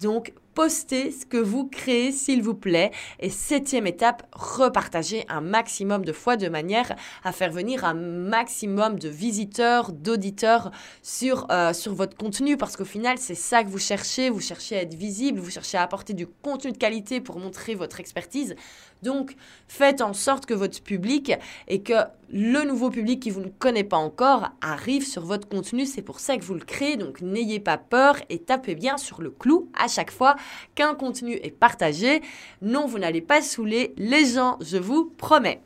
Donc, 0.01 0.33
postez 0.55 1.13
ce 1.13 1.25
que 1.25 1.37
vous 1.37 1.67
créez, 1.67 2.13
s'il 2.13 2.43
vous 2.43 2.55
plaît. 2.55 2.91
Et 3.21 3.31
septième 3.31 3.87
étape, 3.87 4.27
repartagez 4.33 5.25
un 5.29 5.41
maximum 5.41 6.05
de 6.05 6.13
fois 6.13 6.37
de 6.37 6.49
manière 6.49 6.97
à 7.25 7.33
faire 7.33 7.51
venir 7.51 7.85
un 7.85 7.95
maximum 7.95 8.99
de 8.99 9.09
visiteurs, 9.09 9.93
d'auditeurs 9.93 10.71
sur, 11.03 11.47
euh, 11.51 11.73
sur 11.73 11.95
votre 11.95 12.17
contenu. 12.17 12.57
Parce 12.57 12.77
qu'au 12.77 12.85
final, 12.85 13.19
c'est 13.19 13.35
ça 13.35 13.63
que 13.63 13.69
vous 13.69 13.79
cherchez. 13.79 14.31
Vous 14.31 14.41
cherchez 14.41 14.77
à 14.77 14.83
être 14.83 14.95
visible, 14.95 15.39
vous 15.39 15.51
cherchez 15.51 15.79
à 15.79 15.83
apporter 15.83 16.15
du 16.15 16.27
contenu 16.27 16.73
de 16.73 16.79
qualité 16.79 17.21
pour 17.21 17.39
montrer 17.39 17.75
votre 17.75 18.01
expertise. 18.01 18.57
Donc, 19.03 19.37
faites 19.69 20.01
en 20.01 20.13
sorte 20.13 20.47
que 20.47 20.55
votre 20.55 20.83
public 20.83 21.33
et 21.69 21.83
que 21.83 21.95
le 22.31 22.65
nouveau 22.65 22.91
public 22.91 23.21
qui 23.21 23.31
vous 23.31 23.41
ne 23.41 23.49
connaît 23.49 23.85
pas 23.85 23.97
encore 23.97 24.51
arrive 24.61 25.07
sur 25.07 25.25
votre 25.25 25.49
contenu. 25.49 25.87
C'est 25.87 26.03
pour 26.03 26.21
ça 26.21 26.37
que 26.37 26.45
vous 26.45 26.55
le 26.55 26.65
créez. 26.65 26.97
Donc, 26.97 27.21
n'ayez 27.21 27.61
pas 27.61 27.79
peur 27.79 28.17
et 28.29 28.39
tapez 28.39 28.75
bien 28.75 28.99
sur 28.99 29.23
le 29.23 29.31
clou 29.31 29.71
à 29.79 29.89
chaque 29.89 30.11
fois 30.11 30.37
qu'un 30.75 30.95
contenu 30.95 31.35
est 31.43 31.51
partagé. 31.51 32.23
Non, 32.63 32.87
vous 32.87 32.99
n'allez 32.99 33.21
pas 33.21 33.43
saouler 33.43 33.95
les 33.97 34.25
gens, 34.27 34.59
je 34.61 34.77
vous 34.77 35.11
promets. 35.17 35.63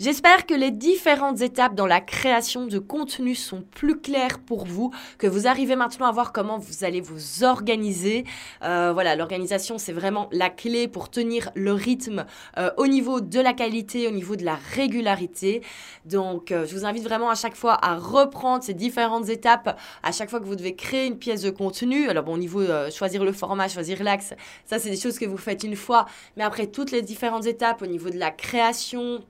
J'espère 0.00 0.46
que 0.46 0.54
les 0.54 0.70
différentes 0.70 1.40
étapes 1.40 1.74
dans 1.74 1.86
la 1.86 2.00
création 2.00 2.66
de 2.66 2.78
contenu 2.78 3.34
sont 3.34 3.62
plus 3.62 4.00
claires 4.00 4.38
pour 4.38 4.64
vous, 4.64 4.92
que 5.18 5.26
vous 5.26 5.48
arrivez 5.48 5.74
maintenant 5.74 6.06
à 6.06 6.12
voir 6.12 6.32
comment 6.32 6.56
vous 6.56 6.84
allez 6.84 7.00
vous 7.00 7.42
organiser. 7.42 8.24
Euh, 8.62 8.92
voilà, 8.92 9.16
l'organisation, 9.16 9.76
c'est 9.76 9.92
vraiment 9.92 10.28
la 10.30 10.50
clé 10.50 10.86
pour 10.86 11.10
tenir 11.10 11.50
le 11.56 11.72
rythme 11.72 12.26
euh, 12.58 12.70
au 12.76 12.86
niveau 12.86 13.20
de 13.20 13.40
la 13.40 13.54
qualité, 13.54 14.06
au 14.06 14.12
niveau 14.12 14.36
de 14.36 14.44
la 14.44 14.54
régularité. 14.54 15.62
Donc, 16.04 16.52
euh, 16.52 16.64
je 16.64 16.76
vous 16.76 16.84
invite 16.84 17.02
vraiment 17.02 17.30
à 17.30 17.34
chaque 17.34 17.56
fois 17.56 17.76
à 17.84 17.96
reprendre 17.96 18.62
ces 18.62 18.74
différentes 18.74 19.28
étapes 19.28 19.80
à 20.04 20.12
chaque 20.12 20.30
fois 20.30 20.38
que 20.38 20.44
vous 20.44 20.54
devez 20.54 20.76
créer 20.76 21.06
une 21.06 21.18
pièce 21.18 21.42
de 21.42 21.50
contenu. 21.50 22.08
Alors, 22.08 22.22
bon, 22.22 22.34
au 22.34 22.38
niveau 22.38 22.62
choisir 22.92 23.24
le 23.24 23.32
format, 23.32 23.66
choisir 23.66 24.04
l'axe, 24.04 24.32
ça, 24.64 24.78
c'est 24.78 24.90
des 24.90 24.96
choses 24.96 25.18
que 25.18 25.26
vous 25.26 25.38
faites 25.38 25.64
une 25.64 25.74
fois. 25.74 26.06
Mais 26.36 26.44
après, 26.44 26.68
toutes 26.68 26.92
les 26.92 27.02
différentes 27.02 27.46
étapes 27.46 27.82
au 27.82 27.86
niveau 27.86 28.10
de 28.10 28.18
la 28.18 28.30
création, 28.30 29.24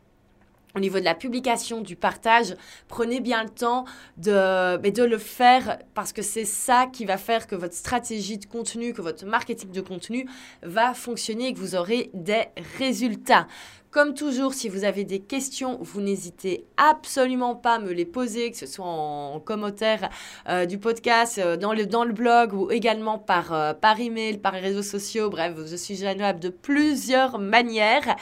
au 0.75 0.81
niveau 0.81 0.99
de 0.99 1.05
la 1.05 1.15
publication, 1.15 1.81
du 1.81 1.97
partage, 1.97 2.55
prenez 2.89 3.21
bien 3.21 3.43
le 3.43 3.49
temps 3.49 3.85
de, 4.17 4.77
de 4.77 5.03
le 5.03 5.19
faire 5.19 5.79
parce 5.95 6.13
que 6.13 6.23
c'est 6.23 6.45
ça 6.45 6.87
qui 6.93 7.05
va 7.05 7.17
faire 7.17 7.47
que 7.47 7.55
votre 7.55 7.75
stratégie 7.75 8.39
de 8.39 8.47
contenu, 8.47 8.93
que 8.93 9.03
votre 9.03 9.25
marketing 9.27 9.71
de 9.71 9.81
contenu 9.81 10.29
va 10.63 10.95
fonctionner 10.95 11.49
et 11.49 11.55
que 11.55 11.59
vous 11.59 11.75
aurez 11.75 12.11
des 12.15 12.45
résultats. 12.79 13.47
Comme 13.91 14.13
toujours, 14.13 14.53
si 14.53 14.69
vous 14.69 14.85
avez 14.85 15.05
des 15.05 15.21
questions, 15.21 15.79
vous 15.81 16.03
n'hésitez 16.03 16.67
absolument 16.77 17.57
pas 17.57 17.77
à 17.77 17.79
me 17.79 17.91
les 17.91 18.05
poser, 18.05 18.51
que 18.51 18.57
ce 18.59 18.67
soit 18.67 18.85
en, 18.85 19.41
commentaire 19.41 20.11
euh, 20.47 20.67
du 20.67 20.77
podcast, 20.77 21.39
euh, 21.39 21.57
dans, 21.57 21.73
le, 21.73 21.87
dans 21.87 22.05
le 22.05 22.13
blog 22.13 22.53
ou 22.53 22.71
également 22.71 23.19
par, 23.19 23.55
euh, 23.55 23.73
par 23.73 23.99
email, 23.99 24.37
par 24.37 24.53
les 24.53 24.61
réseaux 24.61 24.83
sociaux. 24.83 25.31
Bref, 25.31 25.55
je 25.67 25.77
suis 25.77 25.97
joignable 25.97 26.39
de 26.39 26.51
plusieurs 26.51 27.39
manières. 27.39 28.15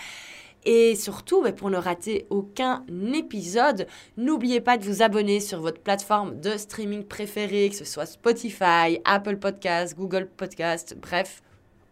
Et 0.66 0.96
surtout, 0.96 1.42
bah, 1.42 1.52
pour 1.52 1.70
ne 1.70 1.76
rater 1.76 2.26
aucun 2.28 2.84
épisode, 3.14 3.86
n'oubliez 4.16 4.60
pas 4.60 4.76
de 4.76 4.84
vous 4.84 5.00
abonner 5.00 5.38
sur 5.38 5.60
votre 5.60 5.80
plateforme 5.80 6.40
de 6.40 6.56
streaming 6.56 7.04
préférée, 7.04 7.70
que 7.70 7.76
ce 7.76 7.84
soit 7.84 8.04
Spotify, 8.04 8.98
Apple 9.04 9.36
Podcast, 9.36 9.96
Google 9.96 10.28
Podcast, 10.36 10.96
bref, 11.00 11.40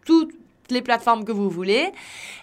tout, 0.04 0.28
les 0.70 0.82
plateformes 0.82 1.24
que 1.24 1.32
vous 1.32 1.50
voulez. 1.50 1.92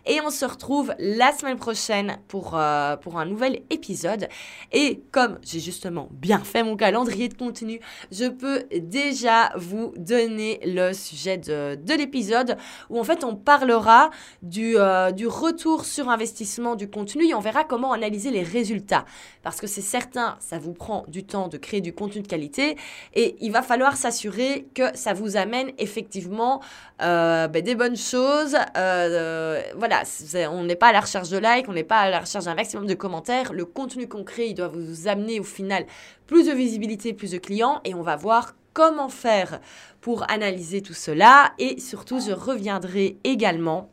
Et 0.05 0.19
on 0.21 0.29
se 0.29 0.45
retrouve 0.45 0.93
la 0.97 1.31
semaine 1.31 1.57
prochaine 1.57 2.17
pour, 2.27 2.53
euh, 2.55 2.95
pour 2.97 3.19
un 3.19 3.25
nouvel 3.25 3.61
épisode. 3.69 4.27
Et 4.71 5.03
comme 5.11 5.37
j'ai 5.43 5.59
justement 5.59 6.09
bien 6.11 6.39
fait 6.39 6.63
mon 6.63 6.75
calendrier 6.75 7.27
de 7.27 7.35
contenu, 7.35 7.79
je 8.11 8.25
peux 8.25 8.63
déjà 8.75 9.51
vous 9.55 9.93
donner 9.97 10.59
le 10.65 10.93
sujet 10.93 11.37
de, 11.37 11.75
de 11.75 11.93
l'épisode 11.93 12.57
où 12.89 12.99
en 12.99 13.03
fait 13.03 13.23
on 13.23 13.35
parlera 13.35 14.09
du, 14.41 14.77
euh, 14.77 15.11
du 15.11 15.27
retour 15.27 15.85
sur 15.85 16.09
investissement 16.09 16.75
du 16.75 16.89
contenu 16.89 17.27
et 17.27 17.33
on 17.35 17.39
verra 17.39 17.63
comment 17.63 17.91
analyser 17.93 18.31
les 18.31 18.43
résultats. 18.43 19.05
Parce 19.43 19.61
que 19.61 19.67
c'est 19.67 19.81
certain, 19.81 20.37
ça 20.39 20.57
vous 20.57 20.73
prend 20.73 21.05
du 21.07 21.23
temps 21.23 21.47
de 21.47 21.57
créer 21.57 21.81
du 21.81 21.93
contenu 21.93 22.21
de 22.21 22.27
qualité 22.27 22.77
et 23.13 23.35
il 23.39 23.51
va 23.51 23.61
falloir 23.61 23.95
s'assurer 23.95 24.67
que 24.73 24.95
ça 24.95 25.13
vous 25.13 25.37
amène 25.37 25.71
effectivement 25.77 26.61
euh, 27.01 27.47
ben, 27.47 27.63
des 27.63 27.75
bonnes 27.75 27.97
choses 27.97 28.10
chose. 28.11 28.57
Euh, 28.77 29.61
voilà, 29.75 30.03
on 30.51 30.63
n'est 30.63 30.75
pas 30.75 30.87
à 30.87 30.91
la 30.91 31.01
recherche 31.01 31.29
de 31.29 31.37
likes, 31.37 31.67
on 31.69 31.73
n'est 31.73 31.83
pas 31.83 31.99
à 31.99 32.09
la 32.09 32.19
recherche 32.19 32.45
d'un 32.45 32.55
maximum 32.55 32.85
de 32.85 32.93
commentaires. 32.93 33.53
Le 33.53 33.65
contenu 33.65 34.07
qu'on 34.07 34.23
crée, 34.23 34.47
il 34.47 34.53
doit 34.53 34.67
vous 34.67 35.07
amener 35.07 35.39
au 35.39 35.43
final 35.43 35.85
plus 36.27 36.47
de 36.47 36.51
visibilité, 36.51 37.13
plus 37.13 37.31
de 37.31 37.37
clients 37.37 37.81
et 37.85 37.95
on 37.95 38.01
va 38.01 38.15
voir 38.15 38.55
comment 38.73 39.09
faire 39.09 39.59
pour 40.01 40.29
analyser 40.29 40.81
tout 40.81 40.93
cela. 40.93 41.53
Et 41.57 41.79
surtout, 41.79 42.19
je 42.19 42.31
reviendrai 42.31 43.17
également 43.23 43.89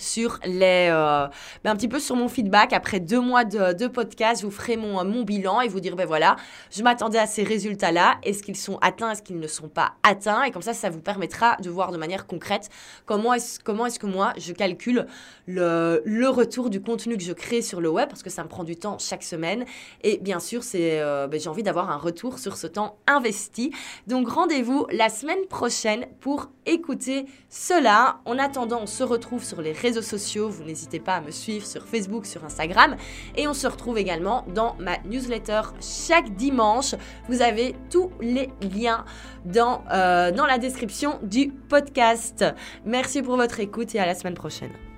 sur 0.00 0.38
les, 0.44 0.88
euh, 0.90 1.26
ben, 1.62 1.70
un 1.70 1.76
petit 1.76 1.88
peu 1.88 2.00
sur 2.00 2.16
mon 2.16 2.28
feedback. 2.28 2.72
Après 2.72 3.00
deux 3.00 3.20
mois 3.20 3.44
de, 3.44 3.72
de 3.72 3.86
podcast, 3.86 4.40
je 4.40 4.46
vous 4.46 4.52
ferai 4.52 4.76
mon, 4.76 5.04
mon 5.04 5.22
bilan 5.22 5.60
et 5.60 5.68
vous 5.68 5.80
dire, 5.80 5.96
ben 5.96 6.06
voilà, 6.06 6.36
je 6.70 6.82
m'attendais 6.82 7.18
à 7.18 7.26
ces 7.26 7.42
résultats-là. 7.42 8.18
Est-ce 8.22 8.42
qu'ils 8.42 8.56
sont 8.56 8.78
atteints, 8.80 9.10
est-ce 9.12 9.22
qu'ils 9.22 9.38
ne 9.38 9.46
sont 9.46 9.68
pas 9.68 9.92
atteints? 10.02 10.42
Et 10.44 10.50
comme 10.50 10.62
ça, 10.62 10.74
ça 10.74 10.90
vous 10.90 11.00
permettra 11.00 11.56
de 11.56 11.70
voir 11.70 11.92
de 11.92 11.98
manière 11.98 12.26
concrète 12.26 12.68
comment 13.06 13.34
est-ce, 13.34 13.60
comment 13.60 13.86
est-ce 13.86 13.98
que 13.98 14.06
moi, 14.06 14.32
je 14.38 14.52
calcule 14.52 15.06
le, 15.46 16.02
le 16.04 16.28
retour 16.28 16.70
du 16.70 16.80
contenu 16.80 17.16
que 17.16 17.22
je 17.22 17.32
crée 17.32 17.62
sur 17.62 17.80
le 17.80 17.88
web, 17.88 18.08
parce 18.08 18.22
que 18.22 18.30
ça 18.30 18.42
me 18.42 18.48
prend 18.48 18.64
du 18.64 18.76
temps 18.76 18.98
chaque 18.98 19.22
semaine. 19.22 19.64
Et 20.02 20.18
bien 20.18 20.40
sûr, 20.40 20.62
c'est, 20.62 21.00
euh, 21.00 21.26
ben, 21.26 21.38
j'ai 21.38 21.48
envie 21.48 21.62
d'avoir 21.62 21.90
un 21.90 21.96
retour 21.96 22.38
sur 22.38 22.56
ce 22.56 22.66
temps 22.66 22.98
investi. 23.06 23.72
Donc 24.06 24.28
rendez-vous 24.28 24.86
la 24.90 25.08
semaine 25.08 25.46
prochaine 25.48 26.06
pour 26.20 26.48
écouter 26.66 27.26
cela. 27.48 28.20
En 28.24 28.38
attendant, 28.38 28.80
on 28.82 28.86
se 28.86 29.02
retrouve 29.02 29.44
sur 29.44 29.60
les 29.60 29.72
sociaux. 29.94 30.48
Vous 30.48 30.64
n'hésitez 30.64 31.00
pas 31.00 31.16
à 31.16 31.20
me 31.20 31.30
suivre 31.30 31.66
sur 31.66 31.86
Facebook, 31.86 32.26
sur 32.26 32.44
Instagram. 32.44 32.96
Et 33.36 33.46
on 33.48 33.54
se 33.54 33.66
retrouve 33.66 33.98
également 33.98 34.44
dans 34.54 34.76
ma 34.78 34.98
newsletter 35.04 35.62
chaque 35.80 36.34
dimanche. 36.36 36.94
Vous 37.28 37.42
avez 37.42 37.74
tous 37.90 38.10
les 38.20 38.50
liens 38.74 39.04
dans, 39.44 39.84
euh, 39.92 40.30
dans 40.32 40.46
la 40.46 40.58
description 40.58 41.18
du 41.22 41.50
podcast. 41.50 42.44
Merci 42.84 43.22
pour 43.22 43.36
votre 43.36 43.60
écoute 43.60 43.94
et 43.94 44.00
à 44.00 44.06
la 44.06 44.14
semaine 44.14 44.34
prochaine. 44.34 44.89